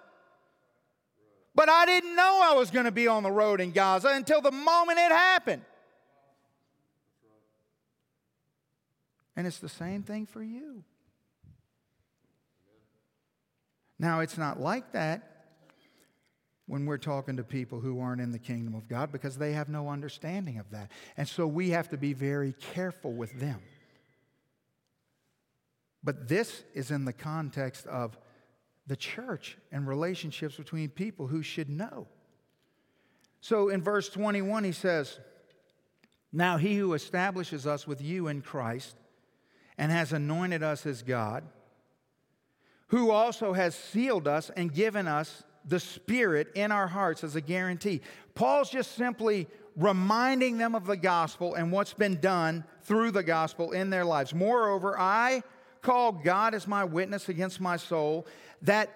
But 1.53 1.67
I 1.67 1.85
didn't 1.85 2.15
know 2.15 2.39
I 2.41 2.53
was 2.53 2.71
going 2.71 2.85
to 2.85 2.91
be 2.93 3.09
on 3.09 3.23
the 3.23 3.31
road 3.31 3.59
in 3.59 3.71
Gaza 3.71 4.11
until 4.13 4.39
the 4.39 4.51
moment 4.51 4.97
it 4.97 5.11
happened. 5.11 5.63
And 9.35 9.45
it's 9.45 9.59
the 9.59 9.67
same 9.67 10.03
thing 10.03 10.25
for 10.25 10.41
you. 10.41 10.85
Now, 14.03 14.19
it's 14.19 14.37
not 14.37 14.59
like 14.59 14.91
that 14.91 15.45
when 16.65 16.85
we're 16.85 16.97
talking 16.97 17.37
to 17.37 17.43
people 17.43 17.79
who 17.79 18.01
aren't 18.01 18.19
in 18.19 18.33
the 18.33 18.37
kingdom 18.37 18.75
of 18.75 18.89
God 18.89 19.13
because 19.13 19.37
they 19.37 19.53
have 19.53 19.69
no 19.69 19.87
understanding 19.87 20.57
of 20.57 20.69
that. 20.71 20.91
And 21.15 21.25
so 21.25 21.47
we 21.47 21.69
have 21.69 21.87
to 21.87 21.97
be 21.97 22.11
very 22.11 22.51
careful 22.51 23.13
with 23.13 23.39
them. 23.39 23.61
But 26.03 26.27
this 26.27 26.65
is 26.73 26.91
in 26.91 27.05
the 27.05 27.13
context 27.13 27.87
of 27.87 28.17
the 28.87 28.97
church 28.97 29.57
and 29.71 29.87
relationships 29.87 30.57
between 30.57 30.89
people 30.89 31.27
who 31.27 31.41
should 31.41 31.69
know. 31.69 32.07
So 33.39 33.69
in 33.69 33.81
verse 33.81 34.09
21, 34.09 34.65
he 34.65 34.73
says, 34.73 35.17
Now 36.33 36.57
he 36.57 36.75
who 36.75 36.93
establishes 36.93 37.65
us 37.65 37.87
with 37.87 38.01
you 38.01 38.27
in 38.27 38.41
Christ 38.41 38.97
and 39.77 39.93
has 39.93 40.11
anointed 40.11 40.61
us 40.61 40.85
as 40.85 41.03
God 41.03 41.45
who 42.93 43.09
also 43.09 43.53
has 43.53 43.73
sealed 43.73 44.27
us 44.27 44.51
and 44.55 44.71
given 44.71 45.07
us 45.07 45.43
the 45.65 45.79
Spirit 45.79 46.49
in 46.53 46.71
our 46.71 46.85
hearts 46.85 47.23
as 47.23 47.35
a 47.35 47.41
guarantee. 47.41 48.01
Paul's 48.35 48.69
just 48.69 48.91
simply 48.91 49.47
reminding 49.75 50.59
them 50.59 50.75
of 50.75 50.85
the 50.85 50.95
gospel 50.95 51.55
and 51.55 51.71
what's 51.71 51.95
been 51.95 52.19
done 52.19 52.63
through 52.83 53.09
the 53.09 53.23
gospel 53.23 53.71
in 53.71 53.89
their 53.89 54.05
lives. 54.05 54.31
Moreover, 54.31 54.95
I 54.95 55.41
call 55.81 56.11
God 56.11 56.53
as 56.53 56.67
my 56.67 56.83
witness 56.83 57.29
against 57.29 57.59
my 57.59 57.77
soul 57.77 58.27
that 58.61 58.91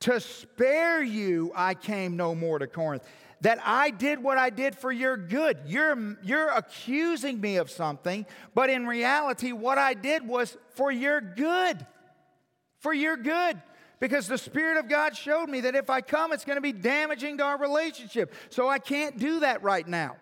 to 0.00 0.20
spare 0.20 1.02
you 1.02 1.50
I 1.56 1.72
came 1.72 2.18
no 2.18 2.34
more 2.34 2.58
to 2.58 2.66
Corinth. 2.66 3.04
That 3.40 3.58
I 3.64 3.88
did 3.88 4.22
what 4.22 4.36
I 4.36 4.50
did 4.50 4.76
for 4.76 4.92
your 4.92 5.16
good. 5.16 5.60
You're, 5.64 6.18
you're 6.22 6.50
accusing 6.50 7.40
me 7.40 7.56
of 7.56 7.70
something, 7.70 8.26
but 8.54 8.68
in 8.68 8.86
reality, 8.86 9.52
what 9.52 9.78
I 9.78 9.94
did 9.94 10.28
was 10.28 10.58
for 10.74 10.92
your 10.92 11.22
good 11.22 11.86
for 12.84 12.92
your 12.92 13.16
good. 13.16 13.60
Because 13.98 14.28
the 14.28 14.36
Spirit 14.36 14.76
of 14.76 14.88
God 14.88 15.16
showed 15.16 15.48
me 15.48 15.62
that 15.62 15.74
if 15.74 15.88
I 15.88 16.02
come, 16.02 16.32
it's 16.32 16.44
going 16.44 16.58
to 16.58 16.62
be 16.62 16.72
damaging 16.72 17.38
to 17.38 17.44
our 17.44 17.58
relationship. 17.58 18.34
So 18.50 18.68
I 18.68 18.78
can't 18.78 19.18
do 19.18 19.40
that 19.40 19.62
right 19.62 19.88
now. 19.88 20.16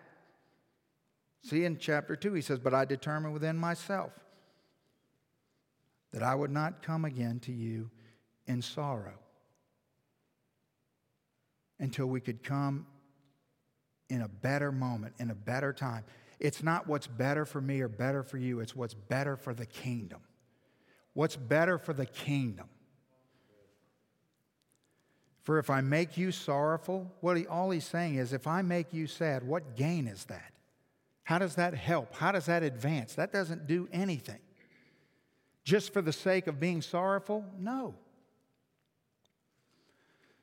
See, 1.43 1.65
in 1.65 1.77
chapter 1.77 2.15
2, 2.15 2.33
he 2.33 2.41
says, 2.41 2.59
But 2.59 2.73
I 2.73 2.85
determined 2.85 3.33
within 3.33 3.57
myself 3.57 4.13
that 6.13 6.23
I 6.23 6.33
would 6.33 6.51
not 6.51 6.81
come 6.81 7.03
again 7.03 7.41
to 7.41 7.51
you 7.51 7.89
in 8.47 8.61
sorrow 8.61 9.19
until 11.79 12.05
we 12.05 12.21
could 12.21 12.43
come 12.43 12.87
in 14.09 14.21
a 14.21 14.29
better 14.29 14.71
moment, 14.71 15.15
in 15.19 15.31
a 15.31 15.35
better 15.35 15.73
time. 15.73 16.05
It's 16.39 16.63
not 16.63 16.87
what's 16.87 17.07
better 17.07 17.45
for 17.45 17.59
me 17.59 17.81
or 17.81 17.89
better 17.89 18.23
for 18.23 18.37
you, 18.37 18.61
it's 18.61 18.75
what's 18.75 18.93
better 18.93 19.35
for 19.35 19.53
the 19.53 19.65
kingdom 19.65 20.21
what's 21.13 21.35
better 21.35 21.77
for 21.77 21.93
the 21.93 22.05
kingdom. 22.05 22.67
For 25.41 25.59
if 25.59 25.69
I 25.69 25.81
make 25.81 26.17
you 26.17 26.31
sorrowful, 26.31 27.11
what 27.19 27.35
he, 27.35 27.45
all 27.45 27.69
he's 27.69 27.85
saying 27.85 28.15
is, 28.15 28.31
if 28.31 28.47
I 28.47 28.61
make 28.61 28.93
you 28.93 29.07
sad, 29.07 29.45
what 29.45 29.75
gain 29.75 30.07
is 30.07 30.25
that? 30.25 30.53
How 31.23 31.37
does 31.37 31.55
that 31.55 31.73
help? 31.73 32.15
How 32.15 32.31
does 32.31 32.45
that 32.45 32.63
advance? 32.63 33.15
That 33.15 33.31
doesn't 33.31 33.67
do 33.67 33.89
anything. 33.91 34.39
Just 35.63 35.93
for 35.93 36.01
the 36.01 36.13
sake 36.13 36.47
of 36.47 36.59
being 36.59 36.81
sorrowful? 36.81 37.45
No. 37.57 37.95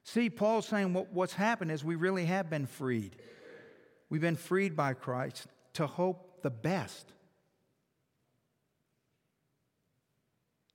See, 0.04 0.30
Paul's 0.30 0.66
saying 0.66 0.92
what, 0.92 1.12
what's 1.12 1.34
happened 1.34 1.70
is 1.70 1.84
we 1.84 1.94
really 1.94 2.24
have 2.26 2.50
been 2.50 2.66
freed. 2.66 3.16
We've 4.08 4.20
been 4.20 4.36
freed 4.36 4.76
by 4.76 4.94
Christ 4.94 5.46
to 5.74 5.86
hope 5.86 6.42
the 6.42 6.50
best. 6.50 7.12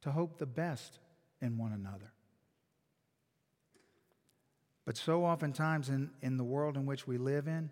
To 0.05 0.11
hope 0.11 0.37
the 0.37 0.45
best 0.45 0.99
in 1.41 1.57
one 1.57 1.73
another. 1.73 2.13
But 4.85 4.97
so 4.97 5.25
oftentimes 5.25 5.89
in, 5.89 6.11
in 6.21 6.37
the 6.37 6.43
world 6.43 6.77
in 6.77 6.85
which 6.85 7.07
we 7.07 7.17
live 7.17 7.47
in, 7.47 7.71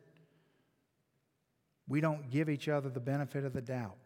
we 1.87 2.01
don't 2.01 2.31
give 2.31 2.49
each 2.49 2.67
other 2.67 2.89
the 2.89 2.99
benefit 2.99 3.45
of 3.45 3.53
the 3.53 3.61
doubt. 3.61 3.97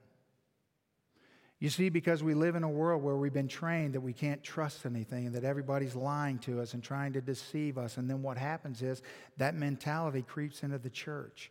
You 1.60 1.70
see, 1.70 1.88
because 1.88 2.22
we 2.22 2.34
live 2.34 2.56
in 2.56 2.64
a 2.64 2.70
world 2.70 3.02
where 3.02 3.16
we've 3.16 3.32
been 3.32 3.48
trained 3.48 3.94
that 3.94 4.02
we 4.02 4.12
can't 4.12 4.44
trust 4.44 4.86
anything 4.86 5.28
and 5.28 5.36
that 5.36 5.46
everybody's 5.46 5.96
lying 5.96 6.38
to 6.40 6.60
us 6.60 6.74
and 6.74 6.84
trying 6.84 7.14
to 7.14 7.22
deceive 7.22 7.78
us. 7.78 7.96
And 7.96 8.10
then 8.10 8.22
what 8.22 8.38
happens 8.38 8.82
is 8.82 9.02
that 9.38 9.56
mentality 9.56 10.22
creeps 10.22 10.64
into 10.64 10.80
the 10.80 10.90
church. 10.90 11.50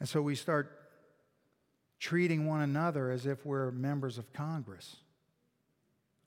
And 0.00 0.08
so 0.08 0.20
we 0.20 0.34
start 0.34 0.77
treating 1.98 2.46
one 2.46 2.60
another 2.60 3.10
as 3.10 3.26
if 3.26 3.44
we're 3.44 3.70
members 3.70 4.18
of 4.18 4.32
Congress 4.32 4.96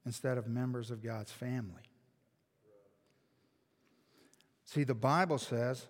instead 0.06 0.38
of 0.38 0.48
members 0.48 0.92
of 0.92 1.04
God's 1.04 1.32
family. 1.32 1.84
See, 4.66 4.84
the 4.84 4.96
Bible 4.96 5.38
says 5.38 5.88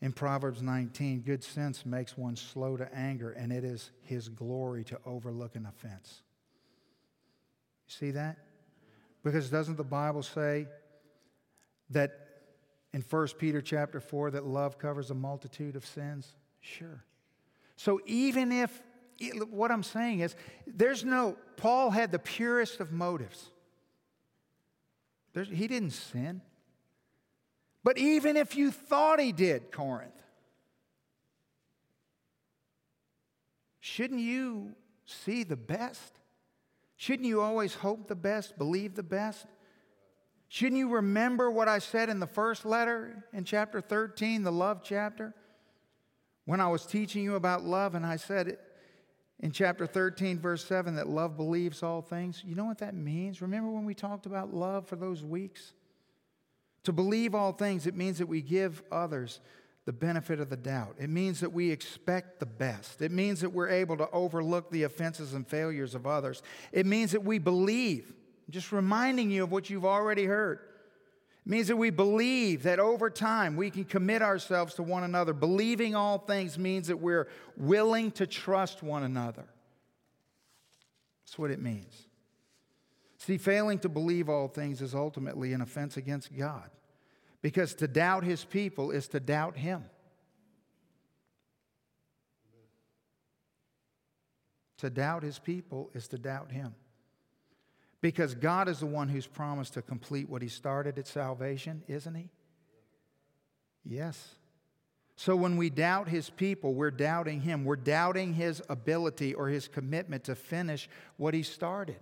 in 0.00 0.12
Proverbs 0.12 0.62
19, 0.62 1.20
good 1.20 1.42
sense 1.42 1.84
makes 1.84 2.16
one 2.16 2.36
slow 2.36 2.76
to 2.76 2.88
anger, 2.94 3.30
and 3.30 3.52
it 3.52 3.64
is 3.64 3.90
his 4.02 4.28
glory 4.28 4.84
to 4.84 4.98
overlook 5.04 5.56
an 5.56 5.66
offense. 5.66 6.22
You 7.86 7.94
see 7.94 8.10
that? 8.12 8.38
Because 9.24 9.50
doesn't 9.50 9.76
the 9.76 9.84
Bible 9.84 10.22
say 10.22 10.66
that 11.90 12.12
in 12.92 13.02
1 13.02 13.28
Peter 13.38 13.60
chapter 13.60 14.00
4 14.00 14.32
that 14.32 14.46
love 14.46 14.78
covers 14.78 15.10
a 15.10 15.14
multitude 15.14 15.76
of 15.76 15.84
sins? 15.84 16.34
Sure. 16.60 17.04
So 17.76 18.00
even 18.06 18.52
if 18.52 18.82
what 19.50 19.70
I'm 19.70 19.82
saying 19.82 20.20
is, 20.20 20.36
there's 20.66 21.04
no, 21.04 21.36
Paul 21.56 21.90
had 21.90 22.12
the 22.12 22.18
purest 22.18 22.80
of 22.80 22.92
motives. 22.92 23.50
There's, 25.32 25.48
he 25.48 25.66
didn't 25.66 25.90
sin. 25.90 26.40
But 27.84 27.98
even 27.98 28.36
if 28.36 28.56
you 28.56 28.70
thought 28.70 29.20
he 29.20 29.32
did, 29.32 29.72
Corinth, 29.72 30.12
shouldn't 33.80 34.20
you 34.20 34.74
see 35.04 35.42
the 35.42 35.56
best? 35.56 36.18
Shouldn't 36.96 37.26
you 37.26 37.40
always 37.40 37.74
hope 37.74 38.08
the 38.08 38.16
best, 38.16 38.58
believe 38.58 38.94
the 38.94 39.02
best? 39.02 39.46
Shouldn't 40.48 40.78
you 40.78 40.88
remember 40.88 41.50
what 41.50 41.68
I 41.68 41.78
said 41.78 42.08
in 42.08 42.20
the 42.20 42.26
first 42.26 42.64
letter 42.64 43.24
in 43.32 43.44
chapter 43.44 43.80
13, 43.80 44.42
the 44.42 44.52
love 44.52 44.82
chapter? 44.82 45.34
When 46.44 46.60
I 46.60 46.68
was 46.68 46.86
teaching 46.86 47.22
you 47.22 47.34
about 47.34 47.64
love, 47.64 47.94
and 47.94 48.06
I 48.06 48.16
said, 48.16 48.56
in 49.40 49.52
chapter 49.52 49.86
13, 49.86 50.38
verse 50.40 50.64
7, 50.64 50.96
that 50.96 51.08
love 51.08 51.36
believes 51.36 51.82
all 51.82 52.02
things. 52.02 52.42
You 52.44 52.56
know 52.56 52.64
what 52.64 52.78
that 52.78 52.94
means? 52.94 53.40
Remember 53.40 53.70
when 53.70 53.84
we 53.84 53.94
talked 53.94 54.26
about 54.26 54.52
love 54.52 54.86
for 54.88 54.96
those 54.96 55.22
weeks? 55.22 55.74
To 56.84 56.92
believe 56.92 57.34
all 57.34 57.52
things, 57.52 57.86
it 57.86 57.94
means 57.94 58.18
that 58.18 58.26
we 58.26 58.42
give 58.42 58.82
others 58.90 59.40
the 59.84 59.92
benefit 59.92 60.40
of 60.40 60.50
the 60.50 60.56
doubt. 60.56 60.96
It 60.98 61.08
means 61.08 61.40
that 61.40 61.52
we 61.52 61.70
expect 61.70 62.40
the 62.40 62.46
best. 62.46 63.00
It 63.00 63.12
means 63.12 63.40
that 63.40 63.50
we're 63.50 63.68
able 63.68 63.96
to 63.98 64.10
overlook 64.10 64.70
the 64.70 64.82
offenses 64.82 65.34
and 65.34 65.46
failures 65.46 65.94
of 65.94 66.06
others. 66.06 66.42
It 66.72 66.84
means 66.84 67.12
that 67.12 67.24
we 67.24 67.38
believe. 67.38 68.12
Just 68.50 68.72
reminding 68.72 69.30
you 69.30 69.44
of 69.44 69.52
what 69.52 69.70
you've 69.70 69.84
already 69.84 70.24
heard 70.24 70.60
means 71.48 71.68
that 71.68 71.76
we 71.76 71.88
believe 71.88 72.64
that 72.64 72.78
over 72.78 73.08
time 73.08 73.56
we 73.56 73.70
can 73.70 73.84
commit 73.84 74.20
ourselves 74.20 74.74
to 74.74 74.82
one 74.82 75.02
another. 75.02 75.32
Believing 75.32 75.94
all 75.94 76.18
things 76.18 76.58
means 76.58 76.88
that 76.88 76.98
we're 76.98 77.26
willing 77.56 78.10
to 78.12 78.26
trust 78.26 78.82
one 78.82 79.02
another. 79.02 79.46
That's 81.24 81.38
what 81.38 81.50
it 81.50 81.60
means. 81.60 82.06
See, 83.16 83.38
failing 83.38 83.78
to 83.80 83.88
believe 83.88 84.28
all 84.28 84.46
things 84.46 84.82
is 84.82 84.94
ultimately 84.94 85.54
an 85.54 85.62
offense 85.62 85.96
against 85.96 86.36
God 86.36 86.70
because 87.40 87.74
to 87.76 87.88
doubt 87.88 88.24
his 88.24 88.44
people 88.44 88.90
is 88.90 89.08
to 89.08 89.20
doubt 89.20 89.56
him. 89.56 89.84
To 94.78 94.90
doubt 94.90 95.22
his 95.22 95.38
people 95.38 95.90
is 95.94 96.08
to 96.08 96.18
doubt 96.18 96.52
him. 96.52 96.74
Because 98.00 98.34
God 98.34 98.68
is 98.68 98.80
the 98.80 98.86
one 98.86 99.08
who's 99.08 99.26
promised 99.26 99.74
to 99.74 99.82
complete 99.82 100.28
what 100.28 100.42
He 100.42 100.48
started 100.48 100.98
at 100.98 101.06
salvation, 101.06 101.82
isn't 101.88 102.14
He? 102.14 102.28
Yes. 103.84 104.34
So 105.16 105.34
when 105.34 105.56
we 105.56 105.68
doubt 105.68 106.08
His 106.08 106.30
people, 106.30 106.74
we're 106.74 106.92
doubting 106.92 107.40
Him. 107.40 107.64
We're 107.64 107.76
doubting 107.76 108.34
His 108.34 108.62
ability 108.68 109.34
or 109.34 109.48
His 109.48 109.66
commitment 109.66 110.24
to 110.24 110.36
finish 110.36 110.88
what 111.16 111.34
He 111.34 111.42
started. 111.42 111.96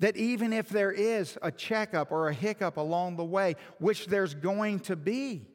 That 0.00 0.16
even 0.16 0.52
if 0.52 0.68
there 0.68 0.92
is 0.92 1.38
a 1.40 1.50
checkup 1.50 2.12
or 2.12 2.28
a 2.28 2.34
hiccup 2.34 2.76
along 2.76 3.16
the 3.16 3.24
way, 3.24 3.56
which 3.78 4.06
there's 4.06 4.34
going 4.34 4.80
to 4.80 4.96
be, 4.96 5.46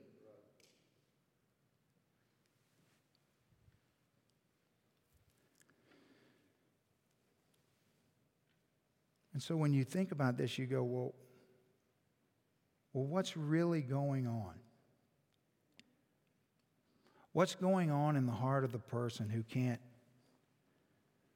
And 9.39 9.43
so 9.45 9.55
when 9.55 9.71
you 9.71 9.85
think 9.85 10.11
about 10.11 10.35
this, 10.35 10.57
you 10.57 10.65
go, 10.65 10.83
well, 10.83 11.13
well, 12.91 13.05
what's 13.05 13.37
really 13.37 13.81
going 13.81 14.27
on? 14.27 14.51
What's 17.31 17.55
going 17.55 17.89
on 17.89 18.17
in 18.17 18.25
the 18.25 18.33
heart 18.33 18.65
of 18.65 18.73
the 18.73 18.79
person 18.79 19.29
who 19.29 19.43
can't, 19.43 19.79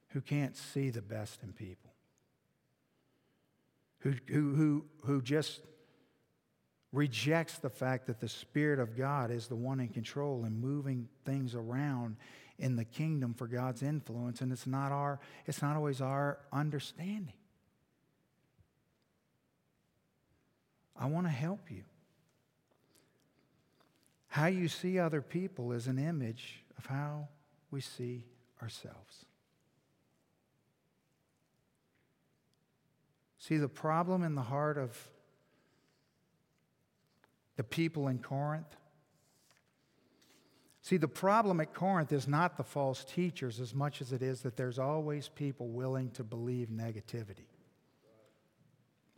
who 0.08 0.20
can't 0.20 0.54
see 0.54 0.90
the 0.90 1.00
best 1.00 1.42
in 1.42 1.54
people? 1.54 1.94
Who, 4.00 4.12
who, 4.26 4.54
who, 4.54 4.84
who 5.04 5.22
just 5.22 5.62
rejects 6.92 7.56
the 7.56 7.70
fact 7.70 8.08
that 8.08 8.20
the 8.20 8.28
Spirit 8.28 8.80
of 8.80 8.98
God 8.98 9.30
is 9.30 9.46
the 9.46 9.56
one 9.56 9.80
in 9.80 9.88
control 9.88 10.44
and 10.44 10.60
moving 10.60 11.08
things 11.24 11.54
around 11.54 12.16
in 12.58 12.76
the 12.76 12.84
kingdom 12.84 13.32
for 13.32 13.46
God's 13.46 13.82
influence, 13.82 14.42
and 14.42 14.52
it's 14.52 14.66
not, 14.66 14.92
our, 14.92 15.20
it's 15.46 15.62
not 15.62 15.74
always 15.74 16.02
our 16.02 16.38
understanding. 16.52 17.32
I 21.04 21.06
want 21.06 21.26
to 21.26 21.30
help 21.30 21.70
you. 21.70 21.82
How 24.28 24.46
you 24.46 24.68
see 24.68 24.98
other 24.98 25.20
people 25.20 25.72
is 25.72 25.86
an 25.86 25.98
image 25.98 26.64
of 26.78 26.86
how 26.86 27.28
we 27.70 27.82
see 27.82 28.24
ourselves. 28.62 29.26
See, 33.36 33.58
the 33.58 33.68
problem 33.68 34.22
in 34.22 34.34
the 34.34 34.40
heart 34.40 34.78
of 34.78 34.96
the 37.56 37.64
people 37.64 38.08
in 38.08 38.18
Corinth. 38.18 38.74
See, 40.80 40.96
the 40.96 41.06
problem 41.06 41.60
at 41.60 41.74
Corinth 41.74 42.12
is 42.12 42.26
not 42.26 42.56
the 42.56 42.64
false 42.64 43.04
teachers 43.04 43.60
as 43.60 43.74
much 43.74 44.00
as 44.00 44.14
it 44.14 44.22
is 44.22 44.40
that 44.40 44.56
there's 44.56 44.78
always 44.78 45.28
people 45.28 45.68
willing 45.68 46.12
to 46.12 46.24
believe 46.24 46.68
negativity 46.68 47.53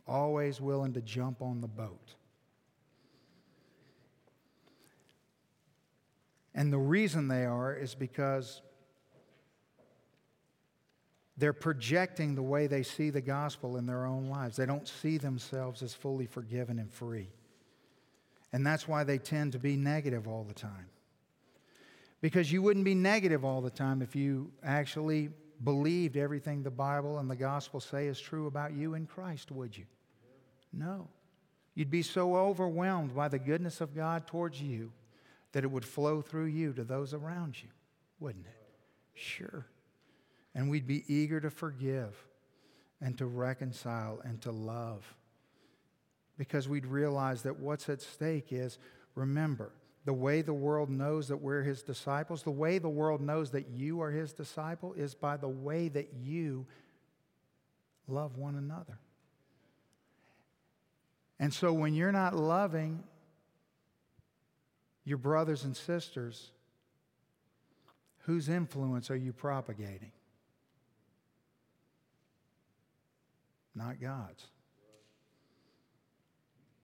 always 0.07 0.61
willing 0.61 0.93
to 0.93 1.01
jump 1.01 1.41
on 1.41 1.61
the 1.61 1.67
boat. 1.67 2.15
And 6.55 6.73
the 6.73 6.79
reason 6.79 7.27
they 7.27 7.45
are 7.45 7.75
is 7.75 7.93
because 7.93 8.61
they're 11.37 11.53
projecting 11.53 12.33
the 12.33 12.41
way 12.41 12.65
they 12.65 12.81
see 12.81 13.11
the 13.11 13.21
gospel 13.21 13.77
in 13.77 13.85
their 13.85 14.05
own 14.05 14.27
lives. 14.27 14.57
They 14.57 14.65
don't 14.65 14.87
see 14.87 15.19
themselves 15.19 15.83
as 15.83 15.93
fully 15.93 16.25
forgiven 16.25 16.79
and 16.79 16.91
free. 16.91 17.29
And 18.51 18.65
that's 18.65 18.87
why 18.87 19.03
they 19.03 19.19
tend 19.19 19.51
to 19.51 19.59
be 19.59 19.75
negative 19.75 20.27
all 20.27 20.43
the 20.43 20.53
time. 20.53 20.87
Because 22.21 22.51
you 22.51 22.63
wouldn't 22.63 22.85
be 22.85 22.95
negative 22.95 23.45
all 23.45 23.61
the 23.61 23.69
time 23.69 24.01
if 24.01 24.15
you 24.15 24.51
actually 24.63 25.29
believed 25.63 26.17
everything 26.17 26.63
the 26.63 26.71
Bible 26.71 27.19
and 27.19 27.29
the 27.29 27.35
gospel 27.35 27.79
say 27.79 28.07
is 28.07 28.19
true 28.19 28.47
about 28.47 28.73
you 28.73 28.95
in 28.95 29.05
Christ, 29.05 29.51
would 29.51 29.77
you? 29.77 29.85
No. 30.73 31.07
You'd 31.75 31.91
be 31.91 32.01
so 32.01 32.35
overwhelmed 32.35 33.15
by 33.15 33.27
the 33.27 33.39
goodness 33.39 33.81
of 33.81 33.95
God 33.95 34.27
towards 34.27 34.61
you 34.61 34.91
that 35.51 35.63
it 35.63 35.71
would 35.71 35.85
flow 35.85 36.21
through 36.21 36.45
you 36.45 36.73
to 36.73 36.83
those 36.83 37.13
around 37.13 37.61
you, 37.61 37.69
wouldn't 38.19 38.45
it? 38.45 38.69
Sure. 39.13 39.65
And 40.55 40.69
we'd 40.69 40.87
be 40.87 41.03
eager 41.07 41.39
to 41.39 41.49
forgive 41.49 42.15
and 43.01 43.17
to 43.17 43.25
reconcile 43.25 44.19
and 44.23 44.41
to 44.41 44.51
love 44.51 45.15
because 46.37 46.67
we'd 46.67 46.85
realize 46.85 47.43
that 47.43 47.59
what's 47.59 47.89
at 47.89 48.01
stake 48.01 48.47
is 48.51 48.77
remember, 49.15 49.71
the 50.05 50.13
way 50.13 50.41
the 50.41 50.53
world 50.53 50.89
knows 50.89 51.27
that 51.27 51.37
we're 51.37 51.63
his 51.63 51.83
disciples, 51.83 52.43
the 52.43 52.51
way 52.51 52.77
the 52.77 52.87
world 52.87 53.21
knows 53.21 53.51
that 53.51 53.69
you 53.69 54.01
are 54.01 54.11
his 54.11 54.33
disciple 54.33 54.93
is 54.93 55.13
by 55.13 55.35
the 55.35 55.49
way 55.49 55.89
that 55.89 56.13
you 56.21 56.65
love 58.07 58.37
one 58.37 58.55
another. 58.55 58.97
And 61.39 61.53
so 61.53 61.71
when 61.71 61.93
you're 61.93 62.11
not 62.11 62.35
loving 62.35 63.03
your 65.03 65.17
brothers 65.17 65.63
and 65.63 65.75
sisters, 65.75 66.51
whose 68.19 68.49
influence 68.49 69.09
are 69.09 69.15
you 69.15 69.31
propagating? 69.33 70.11
Not 73.75 74.01
God's. 74.01 74.47